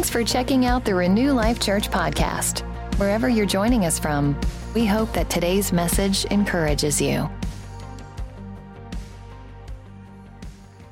Thanks 0.00 0.08
for 0.08 0.24
checking 0.24 0.64
out 0.64 0.86
the 0.86 0.94
Renew 0.94 1.32
Life 1.32 1.60
Church 1.60 1.90
podcast. 1.90 2.60
Wherever 2.98 3.28
you're 3.28 3.44
joining 3.44 3.84
us 3.84 3.98
from, 3.98 4.34
we 4.72 4.86
hope 4.86 5.12
that 5.12 5.28
today's 5.28 5.74
message 5.74 6.24
encourages 6.24 7.02
you. 7.02 7.28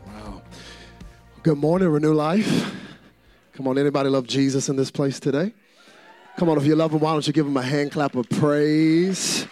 Wow. 0.07 0.43
Good 1.43 1.57
morning, 1.57 1.89
Renew 1.89 2.13
Life. 2.13 2.71
Come 3.55 3.67
on, 3.67 3.79
anybody 3.79 4.11
love 4.11 4.27
Jesus 4.27 4.69
in 4.69 4.77
this 4.77 4.91
place 4.91 5.19
today? 5.19 5.55
Come 6.37 6.51
on, 6.51 6.59
if 6.59 6.67
you 6.67 6.77
love 6.77 6.93
him, 6.93 7.01
why 7.01 7.13
don't 7.13 7.27
you 7.27 7.33
give 7.33 7.47
him 7.47 7.57
a 7.57 7.63
hand 7.63 7.93
clap 7.93 8.15
of 8.15 8.29
praise? 8.29 9.47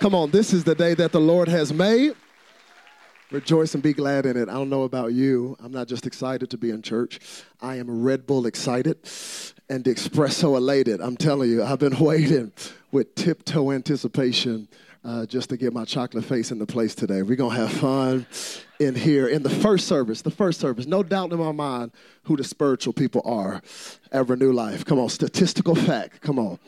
Come 0.00 0.12
on, 0.12 0.32
this 0.32 0.52
is 0.52 0.64
the 0.64 0.74
day 0.74 0.94
that 0.94 1.12
the 1.12 1.20
Lord 1.20 1.46
has 1.46 1.72
made. 1.72 2.16
Rejoice 3.30 3.74
and 3.74 3.82
be 3.82 3.92
glad 3.92 4.24
in 4.24 4.38
it. 4.38 4.48
I 4.48 4.54
don't 4.54 4.70
know 4.70 4.84
about 4.84 5.12
you. 5.12 5.54
I'm 5.60 5.70
not 5.70 5.86
just 5.86 6.06
excited 6.06 6.48
to 6.48 6.56
be 6.56 6.70
in 6.70 6.80
church. 6.80 7.20
I 7.60 7.76
am 7.76 8.02
Red 8.02 8.26
Bull 8.26 8.46
excited 8.46 8.96
and 9.68 9.84
espresso 9.84 10.56
elated. 10.56 11.02
I'm 11.02 11.16
telling 11.16 11.50
you, 11.50 11.62
I've 11.62 11.78
been 11.78 11.98
waiting 12.00 12.52
with 12.90 13.14
tiptoe 13.16 13.72
anticipation 13.72 14.66
uh, 15.04 15.26
just 15.26 15.50
to 15.50 15.58
get 15.58 15.74
my 15.74 15.84
chocolate 15.84 16.24
face 16.24 16.52
in 16.52 16.58
the 16.58 16.64
place 16.64 16.94
today. 16.94 17.20
We're 17.20 17.36
going 17.36 17.54
to 17.54 17.60
have 17.60 17.72
fun 17.72 18.26
in 18.80 18.94
here 18.94 19.28
in 19.28 19.42
the 19.42 19.50
first 19.50 19.86
service. 19.86 20.22
The 20.22 20.30
first 20.30 20.58
service. 20.58 20.86
No 20.86 21.02
doubt 21.02 21.30
in 21.30 21.38
my 21.38 21.52
mind 21.52 21.92
who 22.22 22.34
the 22.34 22.44
spiritual 22.44 22.94
people 22.94 23.20
are 23.26 23.60
at 24.10 24.26
Renew 24.26 24.52
Life. 24.52 24.86
Come 24.86 24.98
on, 24.98 25.10
statistical 25.10 25.74
fact. 25.74 26.22
Come 26.22 26.38
on 26.38 26.58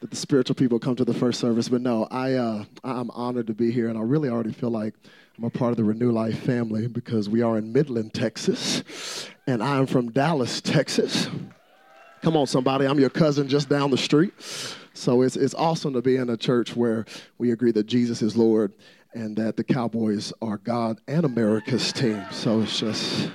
that 0.00 0.10
the 0.10 0.16
spiritual 0.16 0.54
people 0.54 0.78
come 0.78 0.94
to 0.94 1.06
the 1.06 1.14
first 1.14 1.40
service. 1.40 1.70
But 1.70 1.80
no, 1.80 2.06
I 2.10 2.34
uh, 2.34 2.64
I'm 2.84 3.10
honored 3.12 3.46
to 3.46 3.54
be 3.54 3.70
here, 3.70 3.88
and 3.88 3.96
I 3.96 4.02
really 4.02 4.28
already 4.28 4.52
feel 4.52 4.68
like 4.68 4.94
I'm 5.38 5.44
a 5.44 5.50
part 5.50 5.70
of 5.70 5.76
the 5.76 5.84
Renew 5.84 6.12
Life 6.12 6.38
family 6.38 6.86
because 6.86 7.28
we 7.28 7.42
are 7.42 7.58
in 7.58 7.70
Midland, 7.70 8.14
Texas, 8.14 9.28
and 9.46 9.62
I'm 9.62 9.84
from 9.84 10.10
Dallas, 10.10 10.62
Texas. 10.62 11.28
Come 12.22 12.38
on, 12.38 12.46
somebody, 12.46 12.86
I'm 12.86 12.98
your 12.98 13.10
cousin 13.10 13.46
just 13.46 13.68
down 13.68 13.90
the 13.90 13.98
street. 13.98 14.32
So 14.94 15.20
it's, 15.20 15.36
it's 15.36 15.54
awesome 15.54 15.92
to 15.92 16.00
be 16.00 16.16
in 16.16 16.30
a 16.30 16.38
church 16.38 16.74
where 16.74 17.04
we 17.36 17.50
agree 17.50 17.70
that 17.72 17.86
Jesus 17.86 18.22
is 18.22 18.34
Lord 18.34 18.72
and 19.12 19.36
that 19.36 19.58
the 19.58 19.64
Cowboys 19.64 20.32
are 20.40 20.56
God 20.56 21.02
and 21.06 21.26
America's 21.26 21.92
team. 21.92 22.24
So 22.30 22.62
it's 22.62 22.80
just, 22.80 23.30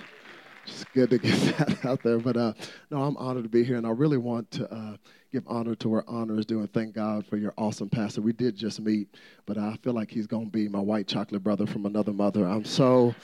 just 0.65 0.91
good 0.93 1.11
to 1.11 1.19
get 1.19 1.39
that 1.59 1.85
out 1.85 2.01
there. 2.01 2.17
But 2.17 2.35
uh, 2.35 2.53
no, 2.89 3.03
I'm 3.03 3.15
honored 3.17 3.43
to 3.43 3.49
be 3.49 3.63
here, 3.63 3.77
and 3.77 3.85
I 3.85 3.91
really 3.91 4.17
want 4.17 4.49
to. 4.51 4.73
Uh, 4.73 4.97
give 5.31 5.43
honor 5.47 5.75
to 5.75 5.87
where 5.87 6.03
honor 6.09 6.37
is 6.37 6.45
due 6.45 6.59
and 6.59 6.71
thank 6.73 6.93
God 6.93 7.25
for 7.25 7.37
your 7.37 7.53
awesome 7.57 7.89
pastor. 7.89 8.21
We 8.21 8.33
did 8.33 8.55
just 8.55 8.81
meet, 8.81 9.07
but 9.45 9.57
I 9.57 9.77
feel 9.77 9.93
like 9.93 10.11
he's 10.11 10.27
going 10.27 10.45
to 10.47 10.51
be 10.51 10.67
my 10.67 10.79
white 10.79 11.07
chocolate 11.07 11.41
brother 11.41 11.65
from 11.65 11.85
another 11.85 12.11
mother. 12.11 12.45
I'm 12.45 12.65
so 12.65 13.15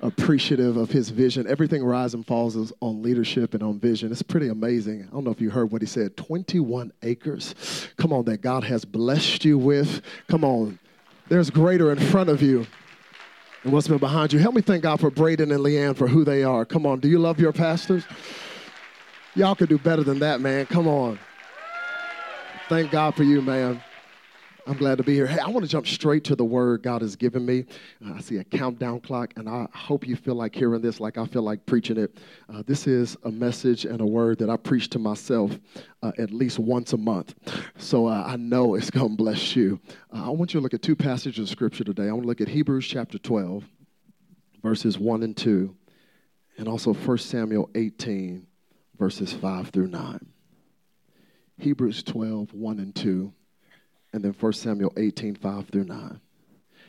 appreciative 0.00 0.76
of 0.76 0.90
his 0.90 1.10
vision. 1.10 1.46
Everything 1.46 1.84
rises 1.84 2.14
and 2.14 2.26
falls 2.26 2.56
is 2.56 2.72
on 2.80 3.00
leadership 3.00 3.54
and 3.54 3.62
on 3.62 3.78
vision. 3.78 4.10
It's 4.10 4.22
pretty 4.22 4.48
amazing. 4.48 5.06
I 5.08 5.14
don't 5.14 5.22
know 5.22 5.30
if 5.30 5.40
you 5.40 5.50
heard 5.50 5.70
what 5.70 5.82
he 5.82 5.86
said 5.86 6.16
21 6.16 6.92
acres. 7.02 7.54
Come 7.96 8.12
on, 8.12 8.24
that 8.24 8.42
God 8.42 8.64
has 8.64 8.84
blessed 8.84 9.44
you 9.44 9.56
with. 9.56 10.02
Come 10.26 10.42
on, 10.42 10.80
there's 11.28 11.50
greater 11.50 11.92
in 11.92 11.98
front 11.98 12.28
of 12.28 12.42
you 12.42 12.66
and 13.62 13.72
what's 13.72 13.86
been 13.86 13.98
behind 13.98 14.32
you. 14.32 14.40
Help 14.40 14.56
me 14.56 14.62
thank 14.62 14.82
God 14.82 14.98
for 14.98 15.10
Braden 15.10 15.52
and 15.52 15.60
Leanne 15.60 15.96
for 15.96 16.08
who 16.08 16.24
they 16.24 16.42
are. 16.42 16.64
Come 16.64 16.86
on, 16.86 16.98
do 16.98 17.08
you 17.08 17.20
love 17.20 17.38
your 17.38 17.52
pastors? 17.52 18.04
Y'all 19.36 19.54
could 19.54 19.68
do 19.68 19.78
better 19.78 20.02
than 20.02 20.18
that, 20.18 20.40
man. 20.40 20.66
Come 20.66 20.88
on. 20.88 21.20
Thank 22.68 22.90
God 22.90 23.14
for 23.14 23.22
you, 23.22 23.40
man. 23.42 23.80
I'm 24.66 24.76
glad 24.76 24.98
to 24.98 25.04
be 25.04 25.14
here. 25.14 25.28
Hey, 25.28 25.38
I 25.38 25.48
want 25.48 25.64
to 25.64 25.70
jump 25.70 25.86
straight 25.86 26.24
to 26.24 26.34
the 26.34 26.44
word 26.44 26.82
God 26.82 27.00
has 27.00 27.14
given 27.14 27.46
me. 27.46 27.64
Uh, 28.04 28.14
I 28.14 28.20
see 28.20 28.38
a 28.38 28.44
countdown 28.44 28.98
clock, 29.02 29.32
and 29.36 29.48
I 29.48 29.68
hope 29.72 30.04
you 30.04 30.16
feel 30.16 30.34
like 30.34 30.52
hearing 30.52 30.80
this 30.80 30.98
like 30.98 31.16
I 31.16 31.26
feel 31.26 31.42
like 31.42 31.64
preaching 31.64 31.96
it. 31.96 32.18
Uh, 32.52 32.64
this 32.66 32.88
is 32.88 33.16
a 33.22 33.30
message 33.30 33.84
and 33.84 34.00
a 34.00 34.04
word 34.04 34.38
that 34.38 34.50
I 34.50 34.56
preach 34.56 34.90
to 34.90 34.98
myself 34.98 35.56
uh, 36.02 36.10
at 36.18 36.32
least 36.32 36.58
once 36.58 36.92
a 36.92 36.96
month. 36.96 37.36
So 37.78 38.06
uh, 38.08 38.24
I 38.26 38.34
know 38.34 38.74
it's 38.74 38.90
going 38.90 39.10
to 39.10 39.16
bless 39.16 39.54
you. 39.54 39.78
Uh, 40.12 40.26
I 40.26 40.30
want 40.30 40.52
you 40.52 40.58
to 40.58 40.62
look 40.62 40.74
at 40.74 40.82
two 40.82 40.96
passages 40.96 41.38
of 41.44 41.48
scripture 41.48 41.84
today. 41.84 42.08
I 42.08 42.10
want 42.10 42.22
to 42.22 42.28
look 42.28 42.40
at 42.40 42.48
Hebrews 42.48 42.88
chapter 42.88 43.18
12, 43.18 43.64
verses 44.64 44.98
1 44.98 45.22
and 45.22 45.36
2, 45.36 45.72
and 46.58 46.66
also 46.66 46.92
1 46.92 47.18
Samuel 47.18 47.70
18, 47.76 48.44
verses 48.98 49.32
5 49.32 49.68
through 49.68 49.86
9. 49.86 50.32
Hebrews 51.58 52.02
12, 52.02 52.52
1 52.52 52.78
and 52.78 52.94
2, 52.94 53.32
and 54.12 54.22
then 54.22 54.34
1 54.38 54.52
Samuel 54.52 54.92
18, 54.96 55.36
5 55.36 55.68
through 55.68 55.84
9. 55.84 56.20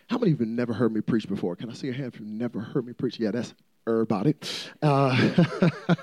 How 0.10 0.18
many 0.18 0.32
of 0.32 0.40
you 0.40 0.46
have 0.46 0.56
never 0.56 0.74
heard 0.74 0.94
me 0.94 1.02
preach 1.02 1.28
before? 1.28 1.56
Can 1.56 1.70
I 1.70 1.74
see 1.74 1.88
your 1.88 1.96
hand 1.96 2.14
if 2.14 2.20
you've 2.20 2.30
never 2.30 2.60
heard 2.60 2.86
me 2.86 2.94
preach? 2.94 3.20
Yeah, 3.20 3.32
that's 3.32 3.54
everybody. 3.88 4.36
Uh, 4.82 5.34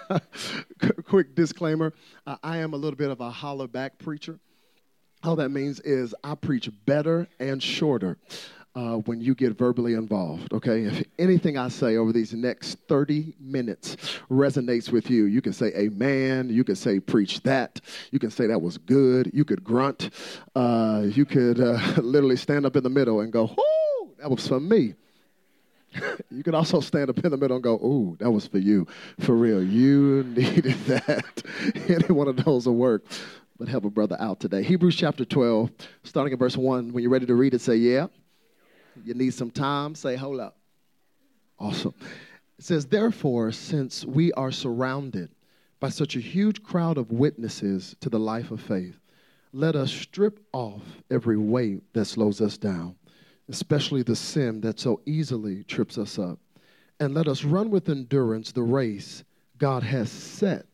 quick 1.06 1.34
disclaimer 1.34 1.92
uh, 2.26 2.36
I 2.42 2.58
am 2.58 2.74
a 2.74 2.76
little 2.76 2.96
bit 2.96 3.10
of 3.10 3.20
a 3.20 3.30
holler 3.30 3.66
back 3.66 3.98
preacher. 3.98 4.38
All 5.22 5.36
that 5.36 5.50
means 5.50 5.80
is 5.80 6.14
I 6.22 6.34
preach 6.34 6.70
better 6.84 7.28
and 7.38 7.62
shorter 7.62 8.18
uh, 8.74 8.96
when 8.96 9.20
you 9.20 9.34
get 9.34 9.56
verbally 9.56 9.94
involved, 9.94 10.52
okay? 10.52 10.84
If 10.84 11.04
anything 11.18 11.56
I 11.56 11.68
say 11.68 11.96
over 11.96 12.12
these 12.12 12.32
next 12.32 12.78
30 12.88 13.34
minutes 13.40 13.96
resonates 14.30 14.90
with 14.90 15.10
you, 15.10 15.26
you 15.26 15.40
can 15.40 15.52
say 15.52 15.66
amen, 15.76 16.50
you 16.50 16.64
can 16.64 16.74
say 16.74 16.98
preach 16.98 17.40
that, 17.42 17.80
you 18.10 18.18
can 18.18 18.30
say 18.30 18.46
that 18.46 18.60
was 18.60 18.78
good, 18.78 19.30
you 19.32 19.44
could 19.44 19.62
grunt, 19.62 20.10
uh, 20.56 21.04
you 21.04 21.24
could 21.24 21.60
uh, 21.60 21.78
literally 22.02 22.36
stand 22.36 22.66
up 22.66 22.74
in 22.76 22.82
the 22.82 22.90
middle 22.90 23.20
and 23.20 23.32
go, 23.32 23.46
whoo, 23.46 24.10
that 24.18 24.30
was 24.30 24.46
for 24.46 24.60
me. 24.60 24.94
you 26.30 26.42
could 26.42 26.54
also 26.54 26.80
stand 26.80 27.10
up 27.10 27.24
in 27.24 27.30
the 27.30 27.36
middle 27.36 27.56
and 27.56 27.62
go, 27.62 27.74
ooh, 27.74 28.16
that 28.18 28.30
was 28.30 28.46
for 28.46 28.58
you. 28.58 28.86
For 29.20 29.36
real, 29.36 29.62
you 29.62 30.24
needed 30.36 30.74
that. 30.86 31.42
Any 31.88 32.12
one 32.12 32.26
of 32.26 32.44
those 32.44 32.66
will 32.66 32.74
work. 32.74 33.04
But 33.56 33.68
help 33.68 33.84
a 33.84 33.90
brother 33.90 34.16
out 34.18 34.40
today. 34.40 34.64
Hebrews 34.64 34.96
chapter 34.96 35.24
12, 35.24 35.70
starting 36.02 36.32
at 36.32 36.40
verse 36.40 36.56
1. 36.56 36.92
When 36.92 37.02
you're 37.04 37.12
ready 37.12 37.26
to 37.26 37.36
read 37.36 37.54
it, 37.54 37.60
say, 37.60 37.76
yeah. 37.76 38.08
You 39.02 39.14
need 39.14 39.34
some 39.34 39.50
time? 39.50 39.94
Say, 39.94 40.16
hold 40.16 40.40
up. 40.40 40.56
Awesome. 41.58 41.94
It 42.58 42.64
says, 42.64 42.86
Therefore, 42.86 43.52
since 43.52 44.04
we 44.04 44.32
are 44.32 44.52
surrounded 44.52 45.30
by 45.80 45.88
such 45.88 46.16
a 46.16 46.20
huge 46.20 46.62
crowd 46.62 46.98
of 46.98 47.10
witnesses 47.10 47.96
to 48.00 48.08
the 48.08 48.18
life 48.18 48.50
of 48.50 48.60
faith, 48.60 48.98
let 49.52 49.76
us 49.76 49.92
strip 49.92 50.40
off 50.52 50.82
every 51.10 51.36
weight 51.36 51.82
that 51.92 52.06
slows 52.06 52.40
us 52.40 52.58
down, 52.58 52.96
especially 53.48 54.02
the 54.02 54.16
sin 54.16 54.60
that 54.62 54.80
so 54.80 55.00
easily 55.06 55.64
trips 55.64 55.98
us 55.98 56.18
up. 56.18 56.38
And 57.00 57.14
let 57.14 57.28
us 57.28 57.44
run 57.44 57.70
with 57.70 57.88
endurance 57.88 58.52
the 58.52 58.62
race 58.62 59.24
God 59.58 59.82
has 59.82 60.10
set 60.10 60.66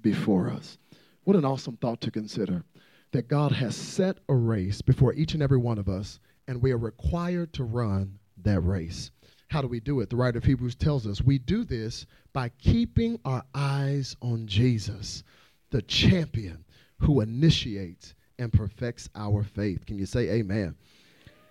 before 0.00 0.50
us. 0.50 0.78
What 1.24 1.36
an 1.36 1.44
awesome 1.44 1.76
thought 1.76 2.00
to 2.02 2.10
consider 2.10 2.64
that 3.12 3.28
God 3.28 3.52
has 3.52 3.74
set 3.74 4.18
a 4.28 4.34
race 4.34 4.82
before 4.82 5.14
each 5.14 5.34
and 5.34 5.42
every 5.42 5.58
one 5.58 5.78
of 5.78 5.88
us 5.88 6.20
and 6.48 6.60
we 6.60 6.72
are 6.72 6.78
required 6.78 7.52
to 7.52 7.62
run 7.62 8.18
that 8.42 8.60
race. 8.60 9.10
How 9.48 9.62
do 9.62 9.68
we 9.68 9.80
do 9.80 10.00
it? 10.00 10.10
The 10.10 10.16
writer 10.16 10.38
of 10.38 10.44
Hebrews 10.44 10.74
tells 10.74 11.06
us 11.06 11.22
we 11.22 11.38
do 11.38 11.62
this 11.62 12.06
by 12.32 12.48
keeping 12.58 13.20
our 13.24 13.44
eyes 13.54 14.16
on 14.20 14.46
Jesus, 14.46 15.22
the 15.70 15.82
champion 15.82 16.64
who 16.98 17.20
initiates 17.20 18.14
and 18.38 18.52
perfects 18.52 19.08
our 19.14 19.44
faith. 19.44 19.86
Can 19.86 19.98
you 19.98 20.06
say 20.06 20.30
amen? 20.30 20.74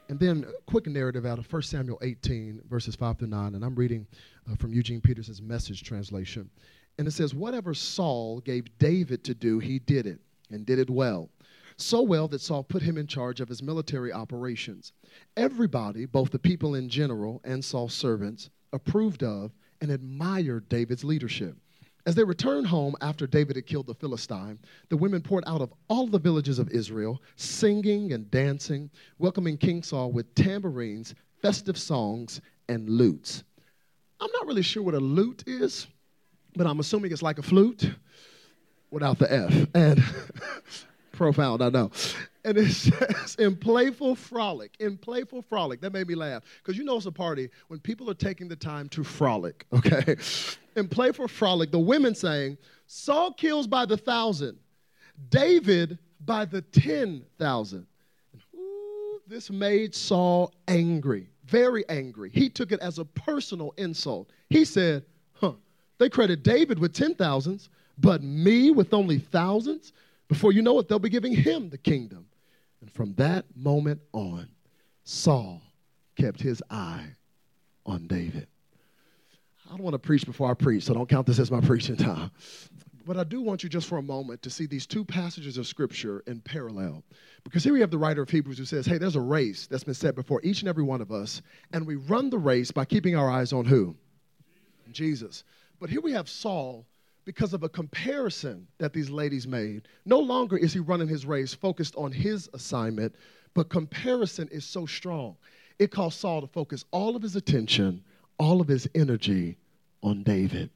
And 0.09 0.19
then 0.19 0.45
a 0.47 0.61
quick 0.69 0.87
narrative 0.87 1.25
out 1.25 1.37
of 1.37 1.51
1 1.51 1.61
Samuel 1.63 1.99
18, 2.01 2.61
verses 2.69 2.95
5 2.95 3.19
through 3.19 3.27
9. 3.27 3.55
And 3.55 3.63
I'm 3.63 3.75
reading 3.75 4.07
uh, 4.49 4.55
from 4.55 4.73
Eugene 4.73 5.01
Peterson's 5.01 5.41
message 5.41 5.83
translation. 5.83 6.49
And 6.97 7.07
it 7.07 7.11
says, 7.11 7.35
Whatever 7.35 7.73
Saul 7.73 8.39
gave 8.39 8.65
David 8.79 9.23
to 9.25 9.33
do, 9.33 9.59
he 9.59 9.79
did 9.79 10.07
it 10.07 10.19
and 10.49 10.65
did 10.65 10.79
it 10.79 10.89
well 10.89 11.29
so 11.77 12.01
well 12.01 12.27
that 12.27 12.41
Saul 12.41 12.63
put 12.63 12.81
him 12.81 12.97
in 12.97 13.07
charge 13.07 13.39
of 13.39 13.47
his 13.47 13.61
military 13.61 14.11
operations. 14.11 14.93
Everybody, 15.35 16.05
both 16.05 16.31
the 16.31 16.39
people 16.39 16.75
in 16.75 16.89
general 16.89 17.41
and 17.43 17.63
Saul's 17.63 17.93
servants, 17.93 18.49
approved 18.73 19.23
of 19.23 19.51
and 19.81 19.91
admired 19.91 20.67
David's 20.69 21.03
leadership. 21.03 21.55
As 22.07 22.15
they 22.15 22.23
returned 22.23 22.67
home 22.67 22.95
after 23.01 23.27
David 23.27 23.57
had 23.57 23.65
killed 23.65 23.85
the 23.85 23.93
Philistine, 23.93 24.59
the 24.89 24.97
women 24.97 25.21
poured 25.21 25.43
out 25.45 25.61
of 25.61 25.73
all 25.89 26.07
the 26.07 26.17
villages 26.17 26.57
of 26.57 26.69
Israel, 26.69 27.21
singing 27.35 28.13
and 28.13 28.31
dancing, 28.31 28.89
welcoming 29.19 29.57
King 29.57 29.83
Saul 29.83 30.11
with 30.13 30.33
tambourines, 30.33 31.13
festive 31.41 31.77
songs, 31.77 32.39
and 32.69 32.89
lutes. 32.89 33.43
I'm 34.19 34.31
not 34.33 34.47
really 34.47 34.61
sure 34.61 34.83
what 34.83 34.93
a 34.93 34.99
lute 34.99 35.43
is, 35.45 35.87
but 36.55 36.65
I'm 36.65 36.79
assuming 36.79 37.11
it's 37.11 37.21
like 37.21 37.39
a 37.39 37.43
flute 37.43 37.91
without 38.89 39.19
the 39.19 39.31
F. 39.31 39.67
And 39.75 40.01
profound, 41.17 41.61
I 41.61 41.69
know. 41.69 41.91
And 42.45 42.57
it 42.57 42.71
says, 42.71 43.35
in 43.39 43.57
playful 43.57 44.15
frolic, 44.15 44.75
in 44.79 44.97
playful 44.97 45.41
frolic. 45.41 45.81
That 45.81 45.91
made 45.91 46.07
me 46.07 46.15
laugh. 46.15 46.43
Because 46.63 46.77
you 46.77 46.85
know 46.85 46.95
it's 46.95 47.05
a 47.05 47.11
party 47.11 47.49
when 47.67 47.79
people 47.79 48.09
are 48.09 48.15
taking 48.15 48.47
the 48.47 48.55
time 48.55 48.87
to 48.89 49.03
frolic, 49.03 49.65
okay? 49.73 50.15
In 50.77 50.87
playful 50.87 51.27
frolic, 51.27 51.71
the 51.71 51.79
women 51.79 52.15
saying, 52.15 52.57
Saul 52.85 53.33
kills 53.33 53.67
by 53.67 53.85
the 53.85 53.97
thousand, 53.97 54.57
David 55.29 55.97
by 56.25 56.45
the 56.45 56.61
10,000. 56.61 57.85
This 59.27 59.49
made 59.49 59.93
Saul 59.93 60.53
angry, 60.69 61.27
very 61.45 61.83
angry. 61.89 62.29
He 62.33 62.47
took 62.49 62.71
it 62.71 62.79
as 62.79 62.97
a 62.97 63.03
personal 63.03 63.73
insult. 63.77 64.29
He 64.49 64.63
said, 64.63 65.03
huh, 65.33 65.53
they 65.97 66.09
credit 66.09 66.43
David 66.43 66.79
with 66.79 66.93
10,000s, 66.93 67.67
But 67.97 68.23
me 68.23 68.71
with 68.71 68.93
only 68.93 69.19
thousands? 69.19 69.91
Before 70.27 70.51
you 70.51 70.61
know 70.61 70.77
it, 70.79 70.87
they'll 70.87 70.99
be 70.99 71.09
giving 71.09 71.33
him 71.33 71.69
the 71.69 71.77
kingdom. 71.77 72.27
And 72.81 72.91
from 72.91 73.13
that 73.15 73.45
moment 73.55 74.01
on, 74.13 74.49
Saul 75.03 75.61
kept 76.15 76.41
his 76.41 76.61
eye 76.69 77.05
on 77.85 78.07
David. 78.07 78.47
I 79.65 79.71
don't 79.71 79.83
want 79.83 79.93
to 79.95 79.99
preach 79.99 80.25
before 80.25 80.49
I 80.49 80.53
preach, 80.53 80.83
so 80.83 80.93
don't 80.93 81.09
count 81.09 81.27
this 81.27 81.39
as 81.39 81.51
my 81.51 81.61
preaching 81.61 81.97
time. 81.97 82.31
But 83.05 83.17
I 83.17 83.23
do 83.23 83.41
want 83.41 83.63
you 83.63 83.69
just 83.69 83.87
for 83.87 83.97
a 83.97 84.03
moment 84.03 84.41
to 84.41 84.49
see 84.49 84.65
these 84.65 84.85
two 84.85 85.05
passages 85.05 85.57
of 85.57 85.65
scripture 85.65 86.23
in 86.27 86.41
parallel. 86.41 87.03
Because 87.45 87.63
here 87.63 87.71
we 87.71 87.79
have 87.79 87.89
the 87.91 87.97
writer 87.97 88.21
of 88.21 88.29
Hebrews 88.29 88.57
who 88.57 88.65
says, 88.65 88.85
hey, 88.85 88.97
there's 88.97 89.15
a 89.15 89.21
race 89.21 89.65
that's 89.65 89.85
been 89.85 89.93
set 89.93 90.13
before 90.13 90.41
each 90.43 90.59
and 90.59 90.67
every 90.67 90.83
one 90.83 90.99
of 90.99 91.11
us, 91.11 91.41
and 91.71 91.87
we 91.87 91.95
run 91.95 92.29
the 92.29 92.37
race 92.37 92.69
by 92.69 92.83
keeping 92.83 93.15
our 93.15 93.29
eyes 93.29 93.53
on 93.53 93.63
who? 93.63 93.95
Jesus. 94.91 95.45
But 95.79 95.89
here 95.89 96.01
we 96.01 96.11
have 96.11 96.27
Saul 96.27 96.85
because 97.27 97.53
of 97.53 97.61
a 97.61 97.67
comparison 97.69 98.65
that 98.77 98.93
these 98.93 99.09
ladies 99.09 99.45
made. 99.45 99.89
No 100.05 100.17
longer 100.17 100.55
is 100.55 100.71
he 100.71 100.79
running 100.79 101.09
his 101.09 101.25
race 101.25 101.53
focused 101.53 101.93
on 101.97 102.09
his 102.09 102.49
assignment, 102.53 103.13
but 103.53 103.67
comparison 103.67 104.47
is 104.49 104.63
so 104.63 104.85
strong. 104.85 105.35
It 105.77 105.91
caused 105.91 106.17
Saul 106.19 106.39
to 106.39 106.47
focus 106.47 106.85
all 106.91 107.17
of 107.17 107.21
his 107.21 107.35
attention, 107.35 108.01
all 108.39 108.61
of 108.61 108.69
his 108.69 108.89
energy 108.95 109.57
on 110.01 110.23
David. 110.23 110.69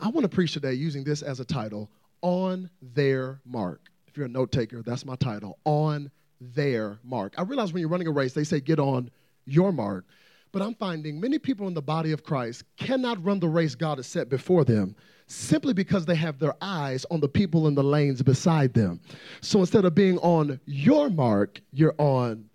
I 0.00 0.08
want 0.10 0.22
to 0.22 0.28
preach 0.28 0.52
today 0.52 0.74
using 0.74 1.02
this 1.02 1.22
as 1.22 1.40
a 1.40 1.44
title 1.44 1.90
On 2.22 2.70
Their 2.80 3.40
Mark. 3.44 3.90
If 4.06 4.16
you're 4.16 4.26
a 4.26 4.28
note 4.28 4.52
taker, 4.52 4.82
that's 4.82 5.04
my 5.04 5.16
title 5.16 5.58
On 5.64 6.08
Their 6.40 7.00
Mark. 7.02 7.34
I 7.36 7.42
realize 7.42 7.72
when 7.72 7.80
you're 7.80 7.90
running 7.90 8.06
a 8.06 8.12
race, 8.12 8.32
they 8.32 8.44
say 8.44 8.60
get 8.60 8.78
on 8.78 9.10
your 9.44 9.72
mark. 9.72 10.04
But 10.56 10.64
I'm 10.64 10.74
finding 10.76 11.20
many 11.20 11.38
people 11.38 11.68
in 11.68 11.74
the 11.74 11.82
body 11.82 12.12
of 12.12 12.24
Christ 12.24 12.64
cannot 12.78 13.22
run 13.22 13.40
the 13.40 13.46
race 13.46 13.74
God 13.74 13.98
has 13.98 14.06
set 14.06 14.30
before 14.30 14.64
them 14.64 14.96
simply 15.26 15.74
because 15.74 16.06
they 16.06 16.14
have 16.14 16.38
their 16.38 16.54
eyes 16.62 17.04
on 17.10 17.20
the 17.20 17.28
people 17.28 17.68
in 17.68 17.74
the 17.74 17.84
lanes 17.84 18.22
beside 18.22 18.72
them. 18.72 18.98
So 19.42 19.60
instead 19.60 19.84
of 19.84 19.94
being 19.94 20.16
on 20.20 20.58
your 20.64 21.10
mark, 21.10 21.60
you're 21.72 21.94
on 21.98 22.48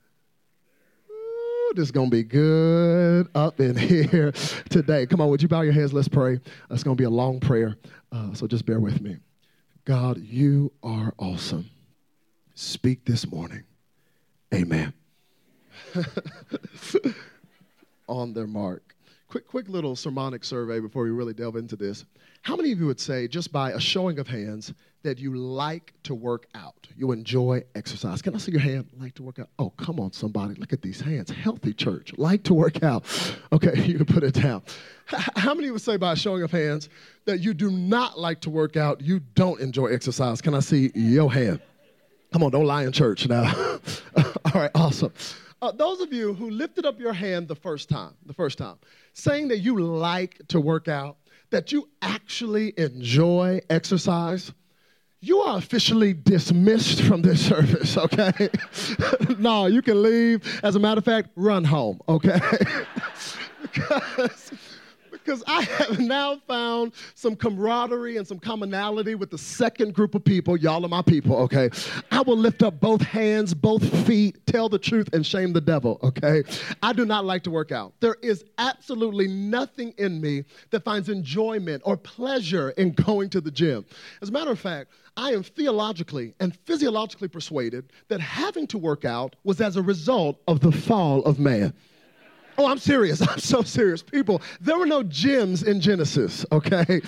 this 1.75 1.83
is 1.83 1.91
going 1.91 2.09
to 2.09 2.17
be 2.17 2.23
good 2.23 3.27
up 3.35 3.59
in 3.59 3.75
here 3.77 4.31
today. 4.71 5.05
Come 5.05 5.21
on, 5.21 5.29
would 5.29 5.43
you 5.43 5.47
bow 5.47 5.61
your 5.61 5.73
heads? 5.73 5.93
Let's 5.93 6.07
pray. 6.07 6.39
It's 6.71 6.81
going 6.81 6.97
to 6.97 6.99
be 6.99 7.05
a 7.05 7.09
long 7.11 7.39
prayer, 7.39 7.77
uh, 8.11 8.33
so 8.33 8.47
just 8.47 8.65
bear 8.65 8.79
with 8.79 8.99
me. 8.99 9.17
God, 9.85 10.17
you 10.17 10.71
are 10.81 11.13
awesome. 11.19 11.69
Speak 12.55 13.05
this 13.05 13.31
morning. 13.31 13.61
Amen. 14.51 14.91
On 18.11 18.33
their 18.33 18.45
mark. 18.45 18.93
Quick, 19.29 19.47
quick 19.47 19.69
little 19.69 19.95
sermonic 19.95 20.43
survey 20.43 20.81
before 20.81 21.03
we 21.03 21.11
really 21.11 21.33
delve 21.33 21.55
into 21.55 21.77
this. 21.77 22.03
How 22.41 22.57
many 22.57 22.73
of 22.73 22.79
you 22.79 22.87
would 22.87 22.99
say, 22.99 23.25
just 23.29 23.53
by 23.53 23.71
a 23.71 23.79
showing 23.79 24.19
of 24.19 24.27
hands, 24.27 24.73
that 25.03 25.17
you 25.17 25.33
like 25.33 25.93
to 26.03 26.13
work 26.13 26.47
out? 26.53 26.89
You 26.97 27.13
enjoy 27.13 27.63
exercise? 27.73 28.21
Can 28.21 28.35
I 28.35 28.37
see 28.37 28.51
your 28.51 28.59
hand? 28.59 28.89
Like 28.99 29.15
to 29.15 29.23
work 29.23 29.39
out? 29.39 29.47
Oh, 29.57 29.69
come 29.77 29.97
on, 30.01 30.11
somebody. 30.11 30.55
Look 30.55 30.73
at 30.73 30.81
these 30.81 30.99
hands. 30.99 31.31
Healthy 31.31 31.73
church. 31.73 32.11
Like 32.17 32.43
to 32.43 32.53
work 32.53 32.83
out. 32.83 33.05
Okay, 33.53 33.81
you 33.85 33.95
can 33.95 34.05
put 34.05 34.23
it 34.23 34.33
down. 34.33 34.61
How 35.05 35.53
many 35.53 35.71
would 35.71 35.81
say, 35.81 35.95
by 35.95 36.11
a 36.11 36.15
showing 36.17 36.43
of 36.43 36.51
hands, 36.51 36.89
that 37.23 37.39
you 37.39 37.53
do 37.53 37.71
not 37.71 38.19
like 38.19 38.41
to 38.41 38.49
work 38.49 38.75
out? 38.75 38.99
You 38.99 39.21
don't 39.35 39.61
enjoy 39.61 39.87
exercise? 39.87 40.41
Can 40.41 40.53
I 40.53 40.59
see 40.59 40.91
your 40.93 41.31
hand? 41.31 41.61
Come 42.33 42.43
on, 42.43 42.51
don't 42.51 42.65
lie 42.65 42.83
in 42.83 42.91
church 42.91 43.29
now. 43.29 43.43
All 44.17 44.51
right, 44.53 44.71
awesome. 44.75 45.13
Uh, 45.61 45.71
those 45.71 46.01
of 46.01 46.11
you 46.11 46.33
who 46.33 46.49
lifted 46.49 46.87
up 46.87 46.99
your 46.99 47.13
hand 47.13 47.47
the 47.47 47.55
first 47.55 47.87
time, 47.87 48.15
the 48.25 48.33
first 48.33 48.57
time, 48.57 48.77
saying 49.13 49.47
that 49.47 49.59
you 49.59 49.79
like 49.79 50.41
to 50.47 50.59
work 50.59 50.87
out, 50.87 51.17
that 51.51 51.71
you 51.71 51.87
actually 52.01 52.73
enjoy 52.77 53.61
exercise, 53.69 54.53
you 55.19 55.37
are 55.37 55.59
officially 55.59 56.13
dismissed 56.13 57.03
from 57.03 57.21
this 57.21 57.45
service, 57.47 57.95
okay? 57.95 58.49
no, 59.37 59.67
you 59.67 59.83
can 59.83 60.01
leave. 60.01 60.59
As 60.63 60.75
a 60.75 60.79
matter 60.79 60.97
of 60.97 61.05
fact, 61.05 61.29
run 61.35 61.63
home, 61.63 62.01
okay? 62.09 62.39
because 63.61 64.51
because 65.31 65.43
I 65.47 65.61
have 65.61 65.99
now 65.99 66.41
found 66.45 66.91
some 67.15 67.37
camaraderie 67.37 68.17
and 68.17 68.27
some 68.27 68.37
commonality 68.37 69.15
with 69.15 69.29
the 69.29 69.37
second 69.37 69.93
group 69.93 70.13
of 70.13 70.25
people. 70.25 70.57
Y'all 70.57 70.83
are 70.83 70.89
my 70.89 71.01
people, 71.01 71.37
okay? 71.37 71.69
I 72.11 72.19
will 72.21 72.35
lift 72.35 72.63
up 72.63 72.81
both 72.81 73.01
hands, 73.01 73.53
both 73.53 73.81
feet, 74.05 74.45
tell 74.45 74.67
the 74.67 74.77
truth, 74.77 75.07
and 75.13 75.25
shame 75.25 75.53
the 75.53 75.61
devil, 75.61 75.99
okay? 76.03 76.43
I 76.83 76.91
do 76.91 77.05
not 77.05 77.23
like 77.23 77.43
to 77.43 77.51
work 77.51 77.71
out. 77.71 77.93
There 78.01 78.17
is 78.21 78.43
absolutely 78.57 79.29
nothing 79.29 79.93
in 79.97 80.19
me 80.19 80.43
that 80.71 80.83
finds 80.83 81.07
enjoyment 81.07 81.81
or 81.85 81.95
pleasure 81.95 82.71
in 82.71 82.91
going 82.91 83.29
to 83.29 83.39
the 83.39 83.51
gym. 83.51 83.85
As 84.21 84.27
a 84.27 84.31
matter 84.33 84.51
of 84.51 84.59
fact, 84.59 84.91
I 85.15 85.31
am 85.31 85.43
theologically 85.43 86.33
and 86.41 86.57
physiologically 86.65 87.29
persuaded 87.29 87.91
that 88.09 88.19
having 88.19 88.67
to 88.67 88.77
work 88.77 89.05
out 89.05 89.37
was 89.45 89.61
as 89.61 89.77
a 89.77 89.81
result 89.81 90.41
of 90.49 90.59
the 90.59 90.73
fall 90.73 91.23
of 91.23 91.39
man. 91.39 91.73
Oh, 92.57 92.67
I'm 92.67 92.77
serious. 92.77 93.21
I'm 93.27 93.39
so 93.39 93.61
serious. 93.61 94.03
People, 94.03 94.41
there 94.59 94.77
were 94.77 94.85
no 94.85 95.03
gyms 95.03 95.65
in 95.65 95.81
Genesis, 95.81 96.45
okay? 96.51 97.01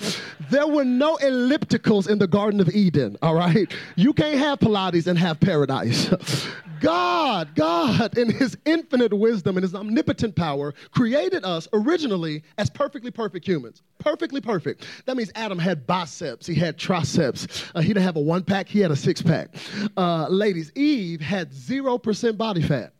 There 0.50 0.66
were 0.66 0.84
no 0.84 1.16
ellipticals 1.16 2.08
in 2.08 2.18
the 2.18 2.26
Garden 2.26 2.60
of 2.60 2.68
Eden, 2.74 3.16
all 3.22 3.34
right? 3.34 3.72
You 3.96 4.12
can't 4.12 4.38
have 4.38 4.58
Pilates 4.58 5.06
and 5.06 5.18
have 5.18 5.40
paradise. 5.40 6.14
God, 6.80 7.54
God, 7.54 8.18
in 8.18 8.30
his 8.30 8.58
infinite 8.66 9.12
wisdom 9.12 9.56
and 9.56 9.64
his 9.64 9.74
omnipotent 9.74 10.36
power, 10.36 10.74
created 10.90 11.42
us 11.44 11.66
originally 11.72 12.42
as 12.58 12.68
perfectly 12.68 13.10
perfect 13.10 13.46
humans. 13.46 13.80
Perfectly 13.98 14.40
perfect. 14.40 14.84
That 15.06 15.16
means 15.16 15.32
Adam 15.34 15.58
had 15.58 15.86
biceps, 15.86 16.46
he 16.46 16.54
had 16.54 16.76
triceps. 16.76 17.64
Uh, 17.74 17.80
he 17.80 17.88
didn't 17.88 18.02
have 18.02 18.16
a 18.16 18.20
one 18.20 18.42
pack, 18.42 18.68
he 18.68 18.80
had 18.80 18.90
a 18.90 18.96
six 18.96 19.22
pack. 19.22 19.48
Uh, 19.96 20.28
ladies, 20.28 20.72
Eve 20.74 21.22
had 21.22 21.52
0% 21.52 22.36
body 22.36 22.60
fat. 22.60 22.92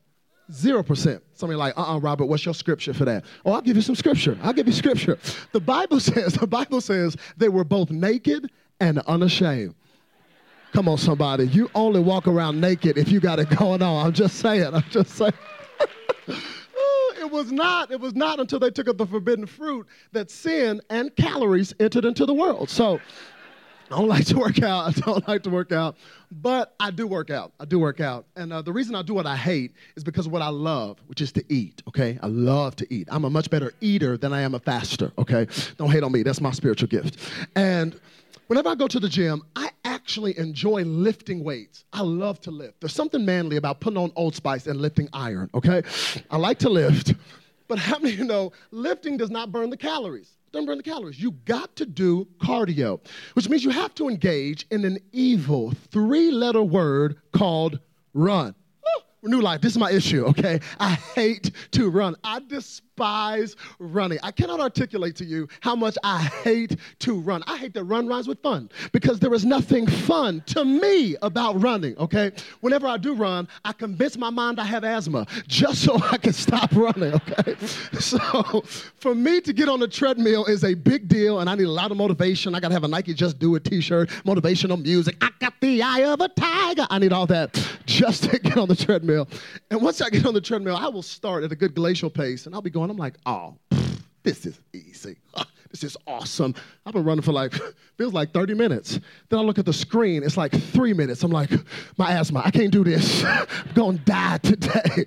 Zero 0.52 0.82
percent. 0.82 1.22
Somebody 1.32 1.56
like, 1.56 1.76
uh-uh, 1.76 1.98
Robert, 2.00 2.26
what's 2.26 2.44
your 2.44 2.54
scripture 2.54 2.92
for 2.92 3.06
that? 3.06 3.24
Oh, 3.44 3.52
I'll 3.52 3.62
give 3.62 3.76
you 3.76 3.82
some 3.82 3.94
scripture. 3.94 4.38
I'll 4.42 4.52
give 4.52 4.66
you 4.66 4.72
scripture. 4.72 5.18
The 5.52 5.60
Bible 5.60 6.00
says, 6.00 6.34
the 6.34 6.46
Bible 6.46 6.80
says 6.80 7.16
they 7.36 7.48
were 7.48 7.64
both 7.64 7.90
naked 7.90 8.50
and 8.80 8.98
unashamed. 9.00 9.74
Come 10.72 10.88
on, 10.88 10.98
somebody. 10.98 11.46
You 11.46 11.70
only 11.74 12.00
walk 12.00 12.26
around 12.26 12.60
naked 12.60 12.98
if 12.98 13.10
you 13.10 13.20
got 13.20 13.38
it 13.38 13.48
going 13.58 13.80
on. 13.80 14.06
I'm 14.06 14.12
just 14.12 14.36
saying. 14.36 14.74
I'm 14.74 14.84
just 14.90 15.10
saying. 15.10 15.32
it 17.20 17.30
was 17.30 17.50
not, 17.50 17.90
it 17.90 18.00
was 18.00 18.14
not 18.14 18.38
until 18.38 18.58
they 18.58 18.70
took 18.70 18.88
up 18.88 18.98
the 18.98 19.06
forbidden 19.06 19.46
fruit 19.46 19.86
that 20.12 20.30
sin 20.30 20.80
and 20.90 21.14
calories 21.16 21.72
entered 21.80 22.04
into 22.04 22.26
the 22.26 22.34
world. 22.34 22.68
So 22.68 23.00
I 23.90 23.98
don't 23.98 24.08
like 24.08 24.24
to 24.26 24.36
work 24.36 24.62
out. 24.62 24.86
I 24.96 25.00
don't 25.00 25.28
like 25.28 25.42
to 25.42 25.50
work 25.50 25.72
out, 25.72 25.96
but 26.30 26.74
I 26.80 26.90
do 26.90 27.06
work 27.06 27.30
out. 27.30 27.52
I 27.60 27.64
do 27.64 27.78
work 27.78 28.00
out. 28.00 28.26
And 28.36 28.52
uh, 28.52 28.62
the 28.62 28.72
reason 28.72 28.94
I 28.94 29.02
do 29.02 29.14
what 29.14 29.26
I 29.26 29.36
hate 29.36 29.72
is 29.96 30.04
because 30.04 30.26
of 30.26 30.32
what 30.32 30.42
I 30.42 30.48
love, 30.48 30.98
which 31.06 31.20
is 31.20 31.32
to 31.32 31.44
eat, 31.48 31.82
okay? 31.88 32.18
I 32.22 32.26
love 32.26 32.76
to 32.76 32.94
eat. 32.94 33.08
I'm 33.10 33.24
a 33.24 33.30
much 33.30 33.50
better 33.50 33.72
eater 33.80 34.16
than 34.16 34.32
I 34.32 34.40
am 34.40 34.54
a 34.54 34.58
faster, 34.58 35.12
okay? 35.18 35.46
Don't 35.76 35.90
hate 35.90 36.02
on 36.02 36.12
me. 36.12 36.22
That's 36.22 36.40
my 36.40 36.50
spiritual 36.52 36.88
gift. 36.88 37.18
And 37.56 37.98
whenever 38.46 38.68
I 38.68 38.74
go 38.74 38.88
to 38.88 39.00
the 39.00 39.08
gym, 39.08 39.42
I 39.54 39.70
actually 39.84 40.38
enjoy 40.38 40.82
lifting 40.84 41.44
weights. 41.44 41.84
I 41.92 42.02
love 42.02 42.40
to 42.42 42.50
lift. 42.50 42.80
There's 42.80 42.94
something 42.94 43.24
manly 43.24 43.56
about 43.56 43.80
putting 43.80 43.98
on 43.98 44.12
Old 44.16 44.34
Spice 44.34 44.66
and 44.66 44.80
lifting 44.80 45.08
iron, 45.12 45.50
okay? 45.54 45.82
I 46.30 46.36
like 46.38 46.58
to 46.60 46.70
lift, 46.70 47.14
but 47.68 47.78
how 47.78 47.98
many 47.98 48.14
you 48.14 48.24
know 48.24 48.52
lifting 48.70 49.16
does 49.16 49.30
not 49.30 49.52
burn 49.52 49.70
the 49.70 49.76
calories? 49.76 50.30
Don't 50.54 50.66
burn 50.66 50.76
the 50.76 50.84
calories. 50.84 51.18
You 51.18 51.32
got 51.46 51.74
to 51.74 51.84
do 51.84 52.28
cardio, 52.38 53.00
which 53.32 53.48
means 53.48 53.64
you 53.64 53.70
have 53.70 53.92
to 53.96 54.08
engage 54.08 54.66
in 54.70 54.84
an 54.84 54.98
evil 55.10 55.72
three 55.90 56.30
letter 56.30 56.62
word 56.62 57.16
called 57.32 57.80
run. 58.12 58.54
New 59.24 59.40
life, 59.40 59.60
this 59.62 59.72
is 59.72 59.78
my 59.78 59.90
issue, 59.90 60.24
okay? 60.26 60.60
I 60.78 60.90
hate 60.90 61.50
to 61.72 61.90
run. 61.90 62.14
I 62.22 62.38
despise 62.38 62.83
running. 62.98 64.18
I 64.22 64.30
cannot 64.30 64.60
articulate 64.60 65.16
to 65.16 65.24
you 65.24 65.48
how 65.60 65.74
much 65.74 65.96
I 66.02 66.22
hate 66.22 66.76
to 67.00 67.14
run. 67.14 67.42
I 67.46 67.56
hate 67.58 67.74
that 67.74 67.84
run 67.84 68.06
rhymes 68.06 68.28
with 68.28 68.40
fun 68.40 68.70
because 68.92 69.18
there 69.20 69.32
is 69.34 69.44
nothing 69.44 69.86
fun 69.86 70.42
to 70.46 70.64
me 70.64 71.16
about 71.22 71.60
running, 71.62 71.96
okay? 71.98 72.32
Whenever 72.60 72.86
I 72.86 72.96
do 72.96 73.14
run, 73.14 73.48
I 73.64 73.72
convince 73.72 74.16
my 74.16 74.30
mind 74.30 74.60
I 74.60 74.64
have 74.64 74.84
asthma 74.84 75.26
just 75.46 75.82
so 75.82 75.96
I 76.02 76.18
can 76.18 76.32
stop 76.32 76.70
running, 76.74 77.14
okay? 77.14 77.56
So 77.98 78.62
for 78.96 79.14
me 79.14 79.40
to 79.40 79.52
get 79.52 79.68
on 79.68 79.80
the 79.80 79.88
treadmill 79.88 80.44
is 80.46 80.64
a 80.64 80.74
big 80.74 81.08
deal 81.08 81.40
and 81.40 81.50
I 81.50 81.54
need 81.54 81.64
a 81.64 81.70
lot 81.70 81.90
of 81.90 81.96
motivation. 81.96 82.54
I 82.54 82.60
gotta 82.60 82.74
have 82.74 82.84
a 82.84 82.88
Nike 82.88 83.14
Just 83.14 83.38
Do 83.38 83.54
It 83.54 83.64
t 83.64 83.80
shirt, 83.80 84.10
motivational 84.24 84.80
music. 84.80 85.16
I 85.20 85.30
got 85.40 85.54
the 85.60 85.82
eye 85.82 86.04
of 86.04 86.20
a 86.20 86.28
tiger. 86.28 86.86
I 86.90 86.98
need 86.98 87.12
all 87.12 87.26
that 87.26 87.60
just 87.86 88.24
to 88.24 88.38
get 88.38 88.56
on 88.56 88.68
the 88.68 88.76
treadmill. 88.76 89.28
And 89.70 89.80
once 89.80 90.00
I 90.00 90.10
get 90.10 90.26
on 90.26 90.34
the 90.34 90.40
treadmill, 90.40 90.76
I 90.76 90.88
will 90.88 91.02
start 91.02 91.44
at 91.44 91.52
a 91.52 91.56
good 91.56 91.74
glacial 91.74 92.10
pace 92.10 92.46
and 92.46 92.54
I'll 92.54 92.62
be 92.62 92.70
going, 92.70 92.83
I'm 92.90 92.96
like, 92.96 93.14
oh, 93.26 93.56
this 94.22 94.46
is 94.46 94.58
easy. 94.72 95.16
This 95.74 95.82
is 95.82 95.96
awesome. 96.06 96.54
I've 96.86 96.92
been 96.92 97.02
running 97.02 97.22
for 97.22 97.32
like, 97.32 97.52
feels 97.98 98.12
like 98.12 98.30
30 98.30 98.54
minutes. 98.54 99.00
Then 99.28 99.40
I 99.40 99.42
look 99.42 99.58
at 99.58 99.66
the 99.66 99.72
screen, 99.72 100.22
it's 100.22 100.36
like 100.36 100.52
three 100.52 100.92
minutes. 100.92 101.24
I'm 101.24 101.32
like, 101.32 101.50
my 101.98 102.12
asthma, 102.12 102.42
I 102.44 102.52
can't 102.52 102.70
do 102.70 102.84
this. 102.84 103.24
I'm 103.24 103.44
gonna 103.74 103.98
die 103.98 104.38
today. 104.38 105.06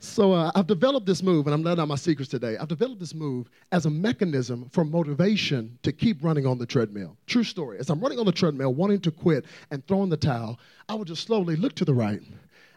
So 0.00 0.32
uh, 0.32 0.50
I've 0.56 0.66
developed 0.66 1.06
this 1.06 1.22
move, 1.22 1.46
and 1.46 1.54
I'm 1.54 1.62
letting 1.62 1.80
out 1.80 1.86
my 1.86 1.94
secrets 1.94 2.28
today. 2.28 2.56
I've 2.56 2.66
developed 2.66 2.98
this 2.98 3.14
move 3.14 3.48
as 3.70 3.86
a 3.86 3.90
mechanism 3.90 4.68
for 4.72 4.84
motivation 4.84 5.78
to 5.84 5.92
keep 5.92 6.24
running 6.24 6.44
on 6.44 6.58
the 6.58 6.66
treadmill. 6.66 7.16
True 7.26 7.44
story. 7.44 7.78
As 7.78 7.88
I'm 7.88 8.00
running 8.00 8.18
on 8.18 8.26
the 8.26 8.32
treadmill, 8.32 8.74
wanting 8.74 9.00
to 9.02 9.12
quit 9.12 9.44
and 9.70 9.86
throwing 9.86 10.08
the 10.08 10.16
towel, 10.16 10.58
I 10.88 10.94
would 10.94 11.06
just 11.06 11.22
slowly 11.24 11.54
look 11.54 11.74
to 11.76 11.84
the 11.84 11.94
right 11.94 12.20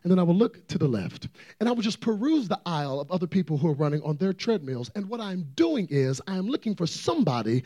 and 0.04 0.12
then 0.12 0.20
I 0.20 0.24
would 0.24 0.36
look 0.36 0.68
to 0.68 0.78
the 0.78 0.88
left, 0.88 1.30
and 1.60 1.68
I 1.68 1.72
would 1.72 1.84
just 1.84 2.02
peruse 2.02 2.48
the 2.48 2.60
aisle 2.66 3.00
of 3.00 3.12
other 3.12 3.28
people 3.28 3.58
who 3.58 3.70
are 3.70 3.74
running 3.74 4.02
on 4.04 4.18
their 4.18 4.34
treadmills. 4.34 4.92
And 4.96 5.08
what 5.10 5.22
I'm 5.22 5.48
doing 5.56 5.88
is 5.90 6.22
I 6.28 6.36
am 6.36 6.48
looking 6.48 6.76
for 6.76 6.86
somebody, 6.86 7.64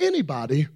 anybody, 0.00 0.66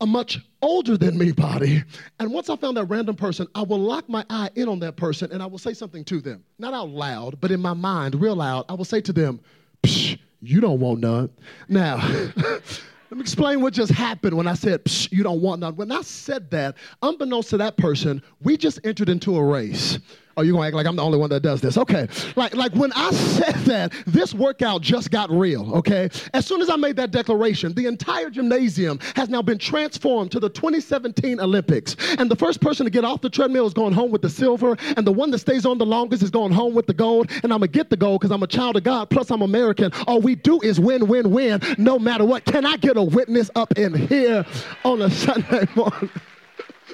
a 0.00 0.06
much 0.06 0.40
older 0.62 0.96
than 0.96 1.18
me 1.18 1.32
body. 1.32 1.82
And 2.20 2.32
once 2.32 2.48
I 2.48 2.56
found 2.56 2.76
that 2.76 2.84
random 2.84 3.16
person, 3.16 3.46
I 3.54 3.62
will 3.62 3.80
lock 3.80 4.08
my 4.08 4.24
eye 4.30 4.50
in 4.54 4.68
on 4.68 4.78
that 4.80 4.96
person 4.96 5.32
and 5.32 5.42
I 5.42 5.46
will 5.46 5.58
say 5.58 5.74
something 5.74 6.04
to 6.04 6.20
them. 6.20 6.44
Not 6.58 6.74
out 6.74 6.90
loud, 6.90 7.40
but 7.40 7.50
in 7.50 7.60
my 7.60 7.72
mind, 7.72 8.14
real 8.20 8.36
loud. 8.36 8.66
I 8.68 8.74
will 8.74 8.84
say 8.84 9.00
to 9.00 9.12
them, 9.12 9.40
Psh, 9.82 10.18
you 10.40 10.60
don't 10.60 10.80
want 10.80 11.00
none. 11.00 11.30
Now, 11.68 11.96
let 12.36 13.10
me 13.10 13.20
explain 13.20 13.60
what 13.60 13.72
just 13.72 13.92
happened 13.92 14.36
when 14.36 14.46
I 14.46 14.54
said, 14.54 14.84
Psh, 14.84 15.10
you 15.10 15.22
don't 15.22 15.40
want 15.40 15.60
none. 15.60 15.74
When 15.74 15.90
I 15.90 16.02
said 16.02 16.50
that, 16.52 16.76
unbeknownst 17.02 17.50
to 17.50 17.56
that 17.58 17.76
person, 17.76 18.22
we 18.42 18.56
just 18.56 18.80
entered 18.84 19.08
into 19.08 19.36
a 19.36 19.44
race. 19.44 19.98
Oh, 20.38 20.42
you're 20.42 20.52
gonna 20.54 20.68
act 20.68 20.76
like 20.76 20.86
I'm 20.86 20.94
the 20.94 21.02
only 21.02 21.18
one 21.18 21.30
that 21.30 21.40
does 21.40 21.60
this. 21.60 21.76
Okay. 21.76 22.06
Like, 22.36 22.54
like 22.54 22.72
when 22.76 22.92
I 22.92 23.10
said 23.12 23.56
that, 23.64 23.92
this 24.06 24.32
workout 24.32 24.82
just 24.82 25.10
got 25.10 25.30
real, 25.30 25.74
okay? 25.74 26.08
As 26.32 26.46
soon 26.46 26.62
as 26.62 26.70
I 26.70 26.76
made 26.76 26.94
that 26.94 27.10
declaration, 27.10 27.72
the 27.72 27.86
entire 27.86 28.30
gymnasium 28.30 29.00
has 29.16 29.28
now 29.28 29.42
been 29.42 29.58
transformed 29.58 30.30
to 30.30 30.38
the 30.38 30.48
2017 30.48 31.40
Olympics. 31.40 31.96
And 32.18 32.30
the 32.30 32.36
first 32.36 32.60
person 32.60 32.86
to 32.86 32.90
get 32.90 33.04
off 33.04 33.20
the 33.20 33.28
treadmill 33.28 33.66
is 33.66 33.74
going 33.74 33.92
home 33.92 34.12
with 34.12 34.22
the 34.22 34.30
silver, 34.30 34.76
and 34.96 35.04
the 35.04 35.10
one 35.10 35.32
that 35.32 35.38
stays 35.38 35.66
on 35.66 35.76
the 35.76 35.86
longest 35.86 36.22
is 36.22 36.30
going 36.30 36.52
home 36.52 36.72
with 36.72 36.86
the 36.86 36.94
gold. 36.94 37.28
And 37.42 37.52
I'm 37.52 37.58
gonna 37.58 37.66
get 37.66 37.90
the 37.90 37.96
gold 37.96 38.20
because 38.20 38.30
I'm 38.30 38.44
a 38.44 38.46
child 38.46 38.76
of 38.76 38.84
God, 38.84 39.10
plus 39.10 39.32
I'm 39.32 39.42
American. 39.42 39.90
All 40.06 40.20
we 40.20 40.36
do 40.36 40.60
is 40.60 40.78
win, 40.78 41.08
win, 41.08 41.32
win, 41.32 41.60
no 41.78 41.98
matter 41.98 42.24
what. 42.24 42.44
Can 42.44 42.64
I 42.64 42.76
get 42.76 42.96
a 42.96 43.02
witness 43.02 43.50
up 43.56 43.76
in 43.76 43.92
here 43.92 44.46
on 44.84 45.02
a 45.02 45.10
Sunday 45.18 45.66
morning? 45.74 46.10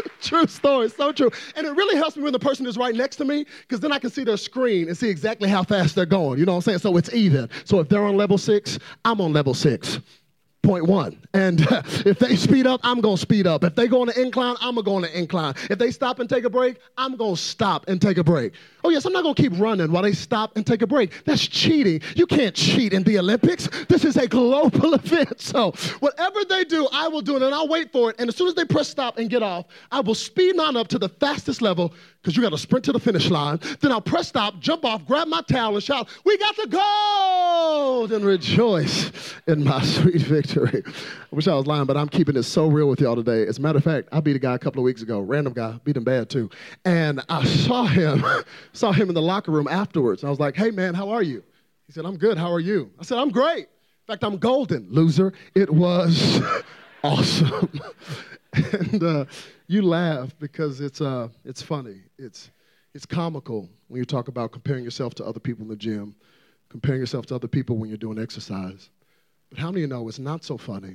true 0.21 0.47
story, 0.47 0.89
so 0.89 1.13
true. 1.13 1.31
And 1.57 1.67
it 1.67 1.75
really 1.77 1.97
helps 1.97 2.17
me 2.17 2.23
when 2.23 2.33
the 2.33 2.39
person 2.39 2.67
is 2.67 2.77
right 2.77 2.95
next 2.95 3.17
to 3.17 3.25
me 3.25 3.47
because 3.63 3.81
then 3.81 3.93
I 3.93 3.99
can 3.99 4.11
see 4.11 4.25
their 4.25 4.37
screen 4.37 4.89
and 4.89 4.97
see 4.97 5.09
exactly 5.09 5.49
how 5.49 5.63
fast 5.63 5.95
they're 5.95 6.07
going. 6.07 6.39
You 6.39 6.47
know 6.47 6.53
what 6.53 6.59
I'm 6.59 6.63
saying? 6.63 6.79
So 6.79 6.97
it's 6.97 7.13
even. 7.13 7.49
So 7.65 7.81
if 7.81 7.89
they're 7.89 8.05
on 8.05 8.17
level 8.17 8.39
six, 8.39 8.79
I'm 9.05 9.21
on 9.21 9.33
level 9.33 9.55
six. 9.55 10.01
Point 10.65 10.87
one. 10.87 11.19
And 11.35 11.61
uh, 11.71 11.83
if 12.07 12.19
they 12.19 12.37
speed 12.37 12.67
up, 12.67 12.81
I'm 12.83 13.03
going 13.03 13.17
to 13.17 13.21
speed 13.21 13.47
up. 13.47 13.65
If 13.65 13.75
they 13.75 13.87
go 13.87 14.01
on 14.01 14.09
an 14.09 14.15
incline, 14.17 14.57
I'm 14.61 14.77
going 14.77 14.85
to 14.85 14.91
go 14.91 14.97
on 14.97 15.05
an 15.05 15.11
incline. 15.11 15.55
If 15.69 15.79
they 15.79 15.91
stop 15.91 16.21
and 16.21 16.29
take 16.29 16.45
a 16.45 16.51
break, 16.51 16.79
I'm 16.97 17.17
going 17.17 17.37
to 17.37 17.41
stop 17.41 17.87
and 17.87 18.01
take 18.01 18.17
a 18.17 18.25
break. 18.25 18.55
Oh, 18.83 18.89
yes, 18.89 19.05
I'm 19.05 19.13
not 19.13 19.23
going 19.23 19.35
to 19.35 19.43
keep 19.43 19.53
running 19.61 19.93
while 19.93 20.03
they 20.03 20.13
stop 20.13 20.57
and 20.57 20.67
take 20.67 20.81
a 20.81 20.87
break. 20.87 21.25
That's 21.27 21.47
cheating. 21.47 22.01
You 22.17 22.27
can't 22.27 22.55
cheat 22.55 22.95
in 22.95 23.03
the 23.03 23.19
Olympics. 23.19 23.69
This 23.89 24.05
is 24.07 24.17
a 24.17 24.27
global 24.27 24.95
event. 24.95 25.41
So 25.41 25.73
whatever 26.01 26.45
they 26.49 26.65
do, 26.65 26.89
I 26.93 27.09
will 27.09 27.21
do 27.21 27.37
it 27.37 27.43
and 27.43 27.55
I'll 27.55 27.69
wait 27.69 27.93
for 27.93 28.11
it. 28.11 28.17
And 28.19 28.29
as 28.29 28.37
soon 28.37 28.49
as 28.49 28.55
they 28.55 28.65
press 28.65 28.89
stop 28.89 29.19
and 29.19 29.29
get 29.29 29.43
off, 29.43 29.67
I 29.93 30.01
will 30.01 30.15
speed 30.15 30.59
on 30.59 30.77
up 30.77 30.89
to 30.89 30.99
the 30.99 31.11
fastest 31.11 31.61
level 31.61 31.93
because 32.25 32.37
you 32.37 32.43
got 32.43 32.51
to 32.51 32.59
sprint 32.59 32.87
to 32.87 32.93
the 32.93 32.99
finish 32.99 33.29
line. 33.29 33.61
Then 33.81 33.93
I'll 33.93 34.01
press 34.01 34.29
stop, 34.29 34.59
jump 34.59 34.87
off, 34.87 35.07
grab 35.07 35.29
my 35.29 35.43
towel, 35.43 35.75
and 35.75 35.85
shout, 35.85 36.09
We 36.25 36.39
got 36.39 36.57
the 36.57 36.67
gold! 36.69 38.13
And 38.13 38.25
rejoice 38.25 39.35
in 39.47 39.63
my 39.63 39.83
sweet 39.85 40.23
victory. 40.23 40.83
I 40.87 41.35
wish 41.37 41.47
I 41.47 41.55
was 41.55 41.67
lying, 41.67 41.85
but 41.85 41.99
I'm 41.99 42.09
keeping 42.09 42.35
it 42.37 42.45
so 42.45 42.67
real 42.67 42.89
with 42.89 43.01
y'all 43.01 43.15
today. 43.15 43.47
As 43.47 43.59
a 43.59 43.61
matter 43.61 43.77
of 43.77 43.85
fact, 43.85 44.09
I 44.11 44.21
beat 44.21 44.37
a 44.37 44.39
guy 44.39 44.55
a 44.55 44.59
couple 44.59 44.81
of 44.81 44.85
weeks 44.85 45.03
ago, 45.03 45.21
random 45.21 45.53
guy, 45.53 45.79
beat 45.85 45.99
him 45.99 46.05
bad 46.05 46.31
too. 46.31 46.49
And 46.87 47.21
I 47.29 47.45
saw 47.45 47.85
him, 47.85 48.25
saw 48.73 48.91
him 48.93 49.11
in 49.11 49.15
the 49.15 49.23
locker 49.23 49.53
room 49.53 49.69
afterwards. 49.69 50.25
I 50.25 50.31
was 50.31 50.41
like, 50.41 50.57
Hey 50.57 50.71
man, 50.71 50.95
how 50.95 51.11
are 51.11 51.23
you? 51.23 51.45
He 51.87 51.93
said, 51.93 52.07
I'm 52.07 52.17
good. 52.17 52.39
How 52.39 52.51
are 52.51 52.61
you? 52.61 52.91
I 52.99 53.05
said, 53.05 53.19
I'm 53.19 53.29
great. 53.29 53.67
In 53.67 54.07
fact, 54.07 54.25
I'm 54.25 54.39
golden, 54.39 54.87
loser. 54.91 55.35
It 55.55 55.69
was 55.69 56.41
awesome. 57.05 57.69
and 58.73 59.03
uh, 59.03 59.25
you 59.67 59.83
laugh 59.83 60.35
because 60.39 60.81
it's, 60.81 61.01
uh, 61.01 61.29
it's 61.45 61.63
funny. 61.63 62.03
It's, 62.19 62.51
it's 62.95 63.07
comical 63.07 63.69
when 63.89 63.99
you 63.99 64.05
talk 64.05 64.29
about 64.29 64.53
comparing 64.53 64.85
yourself 64.85 65.15
to 65.17 65.25
other 65.25 65.41
people 65.41 65.63
in 65.65 65.69
the 65.69 65.77
gym, 65.77 66.15
comparing 66.69 67.01
yourself 67.01 67.27
to 67.27 67.35
other 67.35 67.49
people 67.49 67.77
when 67.77 67.89
you're 67.89 67.99
doing 67.99 68.19
exercise. 68.19 68.91
But 69.51 69.59
how 69.59 69.71
many 69.71 69.83
of 69.83 69.91
you 69.91 69.95
know 69.97 70.09
it's 70.09 70.19
not 70.19 70.45
so 70.45 70.57
funny 70.57 70.95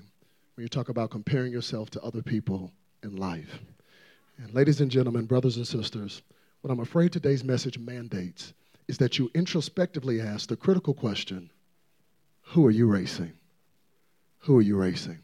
when 0.55 0.63
you 0.63 0.69
talk 0.69 0.89
about 0.89 1.11
comparing 1.11 1.51
yourself 1.51 1.89
to 1.91 2.01
other 2.01 2.21
people 2.21 2.71
in 3.03 3.17
life? 3.17 3.59
And 4.37 4.53
ladies 4.53 4.79
and 4.79 4.89
gentlemen, 4.89 5.25
brothers 5.25 5.57
and 5.57 5.67
sisters, 5.67 6.21
what 6.61 6.71
I'm 6.71 6.79
afraid 6.79 7.11
today's 7.11 7.43
message 7.43 7.77
mandates 7.77 8.53
is 8.87 8.97
that 8.99 9.19
you 9.19 9.29
introspectively 9.35 10.21
ask 10.21 10.47
the 10.47 10.55
critical 10.55 10.93
question 10.93 11.49
who 12.41 12.65
are 12.65 12.71
you 12.71 12.87
racing? 12.87 13.33
Who 14.39 14.57
are 14.57 14.61
you 14.61 14.75
racing? 14.75 15.19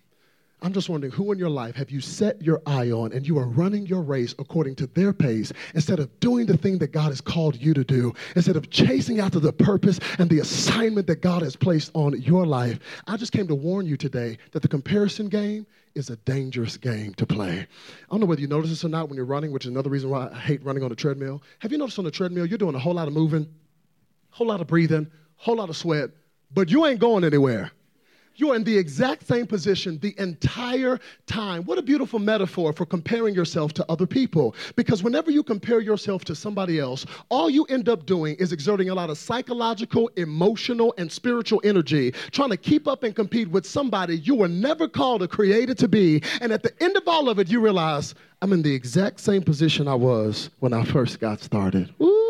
I'm 0.62 0.74
just 0.74 0.90
wondering 0.90 1.12
who 1.12 1.32
in 1.32 1.38
your 1.38 1.50
life 1.50 1.76
have 1.76 1.92
you 1.92 2.02
set 2.02 2.42
your 2.42 2.62
eye 2.66 2.90
on 2.90 3.12
and 3.12 3.28
you 3.28 3.38
are 3.38 3.48
running 3.48 3.86
your 3.86 4.02
race 4.02 4.34
according 4.40 4.76
to 4.78 4.88
their 4.88 5.14
pace 5.14 5.52
instead 5.74 6.00
of 6.00 6.20
doing 6.20 6.46
the 6.46 6.58
thing 6.58 6.78
that 6.80 6.92
God 6.92 7.10
has 7.10 7.22
called 7.22 7.56
you 7.62 7.74
to 7.74 7.84
do, 7.84 8.14
instead 8.36 8.56
of 8.56 8.70
chasing 8.70 9.20
after 9.20 9.40
the 9.40 9.54
purpose 9.54 10.00
and 10.18 10.30
the 10.30 10.40
assignment 10.40 11.08
that 11.08 11.22
God 11.22 11.42
has 11.42 11.56
placed 11.56 11.92
on 11.94 12.20
your 12.22 12.46
life. 12.46 12.80
I 13.06 13.18
just 13.18 13.32
came 13.32 13.48
to 13.48 13.56
warn 13.56 13.86
you 13.86 13.98
today 13.98 14.38
that 14.54 14.62
the 14.62 14.68
comparison 14.68 15.28
game 15.28 15.68
is 15.94 16.10
a 16.10 16.16
dangerous 16.18 16.78
game 16.78 17.14
to 17.16 17.26
play. 17.26 17.60
I 17.60 17.66
don't 18.12 18.22
know 18.22 18.26
whether 18.26 18.42
you 18.42 18.48
notice 18.48 18.70
this 18.70 18.84
or 18.84 18.90
not 18.90 19.08
when 19.10 19.18
you're 19.18 19.26
running, 19.26 19.52
which 19.52 19.66
is 19.66 19.72
another 19.72 19.90
reason 19.90 20.10
why 20.10 20.30
I 20.34 20.40
hate 20.40 20.64
running 20.64 20.84
on 20.84 20.92
a 20.92 20.96
treadmill. 20.96 21.44
Have 21.60 21.72
you 21.72 21.78
noticed 21.78 22.00
on 22.00 22.06
the 22.06 22.12
treadmill 22.12 22.46
you're 22.46 22.58
doing 22.58 22.76
a 22.76 22.80
whole 22.80 22.94
lot 22.94 23.08
of 23.08 23.14
moving, 23.14 23.44
a 23.44 24.36
whole 24.36 24.48
lot 24.48 24.62
of 24.62 24.68
breathing, 24.68 25.06
a 25.06 25.44
whole 25.44 25.58
lot 25.58 25.70
of 25.70 25.78
sweat, 25.78 26.10
but 26.54 26.72
you 26.72 26.86
ain't 26.86 27.00
going 27.00 27.24
anywhere? 27.24 27.72
You're 28.38 28.56
in 28.56 28.64
the 28.64 28.78
exact 28.78 29.28
same 29.28 29.48
position 29.48 29.98
the 30.00 30.14
entire 30.18 31.00
time. 31.26 31.64
What 31.64 31.78
a 31.78 31.82
beautiful 31.82 32.20
metaphor 32.20 32.74
for 32.74 32.86
comparing 32.86 33.34
yourself 33.34 33.74
to 33.74 33.86
other 33.90 34.06
people. 34.06 34.56
Because 34.76 35.04
whenever 35.04 35.32
you 35.32 35.42
compare 35.44 35.80
yourself 35.80 36.26
to 36.26 36.36
somebody 36.36 36.80
else, 36.80 37.06
all 37.30 37.50
you 37.50 37.64
end 37.66 37.88
up 37.88 38.06
doing 38.06 38.36
is 38.36 38.52
exerting 38.52 38.90
a 38.90 38.96
lot 38.96 39.10
of 39.10 39.18
psychological, 39.18 40.10
emotional, 40.18 40.94
and 40.98 41.12
spiritual 41.12 41.62
energy 41.64 42.12
trying 42.32 42.50
to 42.50 42.58
keep 42.58 42.88
up 42.88 43.04
and 43.04 43.16
compete 43.16 43.50
with 43.50 43.66
somebody 43.66 44.18
you 44.18 44.36
were 44.36 44.48
never 44.48 44.88
called 44.88 45.22
or 45.22 45.28
created 45.28 45.78
to 45.78 45.88
be. 45.88 46.22
And 46.42 46.52
at 46.52 46.64
the 46.64 46.74
end 46.84 46.98
of 46.98 47.08
all 47.08 47.30
of 47.30 47.40
it, 47.40 47.50
you 47.50 47.62
realize 47.62 48.16
I'm 48.42 48.52
in 48.54 48.62
the 48.62 48.74
exact 48.74 49.22
same 49.22 49.44
position 49.44 49.88
I 49.88 49.96
was 49.96 50.50
when 50.60 50.74
I 50.74 50.84
first 50.84 51.20
got 51.20 51.42
started. 51.42 51.94
Ooh. 52.02 52.25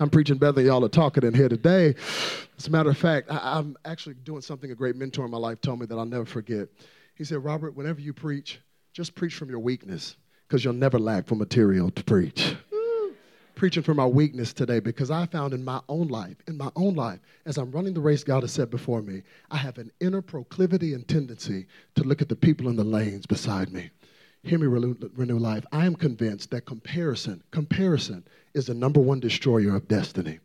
I'm 0.00 0.10
preaching 0.10 0.38
better 0.38 0.52
than 0.52 0.66
y'all 0.66 0.84
are 0.84 0.88
talking 0.88 1.24
in 1.24 1.34
here 1.34 1.48
today. 1.48 1.94
As 2.58 2.66
a 2.66 2.70
matter 2.70 2.90
of 2.90 2.98
fact, 2.98 3.30
I, 3.30 3.58
am 3.58 3.76
actually 3.84 4.14
doing 4.14 4.42
something 4.42 4.70
a 4.70 4.74
great 4.74 4.96
mentor 4.96 5.24
in 5.24 5.30
my 5.30 5.38
life 5.38 5.60
told 5.60 5.80
me 5.80 5.86
that 5.86 5.96
I'll 5.96 6.04
never 6.04 6.24
forget. 6.24 6.68
He 7.14 7.24
said, 7.24 7.44
Robert, 7.44 7.74
whenever 7.74 8.00
you 8.00 8.12
preach, 8.12 8.60
just 8.92 9.14
preach 9.14 9.34
from 9.34 9.50
your 9.50 9.58
weakness 9.58 10.16
because 10.46 10.64
you'll 10.64 10.74
never 10.74 10.98
lack 10.98 11.26
for 11.26 11.34
material 11.34 11.90
to 11.90 12.04
preach. 12.04 12.54
Preaching 13.54 13.82
from 13.82 13.96
my 13.96 14.06
weakness 14.06 14.52
today 14.52 14.80
because 14.80 15.10
I 15.10 15.24
found 15.26 15.54
in 15.54 15.64
my 15.64 15.80
own 15.88 16.08
life, 16.08 16.36
in 16.46 16.58
my 16.58 16.70
own 16.76 16.94
life, 16.94 17.20
as 17.46 17.56
I'm 17.56 17.70
running 17.70 17.94
the 17.94 18.00
race 18.00 18.22
God 18.22 18.42
has 18.42 18.52
set 18.52 18.70
before 18.70 19.00
me, 19.00 19.22
I 19.50 19.56
have 19.56 19.78
an 19.78 19.90
inner 19.98 20.20
proclivity 20.20 20.92
and 20.92 21.08
tendency 21.08 21.66
to 21.94 22.04
look 22.04 22.20
at 22.20 22.28
the 22.28 22.36
people 22.36 22.68
in 22.68 22.76
the 22.76 22.84
lanes 22.84 23.24
beside 23.24 23.72
me. 23.72 23.90
Hear 24.42 24.58
me, 24.58 24.66
renew 24.66 25.38
life. 25.38 25.64
I 25.72 25.86
am 25.86 25.96
convinced 25.96 26.50
that 26.50 26.66
comparison, 26.66 27.42
comparison 27.50 28.24
is 28.56 28.66
the 28.66 28.74
number 28.74 29.00
one 29.00 29.20
destroyer 29.20 29.76
of 29.76 29.86
destiny. 29.86 30.40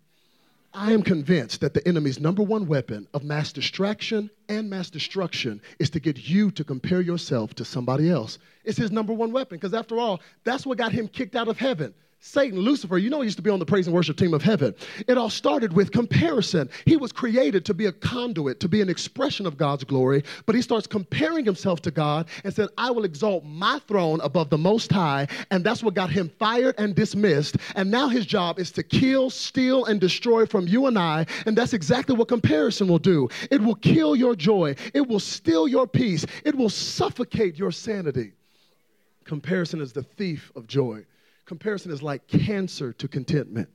I 0.73 0.91
am 0.91 1.01
convinced 1.01 1.61
that 1.61 1.73
the 1.73 1.85
enemy's 1.87 2.19
number 2.19 2.43
one 2.43 2.67
weapon 2.67 3.07
of 3.13 3.23
mass 3.23 3.51
distraction 3.51 4.29
and 4.47 4.69
mass 4.69 4.89
destruction 4.89 5.61
is 5.79 5.89
to 5.91 5.99
get 5.99 6.29
you 6.29 6.51
to 6.51 6.63
compare 6.63 7.01
yourself 7.01 7.53
to 7.55 7.65
somebody 7.65 8.09
else. 8.09 8.37
It's 8.63 8.77
his 8.77 8.91
number 8.91 9.13
one 9.13 9.31
weapon 9.31 9.57
because, 9.57 9.73
after 9.73 9.97
all, 9.97 10.21
that's 10.43 10.65
what 10.65 10.77
got 10.77 10.91
him 10.91 11.07
kicked 11.07 11.35
out 11.35 11.47
of 11.47 11.57
heaven. 11.57 11.93
Satan, 12.23 12.59
Lucifer, 12.59 12.99
you 12.99 13.09
know 13.09 13.21
he 13.21 13.25
used 13.25 13.37
to 13.37 13.41
be 13.41 13.49
on 13.49 13.57
the 13.57 13.65
praise 13.65 13.87
and 13.87 13.95
worship 13.95 14.15
team 14.15 14.35
of 14.35 14.43
heaven. 14.43 14.75
It 15.07 15.17
all 15.17 15.31
started 15.31 15.73
with 15.73 15.91
comparison. 15.91 16.69
He 16.85 16.95
was 16.95 17.11
created 17.11 17.65
to 17.65 17.73
be 17.73 17.87
a 17.87 17.91
conduit, 17.91 18.59
to 18.59 18.69
be 18.69 18.79
an 18.79 18.89
expression 18.89 19.47
of 19.47 19.57
God's 19.57 19.83
glory, 19.83 20.23
but 20.45 20.53
he 20.53 20.61
starts 20.61 20.85
comparing 20.85 21.45
himself 21.45 21.81
to 21.81 21.89
God 21.89 22.27
and 22.43 22.53
said, 22.53 22.69
I 22.77 22.91
will 22.91 23.05
exalt 23.05 23.43
my 23.43 23.79
throne 23.87 24.21
above 24.21 24.51
the 24.51 24.57
Most 24.59 24.91
High. 24.91 25.27
And 25.49 25.63
that's 25.63 25.81
what 25.81 25.95
got 25.95 26.11
him 26.11 26.29
fired 26.37 26.75
and 26.77 26.93
dismissed. 26.93 27.57
And 27.75 27.89
now 27.89 28.07
his 28.07 28.27
job 28.27 28.59
is 28.59 28.69
to 28.73 28.83
kill, 28.83 29.31
steal, 29.31 29.85
and 29.85 29.99
destroy 29.99 30.45
from 30.45 30.67
you 30.67 30.85
and 30.85 30.99
I. 30.99 31.25
And 31.47 31.57
that's 31.57 31.73
exactly 31.73 32.15
what 32.15 32.27
comparison 32.27 32.87
will 32.87 32.99
do 32.99 33.29
it 33.49 33.61
will 33.61 33.75
kill 33.75 34.15
your 34.15 34.35
joy, 34.35 34.75
it 34.93 35.07
will 35.07 35.19
steal 35.19 35.67
your 35.67 35.87
peace, 35.87 36.23
it 36.45 36.53
will 36.53 36.69
suffocate 36.69 37.57
your 37.57 37.71
sanity. 37.71 38.33
Comparison 39.23 39.81
is 39.81 39.91
the 39.91 40.03
thief 40.03 40.51
of 40.55 40.67
joy. 40.67 41.03
Comparison 41.51 41.91
is 41.91 42.01
like 42.01 42.25
cancer 42.29 42.93
to 42.93 43.09
contentment. 43.09 43.67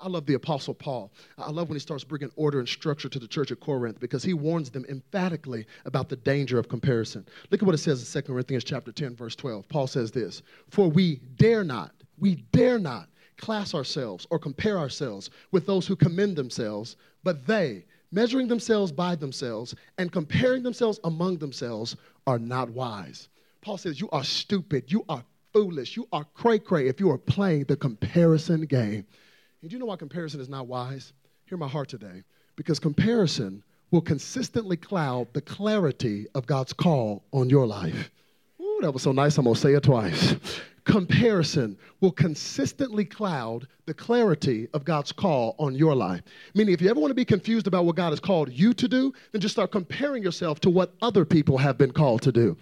I 0.00 0.06
love 0.06 0.24
the 0.24 0.34
Apostle 0.34 0.72
Paul. 0.72 1.10
I 1.36 1.50
love 1.50 1.68
when 1.68 1.74
he 1.74 1.80
starts 1.80 2.04
bringing 2.04 2.30
order 2.36 2.60
and 2.60 2.68
structure 2.68 3.08
to 3.08 3.18
the 3.18 3.26
church 3.26 3.50
at 3.50 3.58
Corinth 3.58 3.98
because 3.98 4.22
he 4.22 4.34
warns 4.34 4.70
them 4.70 4.86
emphatically 4.88 5.66
about 5.84 6.08
the 6.08 6.14
danger 6.14 6.60
of 6.60 6.68
comparison. 6.68 7.26
Look 7.50 7.60
at 7.60 7.66
what 7.66 7.74
it 7.74 7.78
says 7.78 8.14
in 8.14 8.22
2 8.22 8.28
Corinthians 8.28 8.62
chapter 8.62 8.92
10, 8.92 9.16
verse 9.16 9.34
12. 9.34 9.68
Paul 9.68 9.88
says 9.88 10.12
this, 10.12 10.42
For 10.70 10.88
we 10.88 11.16
dare 11.34 11.64
not, 11.64 11.90
we 12.20 12.36
dare 12.52 12.78
not 12.78 13.08
class 13.36 13.74
ourselves 13.74 14.28
or 14.30 14.38
compare 14.38 14.78
ourselves 14.78 15.30
with 15.50 15.66
those 15.66 15.88
who 15.88 15.96
commend 15.96 16.36
themselves, 16.36 16.94
but 17.24 17.48
they, 17.48 17.84
measuring 18.12 18.46
themselves 18.46 18.92
by 18.92 19.16
themselves 19.16 19.74
and 19.98 20.12
comparing 20.12 20.62
themselves 20.62 21.00
among 21.02 21.38
themselves, 21.38 21.96
are 22.28 22.38
not 22.38 22.70
wise. 22.70 23.28
Paul 23.60 23.76
says, 23.76 24.00
You 24.00 24.08
are 24.10 24.22
stupid, 24.22 24.92
you 24.92 25.04
are 25.08 25.24
foolish, 25.54 25.96
you 25.96 26.06
are 26.12 26.24
cray 26.34 26.58
cray 26.58 26.88
if 26.88 27.00
you 27.00 27.10
are 27.10 27.16
playing 27.16 27.64
the 27.64 27.76
comparison 27.76 28.62
game. 28.62 29.06
And 29.62 29.70
do 29.70 29.74
you 29.74 29.78
know 29.78 29.86
why 29.86 29.96
comparison 29.96 30.40
is 30.40 30.48
not 30.48 30.66
wise? 30.66 31.12
Hear 31.46 31.56
my 31.56 31.68
heart 31.68 31.88
today. 31.88 32.24
Because 32.56 32.78
comparison 32.78 33.62
will 33.90 34.02
consistently 34.02 34.76
cloud 34.76 35.28
the 35.32 35.40
clarity 35.40 36.26
of 36.34 36.46
God's 36.46 36.72
call 36.72 37.24
on 37.32 37.48
your 37.48 37.66
life. 37.66 38.10
Ooh, 38.60 38.80
that 38.82 38.90
was 38.90 39.02
so 39.02 39.12
nice, 39.12 39.38
I'm 39.38 39.44
gonna 39.44 39.56
say 39.56 39.74
it 39.74 39.84
twice 39.84 40.34
comparison 40.84 41.76
will 42.00 42.12
consistently 42.12 43.04
cloud 43.04 43.66
the 43.86 43.94
clarity 43.94 44.68
of 44.74 44.84
God's 44.84 45.12
call 45.12 45.56
on 45.58 45.74
your 45.74 45.94
life. 45.94 46.22
Meaning, 46.54 46.74
if 46.74 46.80
you 46.80 46.90
ever 46.90 47.00
want 47.00 47.10
to 47.10 47.14
be 47.14 47.24
confused 47.24 47.66
about 47.66 47.84
what 47.84 47.96
God 47.96 48.10
has 48.10 48.20
called 48.20 48.52
you 48.52 48.72
to 48.74 48.88
do, 48.88 49.12
then 49.32 49.40
just 49.40 49.54
start 49.54 49.72
comparing 49.72 50.22
yourself 50.22 50.60
to 50.60 50.70
what 50.70 50.94
other 51.02 51.24
people 51.24 51.58
have 51.58 51.78
been 51.78 51.92
called 51.92 52.22
to 52.22 52.32
do. 52.32 52.56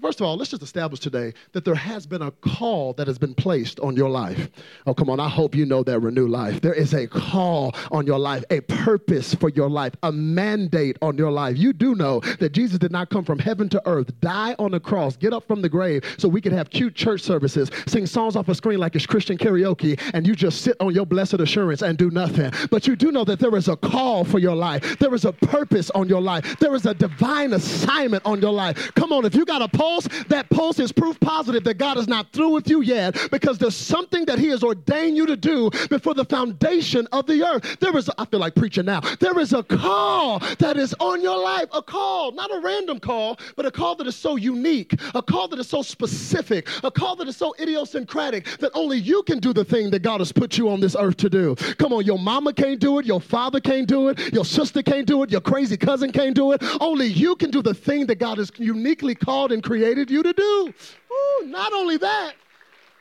First 0.00 0.20
of 0.20 0.26
all, 0.26 0.38
let's 0.38 0.50
just 0.50 0.62
establish 0.62 0.98
today 1.00 1.34
that 1.52 1.66
there 1.66 1.74
has 1.74 2.06
been 2.06 2.22
a 2.22 2.30
call 2.30 2.94
that 2.94 3.06
has 3.06 3.18
been 3.18 3.34
placed 3.34 3.78
on 3.80 3.96
your 3.96 4.08
life. 4.08 4.48
Oh, 4.86 4.94
come 4.94 5.10
on, 5.10 5.20
I 5.20 5.28
hope 5.28 5.54
you 5.54 5.66
know 5.66 5.82
that 5.82 6.00
Renew 6.00 6.26
Life. 6.26 6.62
There 6.62 6.72
is 6.72 6.94
a 6.94 7.06
call 7.06 7.74
on 7.90 8.06
your 8.06 8.18
life, 8.18 8.44
a 8.48 8.60
purpose 8.62 9.34
for 9.34 9.50
your 9.50 9.68
life, 9.68 9.92
a 10.02 10.10
mandate 10.10 10.96
on 11.02 11.18
your 11.18 11.30
life. 11.30 11.58
You 11.58 11.74
do 11.74 11.94
know 11.94 12.20
that 12.38 12.52
Jesus 12.52 12.78
did 12.78 12.92
not 12.92 13.10
come 13.10 13.26
from 13.26 13.38
heaven 13.38 13.68
to 13.70 13.82
earth, 13.86 14.18
die 14.20 14.56
on 14.58 14.70
the 14.70 14.80
cross, 14.80 15.18
get 15.18 15.34
up 15.34 15.46
from 15.46 15.60
the 15.60 15.68
grave 15.68 16.02
so 16.16 16.28
we 16.28 16.40
could 16.40 16.52
have 16.52 16.70
cute 16.70 16.94
church 16.94 17.20
services, 17.20 17.70
sing 17.86 18.06
songs 18.06 18.36
off 18.36 18.48
a 18.48 18.54
screen 18.54 18.78
like 18.78 18.96
it's 18.96 19.04
Christian 19.04 19.36
karaoke, 19.36 20.00
and 20.14 20.26
you 20.26 20.34
just 20.34 20.62
sit 20.62 20.76
on 20.80 20.94
your 20.94 21.04
blessed 21.04 21.34
assurance 21.34 21.82
and 21.82 21.98
do 21.98 22.10
nothing. 22.10 22.50
But 22.70 22.86
you 22.86 22.96
do 22.96 23.12
know 23.12 23.24
that 23.24 23.38
there 23.38 23.54
is 23.54 23.68
a 23.68 23.76
call 23.76 24.24
for 24.24 24.38
your 24.38 24.56
life, 24.56 24.98
there 24.98 25.14
is 25.14 25.26
a 25.26 25.32
purpose 25.32 25.90
on 25.90 26.08
your 26.08 26.22
life, 26.22 26.58
there 26.58 26.74
is 26.74 26.86
a 26.86 26.94
divine 26.94 27.52
assignment 27.52 28.24
on 28.24 28.40
your 28.40 28.52
life. 28.52 28.94
Come 28.94 29.12
on, 29.12 29.26
if 29.26 29.34
you 29.34 29.44
got 29.44 29.60
a 29.60 29.73
pulse, 29.74 30.08
that 30.28 30.48
pulse 30.50 30.78
is 30.78 30.92
proof 30.92 31.18
positive 31.20 31.64
that 31.64 31.78
God 31.78 31.98
is 31.98 32.08
not 32.08 32.32
through 32.32 32.50
with 32.50 32.68
you 32.68 32.80
yet 32.80 33.16
because 33.30 33.58
there's 33.58 33.76
something 33.76 34.24
that 34.26 34.38
He 34.38 34.48
has 34.48 34.62
ordained 34.62 35.16
you 35.16 35.26
to 35.26 35.36
do 35.36 35.70
before 35.90 36.14
the 36.14 36.24
foundation 36.24 37.06
of 37.12 37.26
the 37.26 37.44
earth. 37.46 37.78
There 37.80 37.96
is, 37.96 38.08
a, 38.08 38.14
I 38.20 38.24
feel 38.26 38.40
like 38.40 38.54
preaching 38.54 38.86
now, 38.86 39.00
there 39.20 39.38
is 39.38 39.52
a 39.52 39.62
call 39.62 40.38
that 40.58 40.76
is 40.76 40.94
on 41.00 41.20
your 41.20 41.38
life, 41.38 41.68
a 41.72 41.82
call, 41.82 42.32
not 42.32 42.54
a 42.54 42.60
random 42.60 43.00
call, 43.00 43.38
but 43.56 43.66
a 43.66 43.70
call 43.70 43.96
that 43.96 44.06
is 44.06 44.16
so 44.16 44.36
unique, 44.36 44.94
a 45.14 45.22
call 45.22 45.48
that 45.48 45.58
is 45.58 45.68
so 45.68 45.82
specific, 45.82 46.68
a 46.82 46.90
call 46.90 47.16
that 47.16 47.28
is 47.28 47.36
so 47.36 47.54
idiosyncratic 47.60 48.46
that 48.58 48.70
only 48.74 48.98
you 48.98 49.22
can 49.24 49.38
do 49.38 49.52
the 49.52 49.64
thing 49.64 49.90
that 49.90 50.02
God 50.02 50.20
has 50.20 50.32
put 50.32 50.56
you 50.56 50.68
on 50.68 50.80
this 50.80 50.96
earth 50.98 51.16
to 51.18 51.30
do. 51.30 51.54
Come 51.78 51.92
on, 51.92 52.04
your 52.04 52.18
mama 52.18 52.52
can't 52.52 52.80
do 52.80 52.98
it, 52.98 53.06
your 53.06 53.20
father 53.20 53.60
can't 53.60 53.88
do 53.88 54.08
it, 54.08 54.32
your 54.32 54.44
sister 54.44 54.82
can't 54.82 55.06
do 55.06 55.22
it, 55.22 55.30
your 55.30 55.40
crazy 55.40 55.76
cousin 55.76 56.12
can't 56.12 56.34
do 56.34 56.52
it. 56.52 56.62
Only 56.80 57.06
you 57.06 57.36
can 57.36 57.50
do 57.50 57.62
the 57.62 57.74
thing 57.74 58.06
that 58.06 58.16
God 58.16 58.38
has 58.38 58.50
uniquely 58.58 59.14
called 59.14 59.52
and 59.52 59.62
created 59.64 60.10
you 60.10 60.22
to 60.22 60.32
do. 60.32 60.74
Ooh, 61.12 61.46
not 61.46 61.72
only 61.72 61.96
that, 61.96 62.34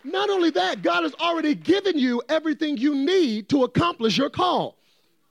not 0.03 0.29
only 0.29 0.49
that, 0.51 0.81
God 0.81 1.03
has 1.03 1.13
already 1.15 1.53
given 1.53 1.99
you 1.99 2.21
everything 2.29 2.77
you 2.77 2.95
need 2.95 3.49
to 3.49 3.63
accomplish 3.63 4.17
your 4.17 4.29
call. 4.29 4.75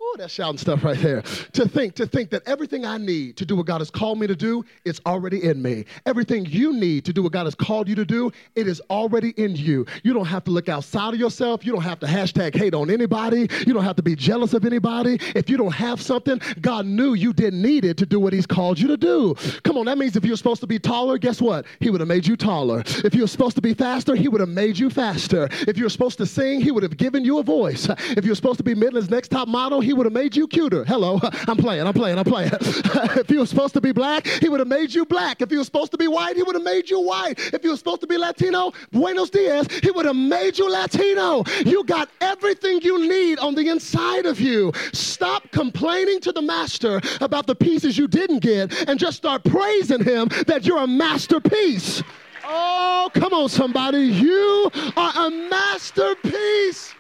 Oh, 0.04 0.16
that's 0.18 0.34
shouting 0.34 0.58
stuff 0.58 0.82
right 0.82 0.98
there. 0.98 1.22
To 1.52 1.66
think, 1.66 1.94
to 1.94 2.06
think 2.06 2.30
that 2.30 2.42
everything 2.46 2.84
I 2.84 2.98
need 2.98 3.36
to 3.36 3.46
do 3.46 3.54
what 3.54 3.66
God 3.66 3.80
has 3.80 3.90
called 3.90 4.18
me 4.18 4.26
to 4.26 4.34
do, 4.34 4.64
it's 4.84 5.00
already 5.06 5.44
in 5.44 5.62
me. 5.62 5.84
Everything 6.06 6.44
you 6.44 6.72
need 6.72 7.04
to 7.04 7.12
do 7.12 7.22
what 7.22 7.32
God 7.32 7.44
has 7.44 7.54
called 7.54 7.88
you 7.88 7.94
to 7.94 8.04
do, 8.04 8.32
it 8.56 8.66
is 8.66 8.82
already 8.90 9.30
in 9.36 9.54
you. 9.54 9.86
You 10.02 10.12
don't 10.12 10.26
have 10.26 10.42
to 10.44 10.50
look 10.50 10.68
outside 10.68 11.14
of 11.14 11.20
yourself. 11.20 11.64
You 11.64 11.72
don't 11.72 11.82
have 11.82 12.00
to 12.00 12.06
hashtag 12.06 12.54
hate 12.54 12.74
on 12.74 12.90
anybody. 12.90 13.48
You 13.64 13.72
don't 13.72 13.84
have 13.84 13.96
to 13.96 14.02
be 14.02 14.16
jealous 14.16 14.54
of 14.54 14.64
anybody. 14.64 15.18
If 15.36 15.48
you 15.48 15.56
don't 15.56 15.72
have 15.72 16.02
something, 16.02 16.40
God 16.60 16.84
knew 16.84 17.14
you 17.14 17.32
didn't 17.32 17.62
need 17.62 17.84
it 17.84 17.96
to 17.98 18.06
do 18.06 18.18
what 18.18 18.32
He's 18.32 18.46
called 18.46 18.80
you 18.80 18.88
to 18.88 18.96
do. 18.96 19.34
Come 19.62 19.78
on, 19.78 19.86
that 19.86 19.98
means 19.98 20.16
if 20.16 20.24
you're 20.24 20.36
supposed 20.36 20.62
to 20.62 20.66
be 20.66 20.80
taller, 20.80 21.16
guess 21.16 21.40
what? 21.40 21.64
He 21.78 21.90
would 21.90 22.00
have 22.00 22.08
made 22.08 22.26
you 22.26 22.36
taller. 22.36 22.82
If 22.86 23.14
you're 23.14 23.28
supposed 23.28 23.54
to 23.54 23.62
be 23.62 23.72
faster, 23.72 24.16
He 24.16 24.26
would 24.28 24.40
have 24.40 24.50
made 24.50 24.78
you 24.78 24.90
faster. 24.90 25.48
If 25.68 25.78
you're 25.78 25.90
supposed 25.90 26.18
to 26.18 26.26
sing, 26.26 26.60
He 26.60 26.72
would 26.72 26.82
have 26.82 26.96
given 26.96 27.24
you 27.24 27.38
a 27.38 27.42
voice. 27.42 27.88
If 28.16 28.24
you're 28.24 28.34
supposed 28.34 28.58
to 28.58 28.64
be 28.64 28.74
Midland's 28.74 29.08
next 29.08 29.28
top 29.28 29.46
model, 29.46 29.80
He 29.80 29.91
would 29.92 30.06
have 30.06 30.12
made 30.12 30.36
you 30.36 30.46
cuter. 30.46 30.84
Hello, 30.84 31.20
I'm 31.48 31.56
playing, 31.56 31.86
I'm 31.86 31.94
playing, 31.94 32.18
I'm 32.18 32.24
playing. 32.24 32.50
if 32.60 33.30
you 33.30 33.40
were 33.40 33.46
supposed 33.46 33.74
to 33.74 33.80
be 33.80 33.92
black, 33.92 34.26
he 34.26 34.48
would 34.48 34.60
have 34.60 34.68
made 34.68 34.92
you 34.92 35.04
black. 35.04 35.42
If 35.42 35.50
you 35.50 35.58
were 35.58 35.64
supposed 35.64 35.92
to 35.92 35.98
be 35.98 36.08
white, 36.08 36.36
he 36.36 36.42
would 36.42 36.54
have 36.54 36.64
made 36.64 36.88
you 36.90 37.00
white. 37.00 37.38
If 37.52 37.64
you 37.64 37.70
were 37.70 37.76
supposed 37.76 38.00
to 38.02 38.06
be 38.06 38.16
Latino, 38.16 38.72
Buenos 38.90 39.30
Dias, 39.30 39.66
he 39.82 39.90
would 39.90 40.06
have 40.06 40.16
made 40.16 40.58
you 40.58 40.70
Latino. 40.70 41.44
You 41.64 41.84
got 41.84 42.08
everything 42.20 42.80
you 42.82 43.08
need 43.08 43.38
on 43.38 43.54
the 43.54 43.68
inside 43.68 44.26
of 44.26 44.40
you. 44.40 44.72
Stop 44.92 45.50
complaining 45.50 46.20
to 46.20 46.32
the 46.32 46.42
master 46.42 47.00
about 47.20 47.46
the 47.46 47.54
pieces 47.54 47.98
you 47.98 48.08
didn't 48.08 48.40
get 48.40 48.88
and 48.88 48.98
just 48.98 49.16
start 49.16 49.44
praising 49.44 50.02
him 50.02 50.28
that 50.46 50.64
you're 50.64 50.82
a 50.82 50.86
masterpiece. 50.86 52.02
Oh, 52.44 53.10
come 53.14 53.32
on, 53.32 53.48
somebody. 53.48 54.00
You 54.00 54.70
are 54.96 55.12
a 55.26 55.30
masterpiece. 55.30 56.94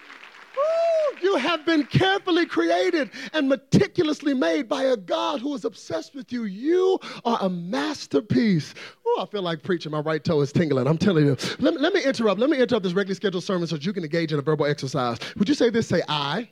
You 1.22 1.36
have 1.36 1.64
been 1.64 1.84
carefully 1.84 2.46
created 2.46 3.10
and 3.32 3.48
meticulously 3.48 4.34
made 4.34 4.68
by 4.68 4.84
a 4.84 4.96
God 4.96 5.40
who 5.40 5.54
is 5.54 5.64
obsessed 5.64 6.14
with 6.14 6.32
you. 6.32 6.44
You 6.44 6.98
are 7.24 7.38
a 7.40 7.48
masterpiece. 7.48 8.74
Oh, 9.06 9.22
I 9.22 9.26
feel 9.26 9.42
like 9.42 9.62
preaching. 9.62 9.92
My 9.92 10.00
right 10.00 10.22
toe 10.22 10.40
is 10.40 10.52
tingling. 10.52 10.86
I'm 10.86 10.98
telling 10.98 11.26
you. 11.26 11.36
Let 11.60 11.74
me, 11.74 11.80
let 11.80 11.94
me 11.94 12.02
interrupt. 12.02 12.40
Let 12.40 12.50
me 12.50 12.58
interrupt 12.58 12.82
this 12.82 12.92
regularly 12.92 13.14
scheduled 13.14 13.44
sermon 13.44 13.68
so 13.68 13.76
you 13.76 13.92
can 13.92 14.02
engage 14.02 14.32
in 14.32 14.38
a 14.38 14.42
verbal 14.42 14.66
exercise. 14.66 15.18
Would 15.36 15.48
you 15.48 15.54
say 15.54 15.70
this? 15.70 15.86
Say, 15.86 16.02
I 16.08 16.48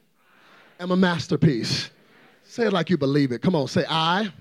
am 0.79 0.93
a 0.93 0.97
masterpiece. 0.97 1.91
Say 2.45 2.67
it 2.67 2.73
like 2.73 2.91
you 2.91 2.97
believe 2.97 3.33
it. 3.33 3.43
Come 3.43 3.55
on, 3.55 3.69
say, 3.69 3.85
I 3.89 4.33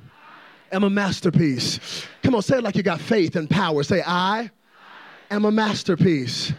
am 0.72 0.84
a 0.84 0.90
masterpiece. 0.90 2.06
Come 2.24 2.36
on, 2.36 2.42
say 2.42 2.58
it 2.58 2.64
like 2.64 2.76
you 2.76 2.84
got 2.84 3.02
faith 3.02 3.36
and 3.36 3.50
power. 3.50 3.84
Say, 3.84 4.04
I 4.06 4.52
am 5.32 5.46
a 5.46 5.52
masterpiece. 5.52 6.54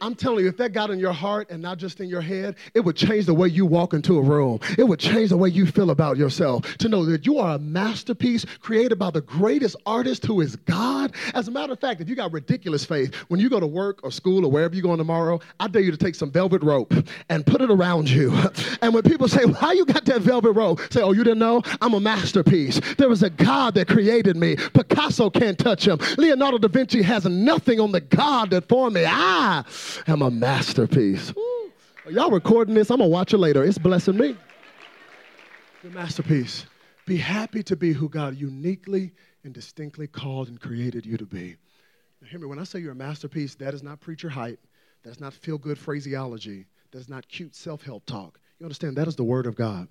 I'm 0.00 0.14
telling 0.14 0.44
you, 0.44 0.48
if 0.48 0.56
that 0.58 0.72
got 0.72 0.90
in 0.90 0.98
your 0.98 1.12
heart 1.12 1.50
and 1.50 1.62
not 1.62 1.78
just 1.78 2.00
in 2.00 2.08
your 2.08 2.20
head, 2.20 2.56
it 2.74 2.80
would 2.80 2.96
change 2.96 3.26
the 3.26 3.34
way 3.34 3.48
you 3.48 3.66
walk 3.66 3.94
into 3.94 4.18
a 4.18 4.22
room. 4.22 4.60
It 4.78 4.84
would 4.84 4.98
change 4.98 5.30
the 5.30 5.36
way 5.36 5.48
you 5.48 5.66
feel 5.66 5.90
about 5.90 6.16
yourself 6.16 6.76
to 6.78 6.88
know 6.88 7.04
that 7.06 7.26
you 7.26 7.38
are 7.38 7.56
a 7.56 7.58
masterpiece 7.58 8.44
created 8.60 8.98
by 8.98 9.10
the 9.10 9.20
greatest 9.20 9.76
artist 9.86 10.24
who 10.26 10.40
is 10.40 10.56
God. 10.56 11.14
As 11.34 11.48
a 11.48 11.50
matter 11.50 11.72
of 11.72 11.80
fact, 11.80 12.00
if 12.00 12.08
you 12.08 12.16
got 12.16 12.32
ridiculous 12.32 12.84
faith, 12.84 13.14
when 13.28 13.40
you 13.40 13.48
go 13.48 13.60
to 13.60 13.66
work 13.66 14.00
or 14.02 14.10
school 14.10 14.44
or 14.44 14.50
wherever 14.50 14.74
you're 14.74 14.82
going 14.82 14.98
tomorrow, 14.98 15.40
I 15.60 15.68
dare 15.68 15.82
you 15.82 15.90
to 15.90 15.96
take 15.96 16.14
some 16.14 16.30
velvet 16.30 16.62
rope 16.62 16.92
and 17.28 17.46
put 17.46 17.60
it 17.60 17.70
around 17.70 18.10
you. 18.10 18.36
And 18.82 18.92
when 18.92 19.02
people 19.02 19.26
say, 19.26 19.44
Why 19.44 19.72
you 19.72 19.84
got 19.84 20.04
that 20.04 20.20
velvet 20.20 20.52
rope? 20.52 20.80
Say, 20.90 21.00
Oh, 21.00 21.12
you 21.12 21.24
didn't 21.24 21.38
know? 21.38 21.62
I'm 21.80 21.94
a 21.94 22.00
masterpiece. 22.00 22.80
There 22.96 23.10
is 23.10 23.22
a 23.22 23.30
God 23.30 23.74
that 23.74 23.88
created 23.88 24.36
me. 24.36 24.56
Picasso 24.56 25.30
can't 25.30 25.58
touch 25.58 25.86
him. 25.86 25.98
Leonardo 26.18 26.58
da 26.58 26.68
Vinci 26.68 27.02
has 27.02 27.24
nothing 27.24 27.80
on 27.80 27.92
the 27.92 28.00
God 28.00 28.50
that 28.50 28.68
formed 28.68 28.94
me. 28.94 29.04
I 29.06 29.64
am 30.06 30.22
a 30.22 30.30
masterpiece. 30.30 31.32
Y'all 32.08 32.30
recording 32.30 32.74
this? 32.74 32.90
I'm 32.90 32.98
gonna 32.98 33.08
watch 33.08 33.32
it 33.34 33.38
later. 33.38 33.64
It's 33.64 33.78
blessing 33.78 34.16
me. 34.16 34.36
Your 35.82 35.92
masterpiece. 35.92 36.66
Be 37.04 37.16
happy 37.16 37.62
to 37.64 37.76
be 37.76 37.92
who 37.92 38.08
God 38.08 38.36
uniquely 38.36 39.12
and 39.44 39.54
distinctly 39.54 40.06
called 40.06 40.48
and 40.48 40.60
created 40.60 41.06
you 41.06 41.16
to 41.16 41.24
be. 41.24 41.56
Now, 42.20 42.28
hear 42.28 42.40
me, 42.40 42.46
when 42.46 42.58
I 42.58 42.64
say 42.64 42.80
you're 42.80 42.92
a 42.92 42.96
masterpiece, 42.96 43.54
that 43.56 43.74
is 43.74 43.82
not 43.82 44.00
preacher 44.00 44.28
hype. 44.28 44.60
That's 45.04 45.20
not 45.20 45.32
feel 45.32 45.58
good 45.58 45.78
phraseology. 45.78 46.66
That's 46.90 47.08
not 47.08 47.28
cute 47.28 47.54
self 47.54 47.82
help 47.82 48.04
talk. 48.06 48.40
You 48.58 48.66
understand? 48.66 48.96
That 48.96 49.06
is 49.06 49.16
the 49.16 49.24
word 49.24 49.46
of 49.46 49.54
God. 49.54 49.88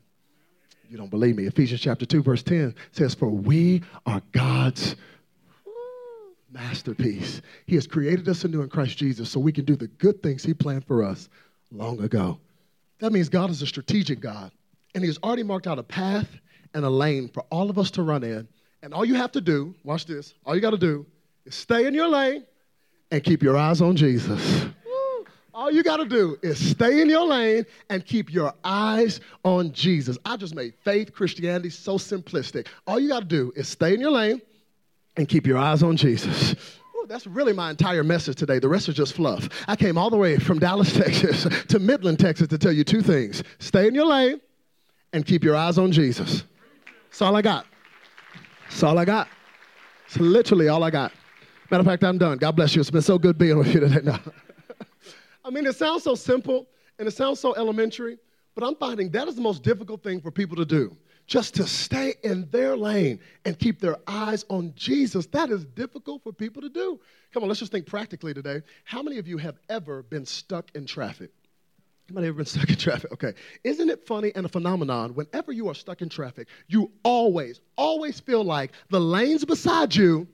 You 0.90 0.98
don't 0.98 1.10
believe 1.10 1.36
me. 1.36 1.46
Ephesians 1.46 1.82
chapter 1.82 2.06
2, 2.06 2.22
verse 2.22 2.44
10 2.44 2.76
says, 2.92 3.16
For 3.16 3.30
we 3.30 3.82
are 4.06 4.22
God's 4.32 4.96
masterpiece. 6.56 7.42
He 7.68 7.76
has 7.76 7.86
created 7.86 8.28
us 8.28 8.44
anew 8.44 8.62
in 8.62 8.70
Christ 8.70 8.98
Jesus 8.98 9.30
so 9.30 9.40
we 9.40 9.52
can 9.52 9.66
do 9.66 9.76
the 9.76 9.88
good 9.88 10.24
things 10.24 10.44
He 10.44 10.54
planned 10.54 10.88
for 10.88 11.04
us 11.04 11.30
long 11.72 12.02
ago. 12.02 12.40
That 13.00 13.12
means 13.12 13.30
God 13.30 13.50
is 13.50 13.62
a 13.62 13.68
strategic 13.68 14.22
God, 14.22 14.52
and 14.96 15.04
He 15.04 15.08
has 15.08 15.20
already 15.22 15.44
marked 15.44 15.68
out 15.68 15.78
a 15.78 15.84
path 15.84 16.28
and 16.74 16.86
a 16.86 16.90
lane 16.90 17.28
for 17.28 17.44
all 17.52 17.70
of 17.70 17.78
us 17.78 17.92
to 17.92 18.02
run 18.02 18.24
in. 18.24 18.48
And 18.82 18.94
all 18.94 19.06
you 19.06 19.16
have 19.16 19.32
to 19.34 19.42
do, 19.42 19.76
watch 19.84 20.06
this, 20.06 20.34
all 20.46 20.56
you 20.56 20.62
got 20.62 20.72
to 20.72 20.78
do 20.78 21.06
is 21.46 21.56
stay 21.56 21.86
in 21.86 21.94
your 21.94 22.08
lane 22.08 22.46
and 23.12 23.24
keep 23.24 23.44
your 23.44 23.58
eyes 23.58 23.82
on 23.82 23.96
Jesus. 23.96 24.66
All 25.54 25.72
you 25.72 25.84
got 25.84 25.98
to 25.98 26.06
do 26.06 26.38
is 26.42 26.60
stay 26.72 27.00
in 27.00 27.10
your 27.10 27.26
lane 27.26 27.66
and 27.90 28.06
keep 28.06 28.32
your 28.32 28.54
eyes 28.66 29.22
on 29.46 29.72
Jesus. 29.72 30.18
I 30.26 30.36
just 30.36 30.54
made 30.54 30.74
faith 30.84 31.14
Christianity 31.14 31.70
so 31.70 31.98
simplistic. 31.98 32.68
All 32.86 33.00
you 33.00 33.08
got 33.08 33.22
to 33.22 33.26
do 33.26 33.54
is 33.56 33.70
stay 33.70 33.94
in 33.94 34.02
your 34.02 34.12
lane 34.12 34.42
and 35.18 35.28
keep 35.28 35.48
your 35.48 35.58
eyes 35.58 35.84
on 35.84 35.98
Jesus. 35.98 36.56
that's 37.08 37.28
really 37.28 37.54
my 37.54 37.70
entire 37.70 38.04
message 38.04 38.36
today. 38.36 38.60
The 38.60 38.68
rest 38.68 38.90
is 38.90 38.96
just 38.96 39.14
fluff. 39.14 39.48
I 39.68 39.76
came 39.76 39.98
all 39.98 40.10
the 40.10 40.18
way 40.18 40.38
from 40.38 40.60
Dallas, 40.60 40.94
Texas 40.98 41.48
to 41.68 41.80
Midland, 41.80 42.20
Texas 42.20 42.48
to 42.48 42.58
tell 42.58 42.72
you 42.72 42.84
two 42.84 43.02
things 43.02 43.44
stay 43.60 43.88
in 43.88 43.96
your 43.96 44.06
lane 44.06 44.42
and 45.14 45.26
keep 45.26 45.44
your 45.44 45.56
eyes 45.56 45.78
on 45.78 45.92
Jesus. 45.92 46.44
That's 47.06 47.22
all 47.22 47.36
I 47.36 47.42
got. 47.42 47.66
That's 48.64 48.84
all 48.84 48.98
I 48.98 49.06
got. 49.06 49.28
It's 50.08 50.20
literally 50.20 50.68
all 50.68 50.84
I 50.84 50.90
got. 50.90 51.12
Matter 51.72 51.82
of 51.82 51.88
fact, 51.88 52.04
I'm 52.04 52.18
done. 52.18 52.38
God 52.38 52.56
bless 52.56 52.76
you. 52.76 52.82
It's 52.82 52.92
been 52.92 53.02
so 53.02 53.18
good 53.18 53.38
being 53.38 53.58
with 53.58 53.74
you 53.74 53.80
today. 53.80 54.02
No. 54.04 54.20
I 55.44 55.52
mean, 55.52 55.68
it 55.68 55.76
sounds 55.76 56.02
so 56.04 56.16
simple 56.16 56.68
and 56.98 57.08
it 57.08 57.12
sounds 57.12 57.40
so 57.40 57.56
elementary, 57.56 58.18
but 58.56 58.64
I'm 58.64 58.76
finding 58.76 59.12
that 59.12 59.28
is 59.28 59.36
the 59.36 59.42
most 59.42 59.62
difficult 59.62 60.02
thing 60.02 60.20
for 60.20 60.32
people 60.32 60.56
to 60.58 60.66
do. 60.66 60.96
Just 61.28 61.56
to 61.56 61.66
stay 61.66 62.14
in 62.24 62.48
their 62.52 62.78
lane 62.78 63.20
and 63.46 63.58
keep 63.58 63.80
their 63.80 63.98
eyes 64.08 64.46
on 64.50 64.74
Jesus. 64.76 65.26
That 65.28 65.50
is 65.50 65.66
difficult 65.66 66.24
for 66.24 66.32
people 66.32 66.62
to 66.62 66.70
do. 66.70 67.00
Come 67.34 67.44
on, 67.44 67.50
let's 67.50 67.60
just 67.60 67.72
think 67.72 67.88
practically 67.88 68.34
today. 68.34 68.62
How 68.84 69.02
many 69.02 69.18
of 69.18 69.28
you 69.28 69.38
have 69.38 69.58
ever 69.70 70.04
been 70.04 70.26
stuck 70.26 70.70
in 70.76 70.86
traffic? 70.86 71.32
Anybody 72.08 72.28
ever 72.28 72.38
been 72.38 72.46
stuck 72.46 72.70
in 72.70 72.76
traffic? 72.76 73.12
Okay. 73.12 73.34
Isn't 73.64 73.90
it 73.90 74.06
funny 74.06 74.32
and 74.36 74.46
a 74.46 74.50
phenomenon? 74.50 75.16
Whenever 75.16 75.52
you 75.52 75.68
are 75.68 75.74
stuck 75.74 76.02
in 76.02 76.10
traffic, 76.10 76.48
you 76.68 76.92
always, 77.04 77.62
always 77.76 78.20
feel 78.20 78.44
like 78.44 78.74
the 78.90 79.02
lanes 79.02 79.44
beside 79.44 79.96
you 79.96 80.28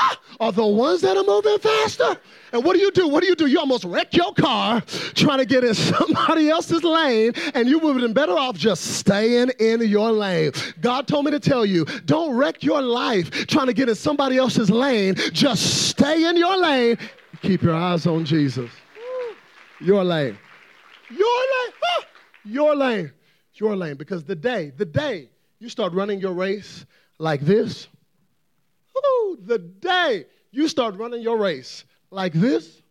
are 0.40 0.52
the 0.52 0.66
ones 0.66 1.00
that 1.02 1.16
are 1.16 1.24
moving 1.24 1.58
faster. 1.58 2.18
And 2.52 2.64
what 2.64 2.74
do 2.74 2.80
you 2.80 2.90
do? 2.90 3.08
What 3.08 3.22
do 3.22 3.28
you 3.28 3.34
do? 3.34 3.46
You 3.46 3.58
almost 3.58 3.84
wreck 3.84 4.14
your 4.14 4.32
car 4.34 4.80
trying 5.14 5.38
to 5.38 5.46
get 5.46 5.64
in 5.64 5.74
somebody 5.92 6.50
else's 6.50 6.84
lane, 6.84 7.32
and 7.54 7.68
you 7.68 7.78
would 7.78 7.94
have 7.94 8.02
been 8.02 8.12
better 8.12 8.36
off 8.36 8.56
just 8.56 8.98
staying 8.98 9.50
in 9.58 9.80
your 9.82 10.12
lane. 10.12 10.52
God 10.80 11.06
told 11.06 11.24
me 11.24 11.30
to 11.30 11.40
tell 11.40 11.64
you 11.64 11.84
don't 12.04 12.36
wreck 12.36 12.62
your 12.62 12.82
life 12.82 13.30
trying 13.46 13.66
to 13.66 13.72
get 13.72 13.88
in 13.88 13.94
somebody 13.94 14.36
else's 14.36 14.70
lane. 14.70 15.14
Just 15.32 15.88
stay 15.88 16.28
in 16.28 16.36
your 16.36 16.56
lane. 16.56 16.98
Keep 17.40 17.62
your 17.62 17.74
eyes 17.74 18.06
on 18.06 18.24
Jesus. 18.24 18.70
Your 19.80 20.04
lane. 20.04 20.38
Your 21.10 21.26
lane. 21.26 21.72
Your 22.44 22.74
lane. 22.74 23.12
Your 23.54 23.76
lane. 23.76 23.94
Because 23.94 24.24
the 24.24 24.34
day, 24.34 24.72
the 24.76 24.84
day 24.84 25.28
you 25.60 25.68
start 25.68 25.92
running 25.92 26.18
your 26.18 26.32
race 26.32 26.86
like 27.18 27.40
this, 27.40 27.86
the 29.46 29.58
day 29.58 30.26
you 30.50 30.68
start 30.68 30.96
running 30.96 31.22
your 31.22 31.36
race 31.36 31.84
like 32.10 32.32
this, 32.32 32.82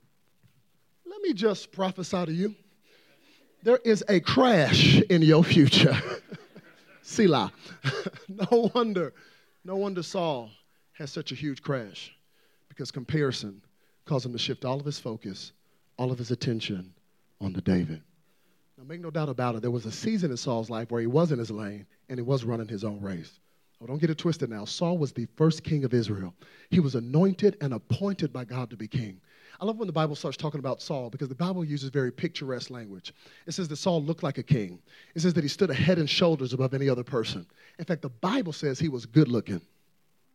let 1.05 1.21
me 1.21 1.33
just 1.33 1.71
prophesy 1.71 2.25
to 2.25 2.31
you. 2.31 2.55
There 3.63 3.79
is 3.83 4.03
a 4.09 4.19
crash 4.19 5.01
in 5.01 5.21
your 5.21 5.43
future. 5.43 5.95
Selah. 7.03 7.51
no 8.27 8.71
wonder, 8.73 9.13
no 9.63 9.75
wonder 9.75 10.01
Saul 10.03 10.49
has 10.93 11.11
such 11.11 11.31
a 11.31 11.35
huge 11.35 11.61
crash 11.61 12.15
because 12.69 12.91
comparison 12.91 13.61
caused 14.05 14.25
him 14.25 14.31
to 14.33 14.39
shift 14.39 14.65
all 14.65 14.79
of 14.79 14.85
his 14.85 14.99
focus, 14.99 15.51
all 15.97 16.11
of 16.11 16.17
his 16.17 16.31
attention 16.31 16.93
onto 17.39 17.61
David. 17.61 18.01
Now, 18.77 18.85
make 18.85 19.01
no 19.01 19.11
doubt 19.11 19.29
about 19.29 19.55
it, 19.55 19.61
there 19.61 19.71
was 19.71 19.85
a 19.85 19.91
season 19.91 20.31
in 20.31 20.37
Saul's 20.37 20.69
life 20.69 20.89
where 20.89 21.01
he 21.01 21.07
was 21.07 21.31
in 21.31 21.37
his 21.37 21.51
lane 21.51 21.85
and 22.09 22.17
he 22.17 22.23
was 22.23 22.43
running 22.43 22.67
his 22.67 22.83
own 22.83 22.99
race. 23.01 23.39
Oh, 23.81 23.87
don't 23.87 23.99
get 23.99 24.11
it 24.11 24.17
twisted 24.17 24.49
now. 24.49 24.63
Saul 24.63 24.97
was 24.97 25.11
the 25.11 25.27
first 25.35 25.63
king 25.63 25.83
of 25.83 25.93
Israel. 25.93 26.35
He 26.69 26.79
was 26.79 26.93
anointed 26.93 27.57
and 27.61 27.73
appointed 27.73 28.31
by 28.31 28.45
God 28.45 28.69
to 28.69 28.77
be 28.77 28.87
king. 28.87 29.19
I 29.59 29.65
love 29.65 29.77
when 29.77 29.87
the 29.87 29.93
Bible 29.93 30.15
starts 30.15 30.37
talking 30.37 30.59
about 30.59 30.81
Saul 30.81 31.09
because 31.09 31.29
the 31.29 31.35
Bible 31.35 31.65
uses 31.65 31.89
very 31.89 32.11
picturesque 32.11 32.69
language. 32.69 33.13
It 33.47 33.53
says 33.53 33.67
that 33.67 33.75
Saul 33.77 34.03
looked 34.03 34.23
like 34.23 34.37
a 34.37 34.43
king. 34.43 34.79
It 35.15 35.21
says 35.21 35.33
that 35.33 35.43
he 35.43 35.47
stood 35.47 35.69
a 35.69 35.73
head 35.73 35.97
and 35.97 36.09
shoulders 36.09 36.53
above 36.53 36.73
any 36.73 36.89
other 36.89 37.03
person. 37.03 37.45
In 37.79 37.85
fact, 37.85 38.01
the 38.01 38.09
Bible 38.09 38.53
says 38.53 38.79
he 38.79 38.89
was 38.89 39.05
good 39.05 39.27
looking. 39.27 39.61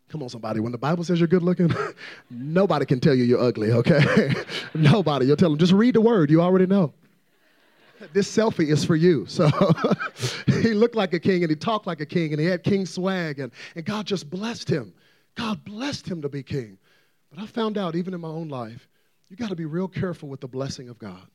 Come 0.09 0.23
on, 0.23 0.29
somebody. 0.29 0.61
When 0.61 0.73
the 0.73 0.79
Bible 0.79 1.03
says 1.03 1.19
you're 1.19 1.29
good 1.29 1.43
looking, 1.43 1.73
nobody 2.31 2.87
can 2.87 3.01
tell 3.01 3.15
you 3.15 3.25
you're 3.25 3.41
ugly, 3.41 3.73
okay? 3.73 4.33
nobody. 4.75 5.27
You'll 5.27 5.37
tell 5.37 5.51
them, 5.51 5.59
just 5.59 5.73
read 5.73 5.95
the 5.95 6.01
word. 6.01 6.31
You 6.31 6.41
already 6.41 6.67
know 6.67 6.93
this 8.13 8.35
selfie 8.35 8.69
is 8.69 8.85
for 8.85 8.97
you. 8.97 9.27
So 9.27 9.49
he 10.47 10.75
looked 10.75 10.95
like 10.95 11.13
a 11.15 11.21
king 11.21 11.43
and 11.43 11.51
he 11.51 11.57
talked 11.57 11.87
like 11.87 12.01
a 12.01 12.07
king 12.07 12.33
and 12.33 12.41
he 12.41 12.47
had 12.47 12.63
king 12.63 12.87
swag 12.87 13.39
and, 13.39 13.53
and 13.75 13.85
God 13.85 14.07
just 14.07 14.31
blessed 14.31 14.69
him. 14.69 14.93
God 15.35 15.65
blessed 15.65 16.07
him 16.09 16.23
to 16.23 16.29
be 16.29 16.43
king. 16.43 16.79
But 17.31 17.43
I 17.43 17.47
found 17.47 17.77
out, 17.77 17.95
even 17.95 18.15
in 18.15 18.21
my 18.21 18.29
own 18.29 18.49
life, 18.49 18.89
you 19.29 19.37
got 19.37 19.51
to 19.51 19.57
be 19.57 19.65
real 19.65 19.89
careful 19.89 20.29
with 20.29 20.41
the 20.41 20.49
blessing 20.49 20.89
of 20.89 20.99
God. 20.99 21.27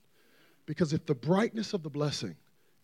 Because 0.65 0.93
if 0.93 1.05
the 1.05 1.15
brightness 1.15 1.73
of 1.73 1.83
the 1.83 1.89
blessing 1.89 2.35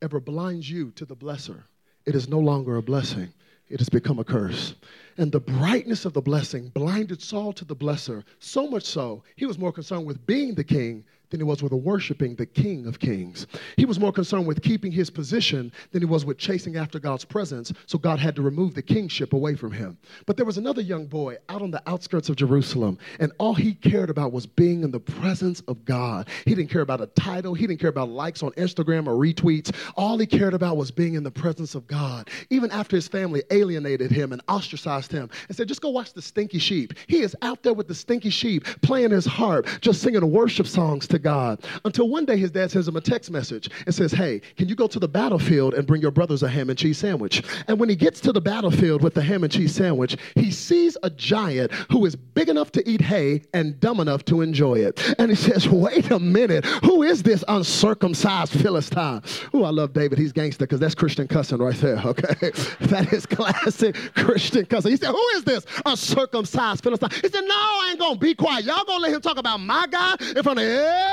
ever 0.02 0.19
blinds 0.19 0.69
you 0.69 0.91
to 0.91 1.06
the 1.06 1.15
blesser, 1.15 1.63
it 2.06 2.15
is 2.15 2.28
no 2.28 2.39
longer 2.39 2.78
a 2.78 2.82
blessing, 2.82 3.34
it 3.69 3.80
has 3.80 3.89
become 3.89 4.19
a 4.19 4.23
curse. 4.23 4.76
And 5.17 5.32
the 5.32 5.39
brightness 5.39 6.06
of 6.06 6.13
the 6.13 6.21
blessing 6.21 6.69
blinded 6.69 7.21
Saul 7.21 7.54
to 7.54 7.65
the 7.65 7.76
blesser, 7.76 8.23
so 8.39 8.67
much 8.67 8.84
so, 8.84 9.23
he 9.36 9.45
was 9.45 9.58
more 9.58 9.71
concerned 9.71 10.06
with 10.06 10.26
being 10.26 10.54
the 10.54 10.63
king 10.63 11.04
than 11.30 11.40
he 11.40 11.44
was 11.44 11.62
with 11.63 11.74
worshiping 11.74 12.36
the 12.36 12.46
King 12.46 12.88
of 12.88 13.00
Kings. 13.00 13.48
He 13.76 13.86
was 13.86 14.00
more 14.00 14.12
concerned 14.12 14.48
with 14.48 14.62
keeping 14.62 14.92
his 14.92 15.10
position 15.10 15.72
than 15.92 16.02
he 16.02 16.06
was 16.06 16.26
with 16.26 16.38
chasing 16.38 16.78
after 16.78 17.00
God's 17.00 17.26
presence, 17.26 17.74
so 17.86 17.98
God 17.98 18.20
had 18.20 18.36
to 18.36 18.42
remove 18.42 18.74
the 18.74 18.82
kingship 18.82 19.34
away 19.34 19.56
from 19.56 19.72
him. 19.72 19.98
But 20.26 20.38
there 20.38 20.46
was 20.46 20.58
another 20.58 20.82
young 20.82 21.06
boy 21.06 21.38
out 21.50 21.62
on 21.62 21.72
the 21.72 21.82
outskirts 21.88 22.30
of 22.30 22.36
Jerusalem, 22.36 22.98
and 23.20 23.32
all 23.38 23.54
he 23.54 23.74
cared 23.74 24.10
about 24.10 24.32
was 24.32 24.46
being 24.46 24.84
in 24.84 24.92
the 24.92 25.00
presence 25.00 25.62
of 25.68 25.84
God. 25.86 26.28
He 26.46 26.56
didn't 26.56 26.70
care 26.70 26.82
about 26.82 27.02
a 27.02 27.08
title, 27.08 27.54
he 27.54 27.68
didn't 27.68 27.80
care 27.80 27.90
about 27.90 28.10
likes 28.10 28.44
on 28.44 28.52
Instagram 28.52 29.08
or 29.08 29.13
retweets. 29.13 29.74
All 29.96 30.18
he 30.18 30.26
cared 30.26 30.54
about 30.54 30.78
was 30.78 30.92
being 30.92 31.16
in 31.16 31.24
the 31.24 31.32
presence 31.32 31.76
of 31.76 31.88
God. 31.88 32.30
Even 32.50 32.72
after 32.72 32.96
his 32.96 33.08
family 33.08 33.44
alienated 33.52 34.12
him 34.12 34.32
and 34.32 34.42
ostracized 34.48 35.12
him 35.12 35.30
and 35.48 35.58
said, 35.58 35.68
Just 35.68 35.82
go 35.82 35.90
watch 35.90 36.13
the 36.13 36.22
stinky 36.22 36.60
sheep. 36.60 36.94
He 37.08 37.20
is 37.20 37.36
out 37.42 37.63
there 37.63 37.74
with 37.74 37.88
the 37.88 37.96
stinky 37.96 38.30
sheep, 38.30 38.66
playing 38.82 39.12
his 39.12 39.26
harp, 39.26 39.68
just 39.82 40.02
singing 40.02 40.30
worship 40.32 40.68
songs 40.68 41.08
to 41.08 41.16
to 41.17 41.23
God. 41.23 41.63
Until 41.84 42.08
one 42.10 42.25
day 42.25 42.38
his 42.38 42.51
dad 42.51 42.71
sends 42.71 42.88
him 42.88 42.95
a 42.95 43.01
text 43.01 43.32
message 43.32 43.69
and 43.86 43.93
says, 43.93 44.12
Hey, 44.12 44.41
can 44.56 44.69
you 44.69 44.75
go 44.75 44.88
to 44.88 44.99
the 44.99 45.08
battlefield 45.08 45.73
and 45.73 45.86
bring 45.86 46.01
your 46.01 46.12
brothers 46.12 46.43
a 46.43 46.49
ham 46.49 46.69
and 46.69 46.77
cheese 46.77 46.97
sandwich? 46.97 47.43
And 47.67 47.80
when 47.80 47.89
he 47.89 47.95
gets 47.95 48.19
to 48.21 48.32
the 48.32 48.41
battlefield 48.41 49.01
with 49.01 49.13
the 49.13 49.21
ham 49.21 49.43
and 49.43 49.51
cheese 49.51 49.73
sandwich, 49.73 50.17
he 50.36 50.51
sees 50.51 50.97
a 51.03 51.10
giant 51.10 51.71
who 51.91 52.06
is 52.06 52.15
big 52.15 52.49
enough 52.49 52.71
to 52.73 52.89
eat 52.89 53.01
hay 53.01 53.41
and 53.53 53.80
dumb 53.80 53.99
enough 53.99 54.23
to 54.25 54.41
enjoy 54.41 54.75
it. 54.75 55.15
And 55.19 55.30
he 55.30 55.36
says, 55.36 55.67
Wait 55.67 56.12
a 56.12 56.19
minute, 56.19 56.65
who 56.84 57.03
is 57.03 57.23
this 57.23 57.43
uncircumcised 57.47 58.53
Philistine? 58.53 59.21
Oh, 59.53 59.63
I 59.63 59.69
love 59.69 59.93
David. 59.93 60.19
He's 60.19 60.32
gangster 60.32 60.65
because 60.65 60.80
that's 60.80 60.95
Christian 60.95 61.27
cussing 61.27 61.58
right 61.58 61.75
there, 61.75 61.97
okay? 61.97 62.51
that 62.82 63.12
is 63.12 63.25
classic 63.25 63.95
Christian 64.15 64.65
cussing. 64.65 64.91
He 64.91 64.97
said, 64.97 65.12
Who 65.12 65.27
is 65.36 65.43
this 65.43 65.65
uncircumcised 65.86 66.84
Philistine? 66.84 67.10
He 67.21 67.30
said, 67.30 67.41
No, 67.41 67.56
I 67.56 67.89
ain't 67.91 67.99
gonna 67.99 68.19
be 68.19 68.36
quiet. 68.36 68.65
Y'all 68.65 68.86
gonna 68.86 69.01
let 69.01 69.13
him 69.13 69.21
talk 69.21 69.38
about 69.38 69.60
my 69.60 69.88
God 69.88 70.21
in 70.21 70.43
front 70.43 70.60
of 70.60 70.67
Everybody, 70.67 71.07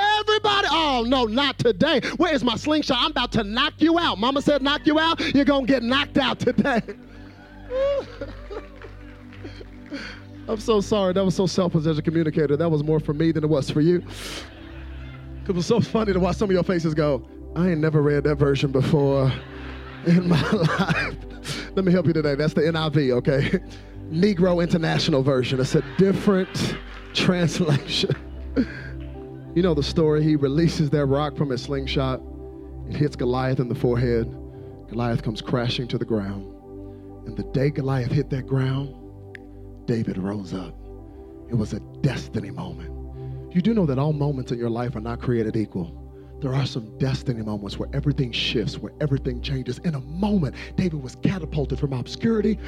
oh 0.95 1.03
no, 1.07 1.25
not 1.25 1.57
today. 1.57 2.01
Where's 2.17 2.43
my 2.43 2.55
slingshot? 2.55 2.97
I'm 2.99 3.11
about 3.11 3.31
to 3.33 3.43
knock 3.43 3.73
you 3.77 3.99
out. 3.99 4.17
Mama 4.19 4.41
said 4.41 4.61
knock 4.61 4.85
you 4.85 4.99
out. 4.99 5.19
You're 5.33 5.45
going 5.45 5.65
to 5.65 5.71
get 5.71 5.83
knocked 5.83 6.17
out 6.17 6.39
today. 6.39 6.81
I'm 10.47 10.59
so 10.59 10.79
sorry. 10.79 11.13
That 11.13 11.25
was 11.25 11.35
so 11.35 11.47
selfish 11.47 11.85
as 11.87 11.97
a 11.97 12.01
communicator. 12.01 12.55
That 12.55 12.69
was 12.69 12.83
more 12.83 12.99
for 12.99 13.13
me 13.13 13.31
than 13.31 13.43
it 13.43 13.47
was 13.47 13.69
for 13.69 13.81
you. 13.81 14.03
It 15.47 15.51
was 15.51 15.65
so 15.65 15.79
funny 15.79 16.13
to 16.13 16.19
watch 16.19 16.37
some 16.37 16.49
of 16.49 16.53
your 16.53 16.63
faces 16.63 16.93
go, 16.93 17.27
I 17.55 17.69
ain't 17.69 17.79
never 17.79 18.01
read 18.01 18.23
that 18.25 18.35
version 18.35 18.71
before 18.71 19.31
in 20.05 20.27
my 20.27 20.49
life. 20.51 21.15
Let 21.75 21.85
me 21.85 21.91
help 21.91 22.05
you 22.07 22.13
today. 22.13 22.35
That's 22.35 22.53
the 22.53 22.61
NIV, 22.61 23.11
okay? 23.17 23.59
Negro 24.11 24.61
International 24.61 25.23
Version. 25.23 25.59
It's 25.59 25.75
a 25.75 25.83
different 25.97 26.75
translation. 27.13 28.15
You 29.55 29.61
know 29.61 29.73
the 29.73 29.83
story. 29.83 30.21
He 30.21 30.35
releases 30.35 30.89
that 30.89 31.05
rock 31.05 31.37
from 31.37 31.49
his 31.49 31.61
slingshot. 31.61 32.21
It 32.89 32.97
hits 32.97 33.15
Goliath 33.15 33.61
in 33.61 33.69
the 33.69 33.75
forehead. 33.75 34.25
Goliath 34.89 35.23
comes 35.23 35.41
crashing 35.41 35.87
to 35.87 35.97
the 35.97 36.03
ground. 36.03 36.45
And 37.25 37.37
the 37.37 37.43
day 37.43 37.69
Goliath 37.69 38.11
hit 38.11 38.29
that 38.31 38.47
ground, 38.47 38.93
David 39.85 40.17
rose 40.17 40.53
up. 40.53 40.75
It 41.49 41.55
was 41.55 41.71
a 41.71 41.79
destiny 42.01 42.51
moment. 42.51 42.91
You 43.55 43.61
do 43.61 43.73
know 43.73 43.85
that 43.85 43.97
all 43.97 44.11
moments 44.11 44.51
in 44.51 44.59
your 44.59 44.69
life 44.69 44.97
are 44.97 45.01
not 45.01 45.21
created 45.21 45.55
equal 45.55 46.04
there 46.41 46.53
are 46.53 46.65
some 46.65 46.97
destiny 46.97 47.41
moments 47.41 47.77
where 47.77 47.89
everything 47.93 48.31
shifts, 48.31 48.77
where 48.77 48.91
everything 49.01 49.41
changes. 49.41 49.79
In 49.79 49.95
a 49.95 49.99
moment, 50.01 50.55
David 50.75 51.01
was 51.01 51.15
catapulted 51.17 51.79
from 51.79 51.93
obscurity 51.93 52.59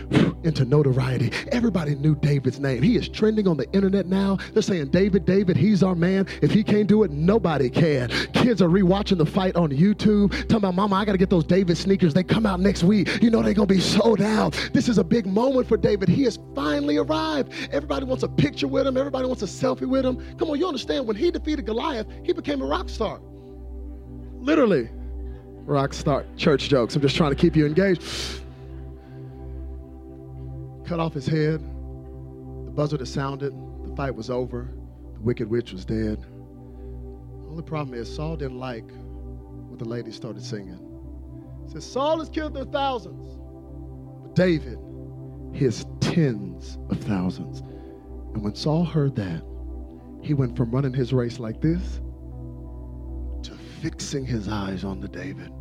into 0.43 0.65
notoriety. 0.65 1.32
Everybody 1.51 1.95
knew 1.95 2.15
David's 2.15 2.60
name. 2.60 2.82
He 2.82 2.95
is 2.95 3.10
trending 3.10 3.47
on 3.47 3.58
the 3.58 3.69
internet 3.73 4.08
now. 4.08 4.38
They're 4.53 4.62
saying, 4.62 4.89
David, 4.89 5.25
David, 5.25 5.58
he's 5.58 5.84
our 5.84 5.95
man. 5.95 6.27
If 6.41 6.51
he 6.51 6.63
can't 6.63 6.88
do 6.88 7.03
it, 7.03 7.12
nobody 7.12 7.69
can. 7.69 8.10
Kids 8.34 8.62
are 8.62 8.69
rewatching 8.69 9.17
the 9.17 9.25
fight 9.25 9.56
on 9.56 9.69
YouTube, 9.69 10.32
talking 10.32 10.58
about, 10.58 10.75
Mama, 10.75 10.95
I 10.95 11.06
got 11.06 11.12
to 11.12 11.17
get 11.17 11.30
those 11.30 11.45
David 11.45 11.77
sneakers. 11.77 12.13
They 12.13 12.23
come 12.23 12.45
out 12.45 12.60
next 12.60 12.84
week. 12.84 13.21
You 13.21 13.30
know 13.30 13.41
they're 13.41 13.53
going 13.53 13.67
to 13.67 13.73
be 13.73 13.82
sold 13.82 14.21
out. 14.21 14.53
This 14.73 14.89
is 14.89 14.97
a 14.97 15.03
big 15.03 15.25
moment 15.25 15.67
for 15.67 15.77
David. 15.77 16.10
He 16.10 16.23
has 16.23 16.39
finally 16.56 16.97
arrived. 16.97 17.53
Everybody 17.71 18.06
wants 18.06 18.23
a 18.23 18.30
picture 18.30 18.67
with 18.67 18.88
him, 18.88 18.97
everybody 18.97 19.27
wants 19.27 19.43
a 19.43 19.45
selfie 19.45 19.88
with 19.88 20.06
him. 20.06 20.17
Come 20.38 20.49
on, 20.49 20.58
you 20.58 20.67
understand, 20.67 21.06
when 21.06 21.15
he 21.15 21.32
defeated 21.32 21.65
Goliath, 21.65 22.08
he 22.23 22.34
became 22.34 22.62
a 22.62 22.65
rock 22.65 22.89
star. 22.89 23.19
Literally. 24.48 24.90
Rock 25.66 25.94
star 25.94 26.26
church 26.38 26.70
jokes. 26.70 26.96
I'm 26.96 27.02
just 27.02 27.18
trying 27.18 27.32
to 27.32 27.36
keep 27.36 27.54
you 27.54 27.66
engaged. 27.66 28.02
Cut 30.86 31.02
off 31.02 31.14
his 31.14 31.28
head. 31.28 31.60
The 31.60 32.72
buzzer 32.72 32.96
that 32.96 33.08
sounded. 33.08 33.54
The 33.84 33.94
fight 33.98 34.16
was 34.16 34.30
over. 34.30 34.70
The 35.16 35.20
wicked 35.20 35.50
witch 35.50 35.74
was 35.74 35.84
dead. 35.84 36.22
The 36.22 37.50
only 37.50 37.64
problem 37.64 37.94
is 37.94 38.14
Saul 38.16 38.38
didn't 38.38 38.58
like 38.58 38.90
what 39.68 39.80
the 39.80 39.86
lady 39.86 40.12
started 40.14 40.42
singing. 40.42 40.80
It 41.66 41.72
says, 41.72 41.86
Saul 41.86 42.20
has 42.20 42.30
killed 42.30 42.54
their 42.54 42.64
thousands, 42.64 43.26
but 44.22 44.34
David, 44.34 44.80
his 45.52 45.86
tens 46.00 46.78
of 46.90 47.02
thousands. 47.02 47.60
And 48.34 48.42
when 48.42 48.56
Saul 48.56 48.86
heard 48.86 49.14
that, 49.18 49.44
he 50.22 50.34
went 50.34 50.56
from 50.56 50.72
running 50.72 50.94
his 50.94 51.12
race 51.12 51.38
like 51.38 51.60
this 51.60 52.00
fixing 53.82 54.26
his 54.26 54.48
eyes 54.48 54.84
on 54.84 55.00
the 55.00 55.08
David. 55.08 55.52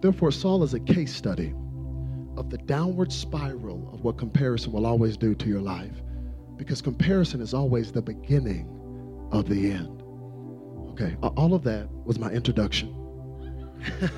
Therefore, 0.00 0.32
Saul 0.32 0.62
is 0.62 0.74
a 0.74 0.80
case 0.80 1.14
study 1.14 1.54
of 2.36 2.48
the 2.50 2.58
downward 2.58 3.12
spiral 3.12 3.90
of 3.92 4.02
what 4.02 4.16
comparison 4.16 4.72
will 4.72 4.86
always 4.86 5.16
do 5.16 5.34
to 5.34 5.48
your 5.48 5.60
life. 5.60 6.02
Because 6.56 6.80
comparison 6.80 7.40
is 7.40 7.54
always 7.54 7.92
the 7.92 8.02
beginning 8.02 8.68
of 9.32 9.48
the 9.48 9.70
end. 9.70 10.02
Okay, 10.90 11.16
all 11.22 11.54
of 11.54 11.62
that 11.64 11.88
was 12.04 12.18
my 12.18 12.30
introduction. 12.30 12.94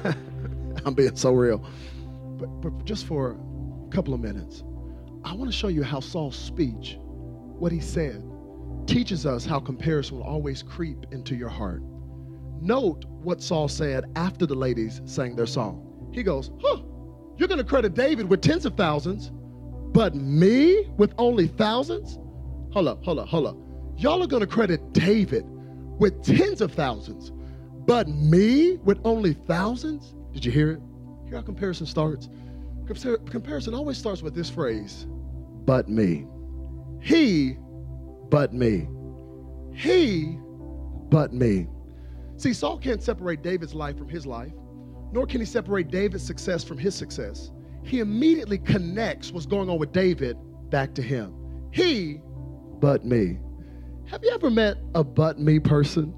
I'm 0.85 0.95
being 0.95 1.17
so 1.17 1.33
real. 1.33 1.65
But, 2.39 2.47
but 2.61 2.85
just 2.85 3.07
for 3.07 3.33
a 3.33 3.95
couple 3.95 4.15
of 4.15 4.21
minutes, 4.21 4.65
I 5.25 5.35
want 5.35 5.51
to 5.51 5.57
show 5.57 5.69
you 5.69 5.83
how 5.83 6.01
Saul's 6.01 6.37
speech, 6.37 6.99
what 7.01 7.71
he 7.71 7.81
said, 7.81 8.25
teaches 8.87 9.27
us 9.27 9.45
how 9.45 9.61
comparison 9.61 10.17
will 10.17 10.25
always 10.25 10.63
creep 10.63 11.07
into 11.13 11.37
your 11.37 11.49
heart. 11.49 11.83
Note 12.63 13.07
what 13.25 13.43
Saul 13.43 13.67
said 13.67 14.05
after 14.15 14.47
the 14.47 14.55
ladies 14.55 15.01
sang 15.05 15.35
their 15.35 15.47
song. 15.47 15.85
He 16.13 16.23
goes, 16.23 16.53
Huh, 16.63 16.81
you're 17.37 17.49
going 17.49 17.59
to 17.59 17.65
credit 17.65 17.95
David 17.95 18.31
with 18.31 18.41
tens 18.41 18.65
of 18.65 18.77
thousands, 18.77 19.33
but 19.93 20.15
me 20.15 20.89
with 20.97 21.13
only 21.19 21.49
thousands? 21.49 22.21
Hold 22.73 22.87
up, 22.87 23.05
hold 23.05 23.19
up, 23.19 23.27
hold 23.27 23.49
up. 23.49 23.57
Y'all 23.97 24.23
are 24.23 24.29
going 24.29 24.43
to 24.43 24.47
credit 24.47 24.93
David 24.93 25.45
with 25.99 26.23
tens 26.23 26.61
of 26.61 26.73
thousands, 26.73 27.33
but 27.85 28.07
me 28.07 28.77
with 28.85 29.01
only 29.05 29.33
thousands? 29.33 30.15
Did 30.33 30.45
you 30.45 30.53
hear 30.53 30.71
it? 30.71 30.81
Hear 31.27 31.39
how 31.39 31.43
comparison 31.43 31.85
starts? 31.87 32.29
Comparison 32.87 33.75
always 33.75 33.99
starts 33.99 34.23
with 34.23 34.37
this 34.37 34.49
phrase, 34.49 35.09
but 35.65 35.89
me. 35.89 36.27
He, 37.01 37.57
but 38.31 38.55
me. 38.55 38.87
He, 39.75 40.39
but 41.11 41.33
me. 41.33 41.67
See, 42.37 42.53
Saul 42.53 42.79
can't 42.79 43.03
separate 43.03 43.43
David's 43.43 43.75
life 43.75 43.97
from 43.97 44.09
his 44.09 44.27
life, 44.27 44.53
nor 45.13 45.27
can 45.27 45.41
he 45.41 45.47
separate 45.47 45.91
David's 45.91 46.25
success 46.25 46.65
from 46.65 46.79
his 46.79 46.95
success. 46.95 47.51
He 47.85 48.01
immediately 48.01 48.59
connects 48.59 49.33
what's 49.33 49.47
going 49.47 49.69
on 49.69 49.79
with 49.79 49.93
David 49.93 50.37
back 50.71 50.95
to 50.95 51.03
him. 51.03 51.35
He, 51.73 52.21
but 52.81 53.05
me. 53.05 53.39
Have 54.07 54.23
you 54.25 54.31
ever 54.31 54.51
met 54.51 54.79
a 54.95 55.05
but 55.05 55.39
me 55.39 55.59
person? 55.59 56.15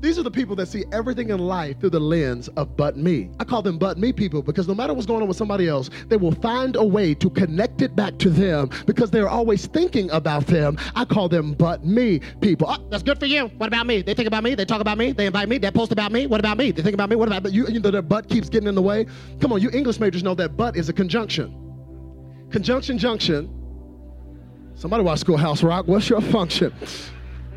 These 0.00 0.18
are 0.18 0.22
the 0.22 0.30
people 0.30 0.56
that 0.56 0.66
see 0.66 0.84
everything 0.92 1.28
in 1.28 1.38
life 1.38 1.78
through 1.78 1.90
the 1.90 2.00
lens 2.00 2.48
of 2.56 2.74
but 2.74 2.96
me. 2.96 3.30
I 3.38 3.44
call 3.44 3.60
them 3.60 3.76
but 3.76 3.98
me 3.98 4.12
people 4.12 4.42
because 4.42 4.66
no 4.66 4.74
matter 4.74 4.94
what's 4.94 5.06
going 5.06 5.20
on 5.20 5.28
with 5.28 5.36
somebody 5.36 5.68
else, 5.68 5.90
they 6.08 6.16
will 6.16 6.32
find 6.32 6.76
a 6.76 6.84
way 6.84 7.12
to 7.14 7.28
connect 7.28 7.82
it 7.82 7.94
back 7.94 8.16
to 8.18 8.30
them 8.30 8.70
because 8.86 9.10
they're 9.10 9.28
always 9.28 9.66
thinking 9.66 10.10
about 10.10 10.46
them. 10.46 10.78
I 10.94 11.04
call 11.04 11.28
them 11.28 11.52
but 11.52 11.84
me 11.84 12.20
people. 12.40 12.68
Oh, 12.70 12.78
that's 12.88 13.02
good 13.02 13.18
for 13.18 13.26
you. 13.26 13.48
What 13.58 13.66
about 13.66 13.86
me? 13.86 14.00
They 14.00 14.14
think 14.14 14.26
about 14.26 14.42
me. 14.42 14.54
They 14.54 14.64
talk 14.64 14.80
about 14.80 14.96
me. 14.96 15.12
They 15.12 15.26
invite 15.26 15.50
me. 15.50 15.58
They 15.58 15.70
post 15.70 15.92
about 15.92 16.12
me. 16.12 16.26
What 16.26 16.40
about 16.40 16.56
me? 16.56 16.70
They 16.70 16.82
think 16.82 16.94
about 16.94 17.10
me. 17.10 17.16
What 17.16 17.28
about 17.28 17.52
you? 17.52 17.66
You 17.68 17.80
know 17.80 17.90
their 17.90 18.00
butt 18.00 18.28
keeps 18.28 18.48
getting 18.48 18.68
in 18.68 18.74
the 18.74 18.82
way. 18.82 19.04
Come 19.38 19.52
on, 19.52 19.60
you 19.60 19.70
English 19.70 20.00
majors 20.00 20.22
know 20.22 20.34
that 20.34 20.56
but 20.56 20.76
is 20.76 20.88
a 20.88 20.94
conjunction. 20.94 22.48
Conjunction 22.50 22.96
junction. 22.96 23.54
Somebody 24.76 25.04
watch 25.04 25.18
Schoolhouse 25.18 25.62
Rock. 25.62 25.86
What's 25.86 26.08
your 26.08 26.22
function? 26.22 26.72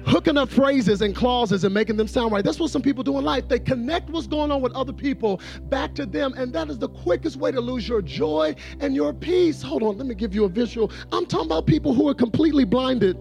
Hooking 0.06 0.38
up 0.38 0.50
phrases 0.50 1.02
and 1.02 1.16
clauses 1.16 1.64
and 1.64 1.74
making 1.74 1.98
them 1.98 2.08
sound 2.08 2.32
right. 2.32 2.44
That's 2.44 2.60
what 2.60 2.70
some 2.72 2.82
people 2.82 3.04
do 3.04 3.18
in 3.18 3.24
life. 3.24 3.48
They 3.48 3.60
connect 3.60 4.10
what's 4.10 4.28
going 4.28 4.52
on 4.52 4.62
with 4.62 4.74
other 4.74 4.94
people 4.94 5.42
back 5.64 5.96
to 5.96 6.06
them, 6.06 6.34
and 6.38 6.54
that 6.54 6.70
is 6.70 6.78
the 6.78 6.90
quickest 6.90 7.38
way 7.38 7.52
to 7.52 7.62
lose 7.62 7.88
your 7.88 8.02
joy 8.02 8.56
and 8.80 8.96
your 8.96 9.14
peace. 9.14 9.62
Hold 9.62 9.84
on, 9.84 9.98
let 9.98 10.08
me 10.08 10.16
give 10.16 10.36
you 10.36 10.46
a 10.46 10.50
visual. 10.50 10.92
I'm 11.12 11.26
talking 11.26 11.48
about 11.48 11.66
people 11.66 11.94
who 11.94 12.08
are 12.10 12.16
completely 12.16 12.66
blinded 12.66 13.18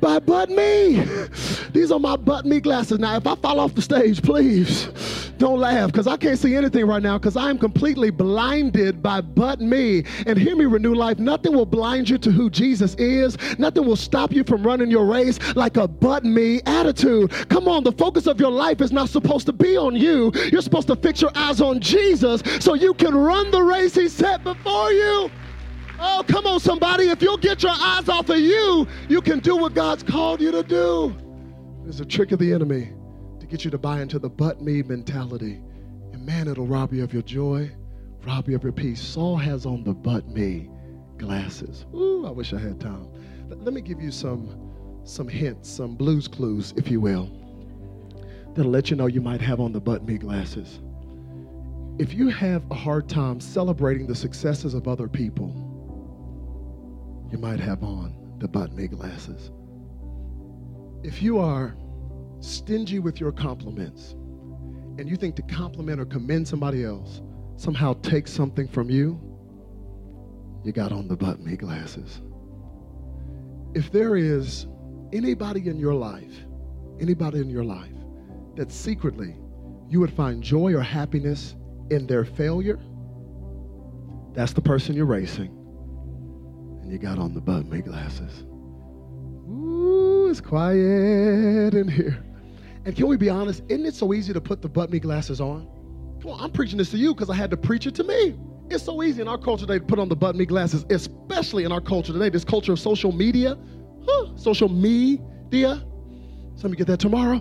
by 0.00 0.18
but 0.18 0.50
me. 0.50 1.04
These 1.72 1.92
are 1.92 1.98
my 1.98 2.16
but 2.16 2.46
me 2.46 2.60
glasses. 2.60 2.98
Now, 2.98 3.16
if 3.16 3.26
I 3.26 3.34
fall 3.36 3.60
off 3.60 3.74
the 3.74 3.82
stage, 3.82 4.22
please 4.22 4.88
don't 5.38 5.60
laugh 5.60 5.92
because 5.92 6.06
I 6.06 6.16
can't 6.16 6.38
see 6.38 6.56
anything 6.56 6.86
right 6.86 7.02
now 7.02 7.18
because 7.18 7.36
I 7.36 7.48
am 7.50 7.58
completely 7.58 8.10
blinded 8.10 9.02
by 9.02 9.20
but 9.20 9.60
me. 9.60 10.04
And 10.26 10.38
hear 10.38 10.56
me, 10.56 10.64
Renew 10.64 10.94
Life, 10.94 11.18
nothing 11.18 11.54
will 11.54 11.66
blind 11.66 12.08
you 12.08 12.18
to 12.18 12.30
who 12.30 12.50
Jesus 12.50 12.94
is. 12.96 13.36
Nothing 13.58 13.86
will 13.86 13.96
stop 13.96 14.32
you 14.32 14.44
from 14.44 14.64
running 14.64 14.90
your 14.90 15.06
race 15.06 15.38
like 15.54 15.76
a 15.76 15.86
but 15.86 16.24
me 16.24 16.60
attitude. 16.66 17.30
Come 17.48 17.68
on, 17.68 17.84
the 17.84 17.92
focus 17.92 18.26
of 18.26 18.40
your 18.40 18.50
life 18.50 18.80
is 18.80 18.92
not 18.92 19.08
supposed 19.08 19.46
to 19.46 19.52
be 19.52 19.76
on 19.76 19.94
you. 19.94 20.32
You're 20.52 20.62
supposed 20.62 20.88
to 20.88 20.96
fix 20.96 21.20
your 21.20 21.32
eyes 21.34 21.60
on 21.60 21.80
Jesus 21.80 22.42
so 22.60 22.74
you 22.74 22.94
can 22.94 23.14
run 23.14 23.50
the 23.50 23.62
race 23.62 23.94
he 23.94 24.08
set 24.08 24.42
before 24.44 24.92
you. 24.92 25.30
Oh, 26.00 26.24
come 26.26 26.46
on, 26.46 26.60
somebody. 26.60 27.08
If 27.08 27.22
you'll 27.22 27.36
get 27.36 27.62
your 27.62 27.72
eyes 27.72 28.08
off 28.08 28.28
of 28.28 28.38
you, 28.38 28.86
you 29.08 29.20
can 29.20 29.40
do 29.40 29.56
what 29.56 29.74
God's 29.74 30.02
called 30.02 30.40
you 30.40 30.52
to 30.52 30.62
do. 30.62 31.16
There's 31.82 32.00
a 32.00 32.04
trick 32.04 32.32
of 32.32 32.38
the 32.38 32.52
enemy 32.52 32.92
to 33.40 33.46
get 33.46 33.64
you 33.64 33.70
to 33.70 33.78
buy 33.78 34.00
into 34.00 34.18
the 34.18 34.28
but 34.28 34.60
me 34.60 34.82
mentality. 34.82 35.60
And 36.12 36.24
man, 36.24 36.48
it'll 36.48 36.66
rob 36.66 36.92
you 36.92 37.02
of 37.02 37.12
your 37.12 37.22
joy, 37.22 37.70
rob 38.24 38.48
you 38.48 38.54
of 38.54 38.62
your 38.62 38.72
peace. 38.72 39.00
Saul 39.00 39.36
has 39.36 39.66
on 39.66 39.82
the 39.84 39.94
but 39.94 40.28
me 40.28 40.70
glasses. 41.16 41.84
Ooh, 41.94 42.26
I 42.26 42.30
wish 42.30 42.52
I 42.52 42.58
had 42.58 42.80
time. 42.80 43.08
Let 43.48 43.72
me 43.72 43.80
give 43.80 44.00
you 44.00 44.12
some, 44.12 45.00
some 45.04 45.26
hints, 45.26 45.68
some 45.68 45.96
blues 45.96 46.28
clues, 46.28 46.74
if 46.76 46.88
you 46.90 47.00
will, 47.00 47.30
that'll 48.54 48.70
let 48.70 48.90
you 48.90 48.96
know 48.96 49.06
you 49.06 49.20
might 49.20 49.40
have 49.40 49.58
on 49.58 49.72
the 49.72 49.80
but 49.80 50.04
me 50.04 50.18
glasses. 50.18 50.80
If 51.98 52.14
you 52.14 52.28
have 52.28 52.62
a 52.70 52.74
hard 52.74 53.08
time 53.08 53.40
celebrating 53.40 54.06
the 54.06 54.14
successes 54.14 54.74
of 54.74 54.86
other 54.86 55.08
people, 55.08 55.67
you 57.30 57.38
might 57.38 57.60
have 57.60 57.82
on 57.82 58.14
the 58.38 58.68
me 58.68 58.86
glasses. 58.86 59.50
If 61.02 61.22
you 61.22 61.38
are 61.38 61.76
stingy 62.40 62.98
with 62.98 63.20
your 63.20 63.32
compliments 63.32 64.12
and 64.98 65.08
you 65.08 65.16
think 65.16 65.36
to 65.36 65.42
compliment 65.42 66.00
or 66.00 66.06
commend 66.06 66.48
somebody 66.48 66.84
else 66.84 67.20
somehow 67.56 67.94
takes 68.02 68.32
something 68.32 68.68
from 68.68 68.88
you, 68.90 69.20
you 70.64 70.72
got 70.72 70.92
on 70.92 71.08
the 71.08 71.36
me 71.38 71.56
glasses. 71.56 72.22
If 73.74 73.92
there 73.92 74.16
is 74.16 74.66
anybody 75.12 75.68
in 75.68 75.78
your 75.78 75.94
life, 75.94 76.34
anybody 77.00 77.40
in 77.40 77.50
your 77.50 77.64
life 77.64 77.92
that 78.56 78.72
secretly 78.72 79.36
you 79.88 80.00
would 80.00 80.12
find 80.12 80.42
joy 80.42 80.74
or 80.74 80.80
happiness 80.80 81.54
in 81.90 82.06
their 82.06 82.24
failure, 82.24 82.78
that's 84.32 84.52
the 84.52 84.62
person 84.62 84.94
you're 84.94 85.06
racing 85.06 85.57
and 86.88 86.94
you 86.94 86.98
got 86.98 87.18
on 87.18 87.34
the 87.34 87.40
but 87.40 87.66
me 87.66 87.82
glasses. 87.82 88.44
Ooh, 89.46 90.28
it's 90.30 90.40
quiet 90.40 91.74
in 91.74 91.86
here. 91.86 92.24
And 92.86 92.96
can 92.96 93.08
we 93.08 93.18
be 93.18 93.28
honest? 93.28 93.62
Isn't 93.68 93.84
it 93.84 93.94
so 93.94 94.14
easy 94.14 94.32
to 94.32 94.40
put 94.40 94.62
the 94.62 94.70
but 94.70 94.90
me 94.90 94.98
glasses 94.98 95.38
on? 95.38 95.68
Come 96.22 96.30
on, 96.30 96.40
I'm 96.40 96.50
preaching 96.50 96.78
this 96.78 96.90
to 96.92 96.96
you 96.96 97.14
because 97.14 97.28
I 97.28 97.34
had 97.34 97.50
to 97.50 97.58
preach 97.58 97.86
it 97.86 97.94
to 97.96 98.04
me. 98.04 98.38
It's 98.70 98.84
so 98.84 99.02
easy 99.02 99.20
in 99.20 99.28
our 99.28 99.36
culture 99.36 99.66
today 99.66 99.80
to 99.80 99.84
put 99.84 99.98
on 99.98 100.08
the 100.08 100.16
but 100.16 100.34
me 100.34 100.46
glasses, 100.46 100.86
especially 100.88 101.64
in 101.64 101.72
our 101.72 101.82
culture 101.82 102.14
today, 102.14 102.30
this 102.30 102.42
culture 102.42 102.72
of 102.72 102.80
social 102.80 103.12
media. 103.12 103.58
Huh, 104.06 104.34
social 104.36 104.70
media. 104.70 105.84
You 106.62 106.74
get 106.74 106.86
that 106.86 107.00
tomorrow. 107.00 107.36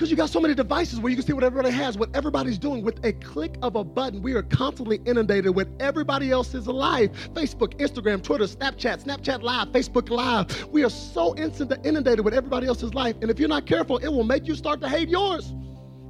Because 0.00 0.10
you 0.10 0.16
got 0.16 0.30
so 0.30 0.40
many 0.40 0.54
devices 0.54 0.98
where 0.98 1.10
you 1.10 1.16
can 1.16 1.26
see 1.26 1.34
what 1.34 1.44
everybody 1.44 1.70
has, 1.74 1.98
what 1.98 2.08
everybody's 2.16 2.56
doing. 2.56 2.82
With 2.82 3.04
a 3.04 3.12
click 3.12 3.56
of 3.60 3.76
a 3.76 3.84
button, 3.84 4.22
we 4.22 4.32
are 4.32 4.42
constantly 4.42 4.98
inundated 5.04 5.54
with 5.54 5.68
everybody 5.78 6.30
else's 6.30 6.66
life. 6.66 7.10
Facebook, 7.34 7.76
Instagram, 7.76 8.22
Twitter, 8.22 8.44
Snapchat, 8.44 9.04
Snapchat 9.04 9.42
Live, 9.42 9.68
Facebook 9.68 10.08
Live. 10.08 10.66
We 10.72 10.84
are 10.84 10.88
so 10.88 11.36
inundated 11.36 12.24
with 12.24 12.32
everybody 12.32 12.66
else's 12.66 12.94
life. 12.94 13.14
And 13.20 13.30
if 13.30 13.38
you're 13.38 13.50
not 13.50 13.66
careful, 13.66 13.98
it 13.98 14.08
will 14.08 14.24
make 14.24 14.48
you 14.48 14.54
start 14.54 14.80
to 14.80 14.88
hate 14.88 15.10
yours. 15.10 15.52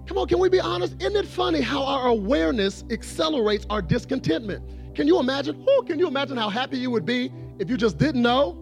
Come 0.07 0.19
on, 0.19 0.29
can 0.29 0.39
we 0.39 0.49
be 0.49 0.61
honest? 0.61 0.95
Isn't 1.01 1.17
it 1.17 1.27
funny 1.27 1.61
how 1.61 1.83
our 1.85 2.07
awareness 2.11 2.85
accelerates 2.93 3.67
our 3.71 3.83
discontentment? 3.83 4.95
Can 4.95 5.09
you 5.09 5.19
imagine? 5.19 5.65
Oh, 5.69 5.83
can 5.85 5.99
you 5.99 6.07
imagine 6.07 6.37
how 6.37 6.49
happy 6.49 6.79
you 6.79 6.93
would 6.93 7.05
be 7.05 7.33
if 7.59 7.69
you 7.69 7.77
just 7.77 7.99
didn't 7.99 8.23
know? 8.23 8.53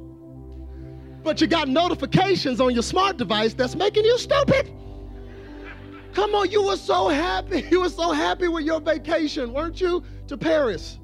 But 1.23 1.43
you 1.43 1.47
got 1.47 1.69
notifications 1.69 2.63
on 2.63 2.73
your 2.73 2.83
smart 2.83 3.19
device 3.19 3.53
that's 3.53 3.77
making 3.77 4.07
you 4.07 4.17
stupid. 4.17 4.73
Come 6.15 6.35
on, 6.35 6.51
you 6.51 6.65
were 6.65 6.77
so 6.77 7.09
happy. 7.09 7.67
You 7.71 7.81
were 7.81 7.89
so 7.91 8.13
happy 8.13 8.49
with 8.49 8.65
your 8.65 8.81
vacation, 8.81 9.53
weren't 9.53 9.81
you? 9.81 10.03
To 10.27 10.37
Paris, 10.37 10.99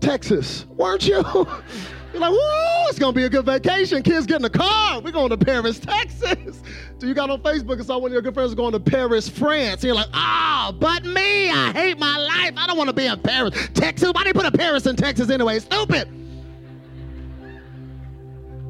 Texas, 0.00 0.66
weren't 0.76 1.06
you? 1.06 1.16
You're 2.12 2.22
like, 2.22 2.32
whoa, 2.32 2.88
it's 2.88 2.98
gonna 2.98 3.12
be 3.12 3.24
a 3.24 3.28
good 3.28 3.46
vacation. 3.46 4.02
Kids 4.02 4.26
get 4.26 4.36
in 4.36 4.42
the 4.42 4.50
car. 4.50 5.00
We're 5.00 5.12
going 5.12 5.30
to 5.30 5.36
Paris, 5.36 5.78
Texas. 5.80 6.62
So 6.98 7.06
you 7.06 7.14
got 7.14 7.30
on 7.30 7.40
Facebook 7.42 7.74
and 7.74 7.86
saw 7.86 7.98
one 7.98 8.10
of 8.10 8.12
your 8.12 8.22
good 8.22 8.34
friends 8.34 8.54
going 8.54 8.72
to 8.72 8.80
Paris, 8.80 9.28
France. 9.28 9.82
And 9.82 9.84
you're 9.84 9.94
like, 9.94 10.08
ah, 10.12 10.68
oh, 10.68 10.72
but 10.72 11.04
me, 11.04 11.50
I 11.50 11.72
hate 11.72 11.98
my 11.98 12.18
life. 12.18 12.52
I 12.56 12.66
don't 12.66 12.76
want 12.76 12.88
to 12.88 12.94
be 12.94 13.06
in 13.06 13.20
Paris. 13.20 13.54
Texas, 13.74 14.10
why 14.12 14.24
they 14.24 14.32
put 14.32 14.44
a 14.44 14.52
Paris 14.52 14.86
in 14.86 14.96
Texas 14.96 15.30
anyway? 15.30 15.60
Stupid. 15.60 16.08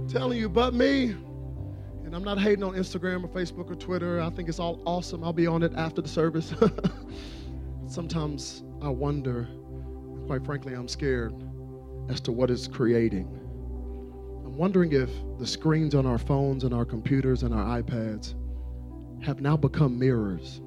telling 0.09 0.39
you, 0.39 0.49
but 0.49 0.75
me. 0.75 1.15
And 2.11 2.17
I'm 2.17 2.25
not 2.25 2.41
hating 2.41 2.65
on 2.65 2.75
Instagram 2.75 3.23
or 3.23 3.29
Facebook 3.29 3.71
or 3.71 3.77
Twitter. 3.77 4.21
I 4.21 4.31
think 4.31 4.49
it's 4.49 4.59
all 4.59 4.83
awesome. 4.85 5.23
I'll 5.23 5.33
be 5.33 5.47
on 5.47 5.63
it 5.63 5.73
after 5.77 6.03
the 6.03 6.09
service. 6.09 6.53
Sometimes 7.87 8.65
I 8.83 8.89
wonder, 8.89 9.47
quite 10.27 10.45
frankly, 10.45 10.75
I'm 10.75 10.89
scared 10.89 11.33
as 12.09 12.21
to 12.23 12.33
what 12.33 12.51
it's 12.51 12.67
creating. 12.67 13.29
I'm 14.45 14.57
wondering 14.57 14.91
if 14.91 15.09
the 15.39 15.47
screens 15.47 15.95
on 15.95 16.05
our 16.05 16.19
phones 16.19 16.65
and 16.65 16.75
our 16.75 16.85
computers 16.85 17.45
and 17.45 17.55
our 17.55 17.81
iPads 17.81 18.35
have 19.23 19.41
now 19.41 19.57
become 19.57 19.97
mirrors 19.97 20.61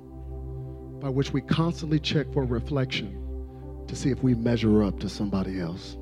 by 1.02 1.10
which 1.10 1.34
we 1.34 1.42
constantly 1.42 2.00
check 2.00 2.32
for 2.32 2.46
reflection 2.46 3.84
to 3.90 3.98
see 3.98 4.12
if 4.12 4.24
we 4.24 4.34
measure 4.34 4.82
up 4.82 4.98
to 5.02 5.10
somebody 5.10 5.60
else. 5.60 5.96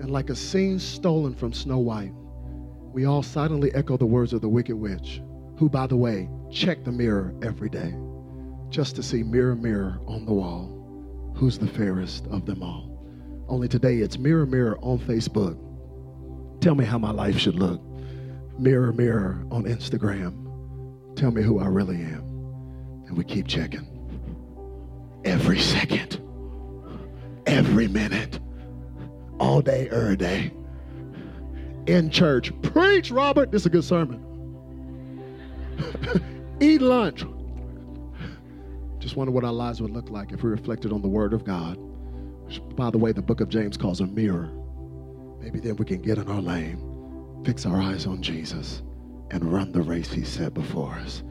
And 0.00 0.10
like 0.10 0.28
a 0.28 0.34
scene 0.34 0.80
stolen 0.80 1.36
from 1.36 1.52
Snow 1.52 1.78
White, 1.78 2.14
we 2.92 3.06
all 3.06 3.22
silently 3.22 3.72
echo 3.74 3.96
the 3.96 4.06
words 4.06 4.32
of 4.32 4.40
the 4.40 4.48
wicked 4.48 4.76
witch, 4.76 5.22
who, 5.58 5.68
by 5.68 5.86
the 5.86 5.96
way, 5.96 6.28
checked 6.50 6.84
the 6.84 6.92
mirror 6.92 7.34
every 7.42 7.68
day 7.68 7.94
just 8.70 8.94
to 8.96 9.02
see 9.02 9.22
mirror, 9.22 9.56
mirror 9.56 10.00
on 10.06 10.24
the 10.24 10.32
wall, 10.32 11.32
who's 11.36 11.58
the 11.58 11.66
fairest 11.66 12.26
of 12.28 12.46
them 12.46 12.62
all. 12.62 12.86
Only 13.48 13.68
today 13.68 13.96
it's 13.96 14.16
mirror, 14.16 14.46
mirror 14.46 14.78
on 14.80 14.98
Facebook. 15.00 15.58
Tell 16.60 16.74
me 16.74 16.84
how 16.84 16.98
my 16.98 17.10
life 17.10 17.36
should 17.36 17.56
look. 17.56 17.82
Mirror, 18.58 18.92
mirror 18.92 19.44
on 19.50 19.64
Instagram. 19.64 21.16
Tell 21.16 21.32
me 21.32 21.42
who 21.42 21.58
I 21.58 21.66
really 21.66 21.96
am. 21.96 22.22
And 23.06 23.16
we 23.16 23.24
keep 23.24 23.48
checking. 23.48 23.86
Every 25.24 25.58
second, 25.58 26.20
every 27.46 27.88
minute, 27.88 28.38
all 29.40 29.60
day, 29.60 29.88
every 29.90 30.16
day. 30.16 30.52
In 31.90 32.08
church. 32.08 32.52
Preach, 32.62 33.10
Robert. 33.10 33.50
This 33.50 33.62
is 33.62 33.66
a 33.66 33.70
good 33.70 33.82
sermon. 33.82 34.24
Eat 36.60 36.80
lunch. 36.80 37.24
Just 39.00 39.16
wonder 39.16 39.32
what 39.32 39.42
our 39.42 39.52
lives 39.52 39.82
would 39.82 39.90
look 39.90 40.08
like 40.08 40.30
if 40.30 40.44
we 40.44 40.50
reflected 40.50 40.92
on 40.92 41.02
the 41.02 41.08
Word 41.08 41.32
of 41.32 41.42
God. 41.42 41.76
Which, 42.46 42.62
by 42.76 42.90
the 42.90 42.98
way, 42.98 43.10
the 43.10 43.22
book 43.22 43.40
of 43.40 43.48
James 43.48 43.76
calls 43.76 44.00
a 44.00 44.06
mirror. 44.06 44.48
Maybe 45.40 45.58
then 45.58 45.74
we 45.74 45.84
can 45.84 46.00
get 46.00 46.18
in 46.18 46.28
our 46.28 46.40
lane, 46.40 47.42
fix 47.44 47.66
our 47.66 47.80
eyes 47.80 48.06
on 48.06 48.22
Jesus, 48.22 48.82
and 49.32 49.52
run 49.52 49.72
the 49.72 49.82
race 49.82 50.12
He 50.12 50.22
set 50.22 50.54
before 50.54 50.92
us. 50.94 51.24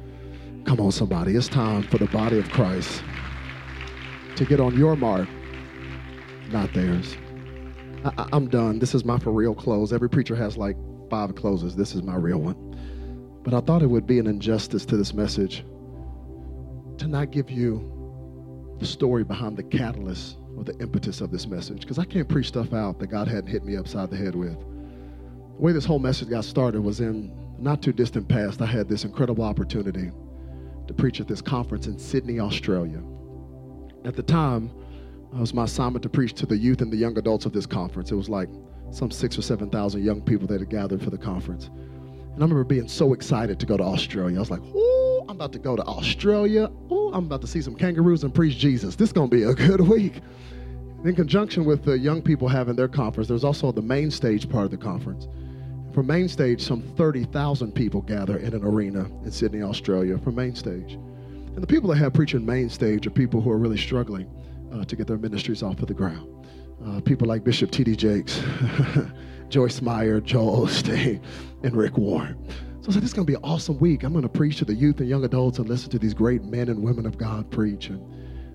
Come 0.66 0.82
on, 0.82 0.92
somebody. 0.92 1.38
It's 1.38 1.48
time 1.48 1.84
for 1.84 2.00
the 2.00 2.08
body 2.08 2.38
of 2.38 2.50
Christ 2.50 3.02
to 4.36 4.44
get 4.44 4.60
on 4.60 4.78
your 4.78 4.98
mark, 4.98 5.30
not 6.52 6.74
theirs. 6.74 7.16
I, 8.04 8.28
am 8.32 8.48
done. 8.50 8.80
This 8.80 8.96
is 8.96 9.04
my 9.04 9.20
for 9.20 9.32
real 9.32 9.54
close. 9.54 9.92
Every 9.92 10.10
preacher 10.10 10.36
has 10.36 10.58
like 10.58 10.78
five 11.10 11.36
closes. 11.36 11.76
This 11.76 11.96
is 11.96 12.04
my 12.04 12.16
real 12.16 12.40
one. 12.40 13.42
But 13.44 13.54
I 13.54 13.62
thought 13.62 13.82
it 13.82 13.88
would 13.88 14.08
be 14.08 14.20
an 14.20 14.28
injustice 14.28 14.86
to 14.88 14.98
this 14.98 15.14
message 15.14 15.66
to 16.98 17.08
not 17.08 17.32
give 17.32 17.50
you 17.50 18.76
the 18.80 18.86
story 18.86 19.24
behind 19.24 19.58
the 19.58 19.64
catalyst 19.64 20.38
or 20.56 20.64
the 20.64 20.78
impetus 20.80 21.22
of 21.22 21.32
this 21.32 21.48
message 21.48 21.82
because 21.82 22.00
I 22.00 22.06
can't 22.06 22.28
preach 22.28 22.48
stuff 22.48 22.74
out 22.74 23.00
that 23.00 23.08
God 23.08 23.28
hadn't 23.28 23.48
hit 23.48 23.64
me 23.64 23.76
upside 23.76 24.10
the 24.10 24.18
head 24.18 24.36
with. 24.36 24.58
The 24.60 25.62
way 25.62 25.72
this 25.72 25.86
whole 25.86 26.00
message 26.00 26.30
got 26.30 26.46
started 26.46 26.82
was 26.82 27.02
in 27.02 27.34
not 27.58 27.82
too 27.82 27.92
distant 27.92 28.28
past. 28.30 28.62
I 28.62 28.66
had 28.66 28.88
this 28.88 29.04
incredible 29.04 29.44
opportunity 29.44 30.12
to 30.88 30.94
preach 30.94 31.20
at 31.20 31.28
this 31.28 31.42
conference 31.42 31.88
in 31.88 32.00
Sydney, 32.00 32.40
Australia. 32.40 33.02
At 34.06 34.16
the 34.16 34.24
time, 34.24 34.72
it 35.34 35.40
was 35.40 35.54
my 35.54 35.66
assignment 35.66 36.04
to 36.04 36.10
preach 36.10 36.34
to 36.34 36.46
the 36.46 36.58
youth 36.58 36.82
and 36.82 36.92
the 36.92 36.98
young 36.98 37.18
adults 37.18 37.46
of 37.46 37.54
this 37.54 37.66
conference. 37.66 38.12
It 38.12 38.16
was 38.16 38.30
like 38.30 38.50
some 38.92 39.12
six 39.12 39.38
or 39.38 39.42
7,000 39.44 40.04
young 40.04 40.22
people 40.22 40.48
that 40.48 40.60
had 40.60 40.70
gathered 40.70 41.04
for 41.04 41.12
the 41.12 41.18
conference. 41.18 41.68
And 41.68 42.38
I 42.38 42.42
remember 42.42 42.64
being 42.64 42.88
so 42.88 43.14
excited 43.14 43.60
to 43.60 43.66
go 43.66 43.78
to 43.78 43.84
Australia. 43.84 44.38
I 44.38 44.40
was 44.40 44.50
like, 44.50 44.62
ooh, 44.62 45.20
I'm 45.22 45.36
about 45.36 45.52
to 45.54 45.60
go 45.60 45.76
to 45.76 45.84
Australia. 45.84 46.72
Ooh, 46.92 47.12
I'm 47.14 47.26
about 47.26 47.42
to 47.42 47.48
see 47.48 47.62
some 47.62 47.76
kangaroos 47.76 48.24
and 48.24 48.34
preach 48.34 48.58
Jesus. 48.58 48.96
This 48.96 49.10
is 49.10 49.14
going 49.14 49.30
to 49.30 49.36
be 49.36 49.44
a 49.44 49.54
good 49.54 49.82
week. 49.82 50.22
In 51.06 51.16
conjunction 51.16 51.64
with 51.64 51.86
the 51.86 51.98
young 51.98 52.22
people 52.22 52.48
having 52.48 52.76
their 52.76 52.88
conference, 52.88 53.30
there's 53.30 53.44
also 53.44 53.72
the 53.72 53.82
main 53.82 54.10
stage 54.10 54.50
part 54.50 54.66
of 54.66 54.72
the 54.72 54.78
conference. 54.78 55.28
For 55.94 56.04
main 56.04 56.28
stage, 56.28 56.62
some 56.62 56.82
30,000 56.82 57.72
people 57.74 58.02
gather 58.02 58.38
in 58.38 58.54
an 58.54 58.64
arena 58.64 59.10
in 59.24 59.32
Sydney, 59.32 59.62
Australia 59.62 60.18
for 60.18 60.32
main 60.32 60.56
stage. 60.56 60.94
And 60.94 61.62
the 61.62 61.68
people 61.68 61.90
that 61.90 61.98
have 61.98 62.14
preaching 62.14 62.46
main 62.46 62.70
stage 62.70 63.06
are 63.08 63.12
people 63.12 63.42
who 63.42 63.52
are 63.52 63.58
really 63.58 63.78
struggling 63.78 64.30
uh, 64.74 64.86
to 64.86 64.96
get 64.96 65.08
their 65.08 65.18
ministries 65.18 65.64
off 65.64 65.80
of 65.82 65.88
the 65.88 65.94
ground. 65.94 66.28
Uh, 66.86 67.02
people 67.02 67.28
like 67.28 67.44
Bishop 67.44 67.72
T.D. 67.72 67.96
Jakes, 67.96 68.42
Joyce 69.50 69.82
Meyer, 69.82 70.22
Joel 70.22 70.68
Osteen, 70.68 71.22
and 71.64 71.76
Rick 71.76 71.98
Warren. 71.98 72.38
So 72.82 72.90
I 72.90 72.94
said, 72.94 73.04
this 73.04 73.10
is 73.10 73.14
going 73.14 73.26
to 73.26 73.32
be 73.32 73.36
an 73.36 73.44
awesome 73.44 73.78
week. 73.80 74.04
I'm 74.04 74.14
going 74.14 74.24
to 74.24 74.30
preach 74.30 74.58
to 74.58 74.66
the 74.66 74.74
youth 74.74 75.00
and 75.02 75.10
young 75.10 75.26
adults 75.26 75.60
and 75.60 75.68
listen 75.68 75.90
to 75.92 76.00
these 76.00 76.14
great 76.14 76.44
men 76.44 76.70
and 76.70 76.82
women 76.82 77.06
of 77.06 77.18
God 77.18 77.52
preach. 77.52 77.88
And 77.88 78.02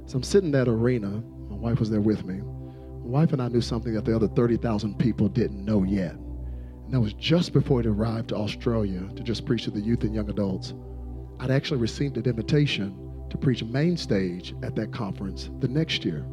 so 0.06 0.16
I'm 0.16 0.22
sitting 0.22 0.46
in 0.46 0.52
that 0.52 0.68
arena. 0.68 1.22
My 1.50 1.56
wife 1.56 1.80
was 1.80 1.90
there 1.90 2.00
with 2.00 2.24
me. 2.24 2.36
My 2.36 3.20
wife 3.20 3.32
and 3.34 3.42
I 3.42 3.48
knew 3.48 3.60
something 3.60 3.92
that 3.92 4.06
the 4.06 4.16
other 4.16 4.28
30,000 4.28 4.98
people 4.98 5.28
didn't 5.28 5.62
know 5.62 5.82
yet. 5.82 6.12
And 6.14 6.92
that 6.92 7.00
was 7.00 7.12
just 7.12 7.52
before 7.52 7.80
it 7.80 7.86
arrived 7.86 8.30
to 8.30 8.36
Australia 8.36 9.02
to 9.14 9.22
just 9.22 9.44
preach 9.44 9.64
to 9.64 9.70
the 9.70 9.80
youth 9.80 10.04
and 10.04 10.14
young 10.14 10.30
adults. 10.30 10.72
I'd 11.38 11.50
actually 11.50 11.80
received 11.80 12.16
an 12.16 12.24
invitation 12.24 13.03
to 13.34 13.38
preach 13.38 13.62
main 13.64 13.96
stage 13.96 14.54
at 14.62 14.74
that 14.76 14.92
conference 14.92 15.50
the 15.60 15.68
next 15.68 16.04
year. 16.04 16.24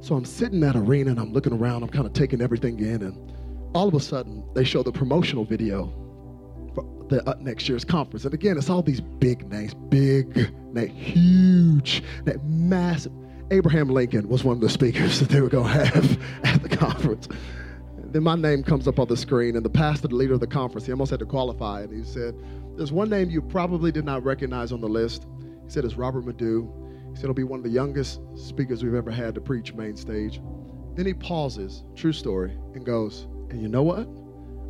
So 0.00 0.14
I'm 0.14 0.24
sitting 0.24 0.54
in 0.54 0.60
that 0.60 0.76
arena 0.76 1.10
and 1.10 1.20
I'm 1.20 1.32
looking 1.32 1.52
around, 1.52 1.82
I'm 1.82 1.90
kind 1.90 2.06
of 2.06 2.14
taking 2.14 2.40
everything 2.40 2.78
in, 2.80 3.02
and 3.02 3.32
all 3.74 3.86
of 3.86 3.94
a 3.94 4.00
sudden 4.00 4.42
they 4.54 4.64
show 4.64 4.82
the 4.82 4.92
promotional 4.92 5.44
video 5.44 5.92
for 6.74 6.84
the 7.08 7.28
uh, 7.28 7.34
next 7.40 7.68
year's 7.68 7.84
conference. 7.84 8.24
And 8.24 8.32
again, 8.32 8.56
it's 8.56 8.70
all 8.70 8.82
these 8.82 9.00
big 9.00 9.50
names, 9.50 9.74
big, 9.74 10.52
that 10.74 10.88
huge, 10.88 12.02
that 12.24 12.42
massive. 12.46 13.12
Abraham 13.50 13.88
Lincoln 13.88 14.28
was 14.28 14.42
one 14.42 14.56
of 14.56 14.60
the 14.60 14.70
speakers 14.70 15.20
that 15.20 15.28
they 15.28 15.40
were 15.40 15.48
going 15.48 15.70
to 15.70 15.84
have 15.84 16.18
at 16.44 16.62
the 16.62 16.74
conference. 16.74 17.28
Then 17.98 18.22
my 18.22 18.34
name 18.34 18.64
comes 18.64 18.88
up 18.88 18.98
on 18.98 19.06
the 19.06 19.16
screen, 19.16 19.54
and 19.54 19.64
the 19.64 19.70
pastor, 19.70 20.08
the 20.08 20.16
leader 20.16 20.34
of 20.34 20.40
the 20.40 20.46
conference, 20.46 20.86
he 20.86 20.92
almost 20.92 21.10
had 21.10 21.20
to 21.20 21.26
qualify, 21.26 21.82
and 21.82 21.92
he 21.92 22.04
said, 22.04 22.34
There's 22.76 22.90
one 22.90 23.08
name 23.08 23.30
you 23.30 23.40
probably 23.40 23.92
did 23.92 24.04
not 24.04 24.24
recognize 24.24 24.72
on 24.72 24.80
the 24.80 24.88
list. 24.88 25.26
He 25.70 25.74
said 25.74 25.84
it's 25.84 25.94
Robert 25.94 26.26
Madu. 26.26 26.68
He 27.10 27.14
said 27.14 27.26
it'll 27.26 27.34
be 27.34 27.44
one 27.44 27.60
of 27.60 27.62
the 27.62 27.70
youngest 27.70 28.18
speakers 28.34 28.82
we've 28.82 28.92
ever 28.92 29.12
had 29.12 29.36
to 29.36 29.40
preach 29.40 29.72
main 29.72 29.96
stage. 29.96 30.42
Then 30.96 31.06
he 31.06 31.14
pauses, 31.14 31.84
true 31.94 32.12
story, 32.12 32.58
and 32.74 32.84
goes, 32.84 33.28
And 33.50 33.62
you 33.62 33.68
know 33.68 33.84
what? 33.84 34.08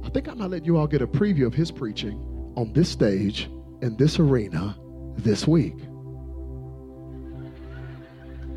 I 0.04 0.10
think 0.10 0.28
I 0.28 0.34
might 0.34 0.50
let 0.50 0.66
you 0.66 0.76
all 0.76 0.86
get 0.86 1.00
a 1.00 1.06
preview 1.06 1.46
of 1.46 1.54
his 1.54 1.70
preaching 1.70 2.18
on 2.54 2.74
this 2.74 2.90
stage 2.90 3.48
in 3.80 3.96
this 3.96 4.18
arena 4.18 4.76
this 5.16 5.48
week. 5.48 5.78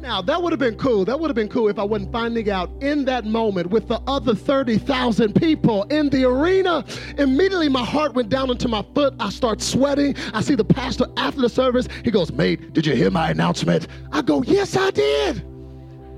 Now, 0.03 0.21
that 0.21 0.43
would 0.43 0.51
have 0.51 0.59
been 0.59 0.75
cool. 0.75 1.05
That 1.05 1.17
would 1.17 1.29
have 1.29 1.35
been 1.35 1.47
cool 1.47 1.69
if 1.69 1.79
I 1.79 1.83
wasn't 1.83 2.11
finding 2.11 2.49
out 2.49 2.69
in 2.81 3.05
that 3.05 3.23
moment 3.23 3.69
with 3.69 3.87
the 3.87 4.01
other 4.05 4.35
30,000 4.35 5.33
people 5.33 5.83
in 5.83 6.09
the 6.09 6.25
arena. 6.25 6.83
Immediately, 7.17 7.69
my 7.69 7.85
heart 7.85 8.13
went 8.13 8.27
down 8.27 8.51
into 8.51 8.67
my 8.67 8.83
foot. 8.93 9.13
I 9.17 9.29
start 9.29 9.61
sweating. 9.61 10.17
I 10.33 10.41
see 10.41 10.55
the 10.55 10.65
pastor 10.65 11.05
after 11.15 11.39
the 11.39 11.47
service. 11.47 11.87
He 12.03 12.11
goes, 12.11 12.33
Mate, 12.33 12.73
did 12.73 12.85
you 12.85 12.93
hear 12.95 13.11
my 13.11 13.29
announcement? 13.29 13.87
I 14.11 14.21
go, 14.21 14.43
Yes, 14.43 14.75
I 14.75 14.91
did. 14.91 15.41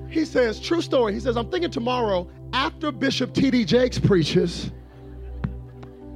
He 0.10 0.26
says, 0.26 0.60
True 0.60 0.82
story. 0.82 1.14
He 1.14 1.20
says, 1.20 1.38
I'm 1.38 1.52
thinking 1.52 1.70
tomorrow 1.70 2.28
after 2.54 2.92
Bishop 2.92 3.36
T.D. 3.36 3.66
Jakes 3.66 4.00
preaches 4.00 4.72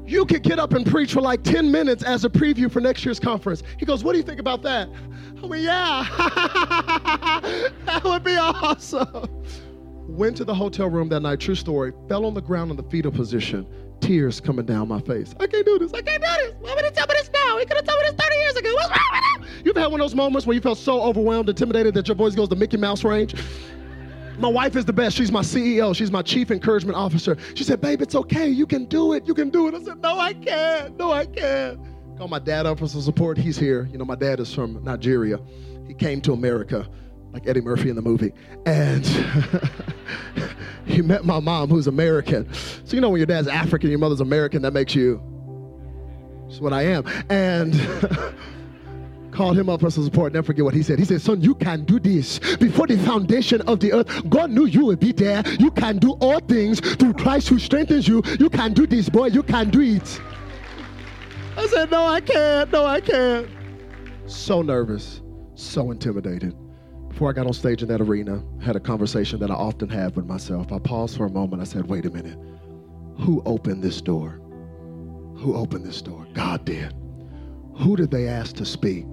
you 0.09 0.25
could 0.25 0.43
get 0.43 0.59
up 0.59 0.73
and 0.73 0.85
preach 0.85 1.13
for 1.13 1.21
like 1.21 1.43
10 1.43 1.71
minutes 1.71 2.03
as 2.03 2.25
a 2.25 2.29
preview 2.29 2.71
for 2.71 2.79
next 2.81 3.05
year's 3.05 3.19
conference. 3.19 3.63
He 3.77 3.85
goes, 3.85 4.03
What 4.03 4.13
do 4.13 4.17
you 4.17 4.23
think 4.23 4.39
about 4.39 4.61
that? 4.63 4.89
I 5.41 5.47
mean, 5.47 5.63
yeah, 5.63 6.05
that 7.85 8.01
would 8.03 8.23
be 8.23 8.35
awesome. 8.35 9.29
Went 10.07 10.35
to 10.37 10.43
the 10.43 10.55
hotel 10.55 10.89
room 10.89 11.07
that 11.09 11.21
night, 11.21 11.39
true 11.39 11.55
story, 11.55 11.93
fell 12.07 12.25
on 12.25 12.33
the 12.33 12.41
ground 12.41 12.71
in 12.71 12.77
the 12.77 12.83
fetal 12.83 13.11
position, 13.11 13.65
tears 14.01 14.41
coming 14.41 14.65
down 14.65 14.87
my 14.87 14.99
face. 14.99 15.33
I 15.39 15.47
can't 15.47 15.65
do 15.65 15.77
this. 15.77 15.93
I 15.93 16.01
can't 16.01 16.21
do 16.21 16.29
this. 16.29 16.55
Why 16.59 16.75
would 16.75 16.83
he 16.83 16.91
tell 16.91 17.07
me 17.07 17.13
this 17.13 17.29
now? 17.33 17.57
He 17.59 17.65
could 17.65 17.77
have 17.77 17.85
told 17.85 18.01
me 18.01 18.07
this 18.07 18.15
30 18.25 18.35
years 18.35 18.55
ago. 18.55 18.73
What's 18.73 18.89
wrong 18.89 19.09
with 19.13 19.47
him? 19.47 19.63
You've 19.63 19.77
had 19.77 19.87
one 19.87 20.01
of 20.01 20.05
those 20.05 20.15
moments 20.15 20.47
where 20.47 20.55
you 20.55 20.61
felt 20.61 20.79
so 20.79 21.01
overwhelmed, 21.01 21.47
intimidated 21.47 21.93
that 21.93 22.07
your 22.07 22.15
voice 22.15 22.35
goes 22.35 22.49
to 22.49 22.55
Mickey 22.55 22.77
Mouse 22.77 23.03
range? 23.03 23.35
My 24.39 24.47
wife 24.47 24.75
is 24.77 24.85
the 24.85 24.93
best. 24.93 25.17
She's 25.17 25.31
my 25.31 25.41
CEO. 25.41 25.93
She's 25.93 26.11
my 26.11 26.21
chief 26.21 26.49
encouragement 26.49 26.97
officer. 26.97 27.37
She 27.55 27.63
said, 27.65 27.81
Babe, 27.81 28.01
it's 28.01 28.15
okay. 28.15 28.47
You 28.47 28.65
can 28.65 28.85
do 28.85 29.13
it. 29.13 29.27
You 29.27 29.33
can 29.33 29.49
do 29.49 29.67
it. 29.67 29.75
I 29.75 29.83
said, 29.83 30.01
No, 30.01 30.17
I 30.17 30.33
can't. 30.33 30.97
No, 30.97 31.11
I 31.11 31.25
can't. 31.25 31.79
Call 32.17 32.29
my 32.29 32.39
dad 32.39 32.65
up 32.65 32.79
for 32.79 32.87
some 32.87 33.01
support. 33.01 33.37
He's 33.37 33.57
here. 33.57 33.87
You 33.91 33.97
know, 33.97 34.05
my 34.05 34.15
dad 34.15 34.39
is 34.39 34.53
from 34.53 34.81
Nigeria. 34.83 35.39
He 35.87 35.93
came 35.93 36.21
to 36.21 36.33
America 36.33 36.87
like 37.31 37.47
Eddie 37.47 37.61
Murphy 37.61 37.89
in 37.89 37.95
the 37.95 38.01
movie. 38.01 38.31
And 38.65 39.05
he 40.85 41.01
met 41.01 41.25
my 41.25 41.39
mom, 41.39 41.69
who's 41.69 41.87
American. 41.87 42.51
So, 42.53 42.95
you 42.95 43.01
know, 43.01 43.09
when 43.09 43.19
your 43.19 43.27
dad's 43.27 43.47
African, 43.47 43.89
your 43.89 43.99
mother's 43.99 44.21
American, 44.21 44.61
that 44.63 44.73
makes 44.73 44.95
you, 44.95 45.21
that's 46.47 46.59
what 46.59 46.73
I 46.73 46.83
am. 46.83 47.05
And 47.29 47.73
called 49.39 49.57
him 49.57 49.69
up 49.69 49.79
for 49.79 49.89
some 49.89 50.03
support. 50.03 50.33
Never 50.33 50.47
forget 50.47 50.65
what 50.65 50.73
he 50.73 50.83
said. 50.83 50.99
He 50.99 51.05
said, 51.05 51.21
Son, 51.21 51.39
you 51.39 51.55
can 51.55 51.85
do 51.85 51.97
this. 51.97 52.39
Before 52.57 52.85
the 52.87 52.97
foundation 52.97 53.61
of 53.61 53.79
the 53.79 53.93
earth, 53.93 54.29
God 54.29 54.51
knew 54.51 54.65
you 54.65 54.83
would 54.87 54.99
be 54.99 55.13
there. 55.13 55.43
You 55.57 55.71
can 55.71 55.97
do 55.97 56.11
all 56.19 56.41
things 56.41 56.81
through 56.81 57.13
Christ 57.13 57.47
who 57.47 57.57
strengthens 57.57 58.05
you. 58.05 58.21
You 58.37 58.49
can 58.49 58.73
do 58.73 58.85
this, 58.85 59.07
boy. 59.07 59.27
You 59.27 59.41
can 59.41 59.69
do 59.69 59.79
it. 59.79 60.19
I 61.55 61.67
said, 61.67 61.89
No, 61.89 62.05
I 62.05 62.19
can't. 62.19 62.69
No, 62.69 62.85
I 62.85 62.99
can't. 62.99 63.47
So 64.25 64.61
nervous, 64.61 65.21
so 65.55 65.91
intimidated. 65.91 66.53
Before 67.07 67.29
I 67.29 67.33
got 67.33 67.47
on 67.47 67.53
stage 67.53 67.81
in 67.81 67.87
that 67.87 68.01
arena, 68.01 68.43
I 68.59 68.65
had 68.65 68.75
a 68.75 68.81
conversation 68.81 69.39
that 69.39 69.49
I 69.49 69.55
often 69.55 69.87
have 69.87 70.17
with 70.17 70.25
myself. 70.25 70.73
I 70.73 70.79
paused 70.79 71.15
for 71.15 71.27
a 71.27 71.31
moment. 71.31 71.61
I 71.61 71.65
said, 71.65 71.87
Wait 71.87 72.05
a 72.05 72.09
minute. 72.09 72.37
Who 73.19 73.41
opened 73.45 73.83
this 73.83 74.01
door? 74.01 74.41
Who 75.37 75.55
opened 75.55 75.85
this 75.85 76.01
door? 76.01 76.27
God 76.33 76.65
did. 76.65 76.93
Who 77.77 77.95
did 77.95 78.11
they 78.11 78.27
ask 78.27 78.57
to 78.57 78.65
speak? 78.65 79.05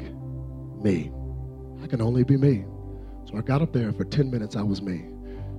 Me. 0.82 1.10
I 1.82 1.86
can 1.86 2.00
only 2.00 2.24
be 2.24 2.36
me. 2.36 2.64
So 3.24 3.36
I 3.36 3.40
got 3.40 3.62
up 3.62 3.72
there, 3.72 3.88
and 3.88 3.96
for 3.96 4.04
10 4.04 4.30
minutes, 4.30 4.56
I 4.56 4.62
was 4.62 4.80
me. 4.80 4.98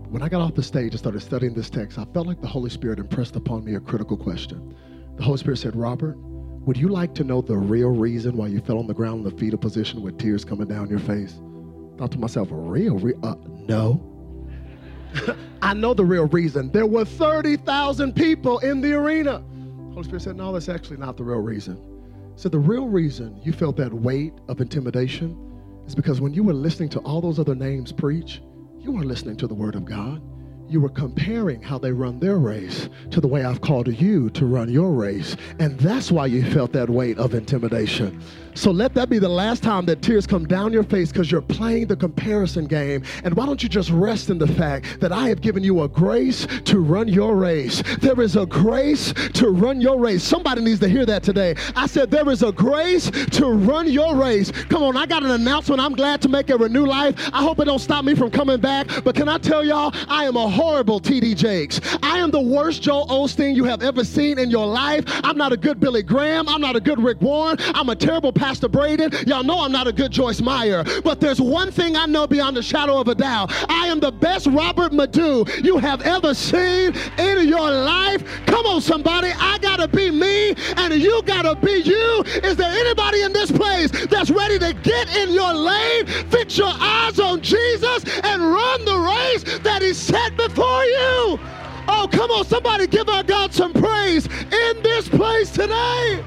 When 0.09 0.21
I 0.21 0.29
got 0.29 0.41
off 0.41 0.55
the 0.55 0.63
stage 0.63 0.93
and 0.93 0.99
started 0.99 1.21
studying 1.21 1.53
this 1.53 1.69
text, 1.69 1.97
I 1.99 2.05
felt 2.13 2.27
like 2.27 2.41
the 2.41 2.47
Holy 2.47 2.69
Spirit 2.69 2.97
impressed 2.99 3.35
upon 3.35 3.65
me 3.65 3.75
a 3.75 3.79
critical 3.79 4.15
question. 4.15 4.73
The 5.17 5.23
Holy 5.23 5.37
Spirit 5.37 5.57
said, 5.57 5.75
Robert, 5.75 6.15
would 6.17 6.77
you 6.77 6.87
like 6.87 7.13
to 7.15 7.23
know 7.23 7.41
the 7.41 7.57
real 7.57 7.89
reason 7.89 8.37
why 8.37 8.47
you 8.47 8.61
fell 8.61 8.77
on 8.77 8.87
the 8.87 8.93
ground 8.93 9.25
in 9.25 9.31
the 9.31 9.37
fetal 9.37 9.59
position 9.59 10.01
with 10.01 10.17
tears 10.17 10.45
coming 10.45 10.67
down 10.67 10.89
your 10.89 10.99
face? 10.99 11.39
I 11.93 11.97
thought 11.97 12.11
to 12.11 12.19
myself, 12.19 12.47
real? 12.51 12.97
real, 12.97 13.19
uh, 13.25 13.35
no. 13.45 14.01
I 15.61 15.73
know 15.73 15.93
the 15.93 16.05
real 16.05 16.27
reason. 16.27 16.71
There 16.71 16.85
were 16.85 17.05
30,000 17.05 18.13
people 18.13 18.59
in 18.59 18.79
the 18.79 18.93
arena. 18.93 19.43
Holy 19.91 20.03
Spirit 20.03 20.21
said, 20.21 20.35
no, 20.37 20.53
that's 20.53 20.69
actually 20.69 20.97
not 20.97 21.17
the 21.17 21.23
real 21.23 21.39
reason. 21.39 21.96
So 22.37 22.49
the 22.49 22.59
real 22.59 22.87
reason 22.87 23.41
you 23.43 23.51
felt 23.51 23.77
that 23.77 23.91
weight 23.91 24.31
of 24.47 24.61
intimidation 24.61 25.35
is 25.87 25.95
because 25.95 26.21
when 26.21 26.35
you 26.35 26.43
were 26.43 26.53
listening 26.53 26.87
to 26.89 26.99
all 26.99 27.19
those 27.19 27.39
other 27.39 27.55
names 27.55 27.91
preach, 27.91 28.43
you 28.77 28.91
weren't 28.91 29.07
listening 29.07 29.37
to 29.37 29.47
the 29.47 29.55
word 29.55 29.73
of 29.73 29.85
God 29.85 30.21
you 30.69 30.81
were 30.81 30.89
comparing 30.89 31.61
how 31.61 31.77
they 31.77 31.91
run 31.91 32.19
their 32.19 32.37
race 32.37 32.89
to 33.11 33.21
the 33.21 33.27
way 33.27 33.45
I've 33.45 33.61
called 33.61 33.87
you 33.87 34.29
to 34.31 34.45
run 34.45 34.69
your 34.69 34.91
race. 34.91 35.35
And 35.59 35.79
that's 35.79 36.11
why 36.11 36.25
you 36.25 36.43
felt 36.51 36.73
that 36.73 36.89
weight 36.89 37.17
of 37.17 37.33
intimidation. 37.33 38.21
So 38.57 38.71
let 38.71 38.95
that 38.95 39.07
be 39.07 39.19
the 39.19 39.29
last 39.29 39.61
time 39.61 39.85
that 39.85 40.01
tears 40.01 40.25
come 40.25 40.47
down 40.47 40.73
your 40.73 40.83
face 40.83 41.11
because 41.11 41.31
you're 41.31 41.43
playing 41.43 41.87
the 41.87 41.95
comparison 41.95 42.65
game. 42.65 43.03
And 43.23 43.35
why 43.35 43.45
don't 43.45 43.61
you 43.61 43.69
just 43.69 43.91
rest 43.91 44.31
in 44.31 44.39
the 44.39 44.47
fact 44.47 44.99
that 44.99 45.11
I 45.11 45.29
have 45.29 45.41
given 45.41 45.63
you 45.63 45.83
a 45.83 45.87
grace 45.87 46.47
to 46.65 46.79
run 46.79 47.07
your 47.07 47.35
race? 47.35 47.83
There 47.99 48.19
is 48.19 48.35
a 48.35 48.47
grace 48.47 49.13
to 49.35 49.49
run 49.49 49.79
your 49.79 49.99
race. 49.99 50.23
Somebody 50.23 50.61
needs 50.63 50.79
to 50.79 50.89
hear 50.89 51.05
that 51.05 51.21
today. 51.21 51.55
I 51.75 51.85
said, 51.85 52.09
There 52.09 52.27
is 52.31 52.41
a 52.41 52.51
grace 52.51 53.11
to 53.11 53.45
run 53.45 53.87
your 53.89 54.15
race. 54.15 54.51
Come 54.51 54.81
on, 54.81 54.97
I 54.97 55.05
got 55.05 55.23
an 55.23 55.31
announcement. 55.31 55.79
I'm 55.79 55.93
glad 55.93 56.23
to 56.23 56.29
make 56.29 56.49
a 56.49 56.57
renew 56.57 56.85
life. 56.87 57.29
I 57.31 57.43
hope 57.43 57.59
it 57.59 57.65
don't 57.65 57.77
stop 57.77 58.05
me 58.05 58.15
from 58.15 58.31
coming 58.31 58.59
back. 58.59 58.87
But 59.03 59.13
can 59.13 59.29
I 59.29 59.37
tell 59.37 59.63
y'all, 59.63 59.93
I 60.07 60.25
am 60.25 60.35
a 60.35 60.49
horrible 60.57 60.99
TD 60.99 61.35
Jakes. 61.35 61.79
I 62.01 62.17
am 62.17 62.31
the 62.31 62.41
worst 62.41 62.81
Joel 62.81 63.05
Osteen 63.09 63.55
you 63.55 63.63
have 63.65 63.83
ever 63.83 64.03
seen 64.03 64.39
in 64.39 64.49
your 64.49 64.65
life. 64.65 65.03
I'm 65.23 65.37
not 65.37 65.53
a 65.53 65.57
good 65.57 65.79
Billy 65.79 66.01
Graham. 66.01 66.49
I'm 66.49 66.61
not 66.61 66.75
a 66.75 66.79
good 66.79 66.99
Rick 66.99 67.21
Warren. 67.21 67.57
I'm 67.75 67.89
a 67.89 67.95
terrible 67.95 68.33
Pastor 68.33 68.67
Braden. 68.67 69.11
Y'all 69.27 69.43
know 69.43 69.59
I'm 69.59 69.71
not 69.71 69.85
a 69.85 69.93
good 69.93 70.11
Joyce 70.11 70.41
Meyer. 70.41 70.83
But 71.03 71.19
there's 71.19 71.39
one 71.39 71.71
thing 71.71 71.95
I 71.95 72.07
know 72.07 72.25
beyond 72.25 72.57
the 72.57 72.63
shadow 72.63 72.99
of 72.99 73.07
a 73.07 73.13
doubt. 73.13 73.53
I 73.69 73.85
am 73.85 73.99
the 73.99 74.11
best 74.11 74.47
Robert 74.47 74.93
Madu 74.93 75.45
you 75.61 75.77
have 75.77 76.01
ever 76.01 76.33
seen 76.33 76.95
in 77.19 77.47
your 77.47 77.69
life. 77.69 78.23
Come 78.47 78.65
on, 78.65 78.81
somebody. 78.81 79.31
I 79.37 79.59
got 79.59 79.77
to 79.77 79.87
be 79.87 80.09
me 80.09 80.55
and 80.77 80.91
you 80.95 81.21
got 81.27 81.43
to 81.43 81.53
be 81.63 81.81
you. 81.81 82.23
Is 82.43 82.55
there 82.55 82.71
anybody 82.71 83.21
in 83.21 83.31
this 83.31 83.51
place 83.51 83.91
that's 84.07 84.31
ready 84.31 84.57
to 84.57 84.73
get 84.73 85.15
in 85.17 85.29
your 85.29 85.53
lane, 85.53 86.07
fix 86.31 86.57
your 86.57 86.73
eyes 86.73 87.19
on 87.19 87.41
Jesus, 87.41 88.05
and 88.23 88.41
run 88.41 88.85
the 88.85 88.97
race 88.97 89.59
that 89.59 89.83
He 89.83 89.93
set 89.93 90.35
before? 90.35 90.46
For 90.51 90.83
you. 90.83 91.39
Oh, 91.89 92.07
come 92.11 92.31
on, 92.31 92.45
somebody 92.45 92.87
give 92.87 93.07
our 93.09 93.23
God 93.23 93.53
some 93.53 93.73
praise 93.73 94.25
in 94.27 94.83
this 94.83 95.07
place 95.07 95.51
today. 95.51 96.23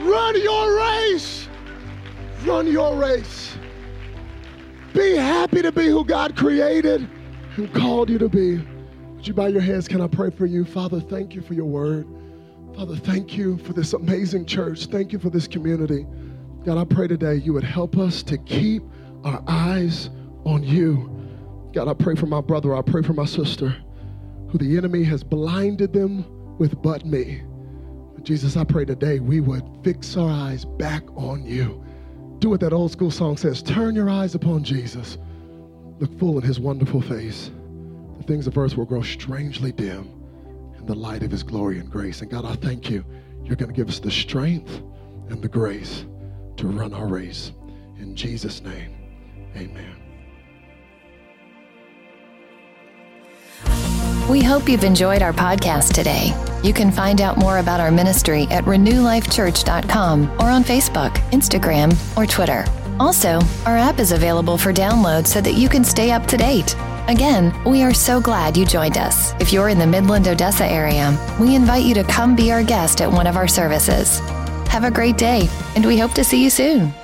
Run 0.00 0.40
your 0.40 0.76
race. 0.76 1.48
Run 2.44 2.66
your 2.66 2.96
race. 2.96 3.56
Be 4.94 5.16
happy 5.16 5.62
to 5.62 5.72
be 5.72 5.86
who 5.86 6.04
God 6.04 6.36
created 6.36 7.08
and 7.56 7.74
called 7.74 8.10
you 8.10 8.18
to 8.18 8.28
be. 8.28 8.58
Would 9.16 9.26
you 9.26 9.34
bow 9.34 9.46
your 9.46 9.60
heads? 9.60 9.86
Can 9.86 10.00
I 10.00 10.06
pray 10.06 10.30
for 10.30 10.46
you? 10.46 10.64
Father, 10.64 11.00
thank 11.00 11.34
you 11.34 11.42
for 11.42 11.54
your 11.54 11.66
word. 11.66 12.06
Father, 12.74 12.96
thank 12.96 13.36
you 13.36 13.58
for 13.58 13.72
this 13.72 13.92
amazing 13.92 14.46
church. 14.46 14.86
Thank 14.86 15.12
you 15.12 15.18
for 15.18 15.30
this 15.30 15.46
community. 15.46 16.06
God, 16.64 16.78
I 16.78 16.84
pray 16.84 17.06
today 17.06 17.36
you 17.36 17.52
would 17.52 17.64
help 17.64 17.96
us 17.96 18.22
to 18.24 18.38
keep 18.38 18.82
our 19.24 19.42
eyes 19.46 20.10
on 20.44 20.62
you. 20.62 21.21
God, 21.72 21.88
I 21.88 21.94
pray 21.94 22.14
for 22.14 22.26
my 22.26 22.40
brother, 22.40 22.74
I 22.74 22.82
pray 22.82 23.02
for 23.02 23.14
my 23.14 23.24
sister, 23.24 23.74
who 24.48 24.58
the 24.58 24.76
enemy 24.76 25.04
has 25.04 25.24
blinded 25.24 25.92
them 25.92 26.24
with 26.58 26.80
but 26.82 27.06
me. 27.06 27.42
Jesus, 28.22 28.56
I 28.56 28.62
pray 28.62 28.84
today 28.84 29.18
we 29.18 29.40
would 29.40 29.64
fix 29.82 30.16
our 30.16 30.30
eyes 30.30 30.64
back 30.64 31.02
on 31.16 31.44
you. 31.44 31.84
Do 32.38 32.50
what 32.50 32.60
that 32.60 32.72
old 32.72 32.92
school 32.92 33.10
song 33.10 33.36
says 33.36 33.62
turn 33.62 33.94
your 33.94 34.08
eyes 34.08 34.34
upon 34.34 34.62
Jesus. 34.62 35.18
Look 35.98 36.16
full 36.18 36.38
in 36.38 36.44
his 36.44 36.60
wonderful 36.60 37.00
face. 37.00 37.50
The 38.18 38.24
things 38.24 38.46
of 38.46 38.56
earth 38.56 38.76
will 38.76 38.84
grow 38.84 39.02
strangely 39.02 39.72
dim 39.72 40.08
in 40.78 40.86
the 40.86 40.94
light 40.94 41.22
of 41.22 41.30
his 41.30 41.42
glory 41.42 41.78
and 41.78 41.90
grace. 41.90 42.20
And 42.20 42.30
God, 42.30 42.44
I 42.44 42.54
thank 42.54 42.90
you. 42.90 43.04
You're 43.44 43.56
going 43.56 43.70
to 43.70 43.76
give 43.76 43.88
us 43.88 43.98
the 43.98 44.10
strength 44.10 44.82
and 45.28 45.42
the 45.42 45.48
grace 45.48 46.04
to 46.58 46.68
run 46.68 46.94
our 46.94 47.08
race. 47.08 47.52
In 47.98 48.14
Jesus' 48.14 48.62
name, 48.62 48.94
amen. 49.56 50.01
We 54.28 54.42
hope 54.42 54.68
you've 54.68 54.84
enjoyed 54.84 55.20
our 55.20 55.32
podcast 55.32 55.92
today. 55.94 56.32
You 56.62 56.72
can 56.72 56.92
find 56.92 57.20
out 57.20 57.38
more 57.38 57.58
about 57.58 57.80
our 57.80 57.90
ministry 57.90 58.46
at 58.50 58.64
renewlifechurch.com 58.64 60.30
or 60.40 60.48
on 60.48 60.62
Facebook, 60.62 61.12
Instagram, 61.32 61.94
or 62.16 62.24
Twitter. 62.24 62.64
Also, 63.00 63.40
our 63.66 63.76
app 63.76 63.98
is 63.98 64.12
available 64.12 64.56
for 64.56 64.72
download 64.72 65.26
so 65.26 65.40
that 65.40 65.54
you 65.54 65.68
can 65.68 65.82
stay 65.82 66.12
up 66.12 66.26
to 66.26 66.36
date. 66.36 66.76
Again, 67.08 67.52
we 67.64 67.82
are 67.82 67.92
so 67.92 68.20
glad 68.20 68.56
you 68.56 68.64
joined 68.64 68.96
us. 68.96 69.32
If 69.40 69.52
you're 69.52 69.70
in 69.70 69.78
the 69.78 69.86
Midland, 69.86 70.28
Odessa 70.28 70.66
area, 70.66 71.18
we 71.40 71.56
invite 71.56 71.84
you 71.84 71.94
to 71.94 72.04
come 72.04 72.36
be 72.36 72.52
our 72.52 72.62
guest 72.62 73.00
at 73.00 73.10
one 73.10 73.26
of 73.26 73.36
our 73.36 73.48
services. 73.48 74.20
Have 74.68 74.84
a 74.84 74.90
great 74.90 75.18
day, 75.18 75.48
and 75.74 75.84
we 75.84 75.98
hope 75.98 76.12
to 76.12 76.24
see 76.24 76.42
you 76.42 76.48
soon. 76.48 76.94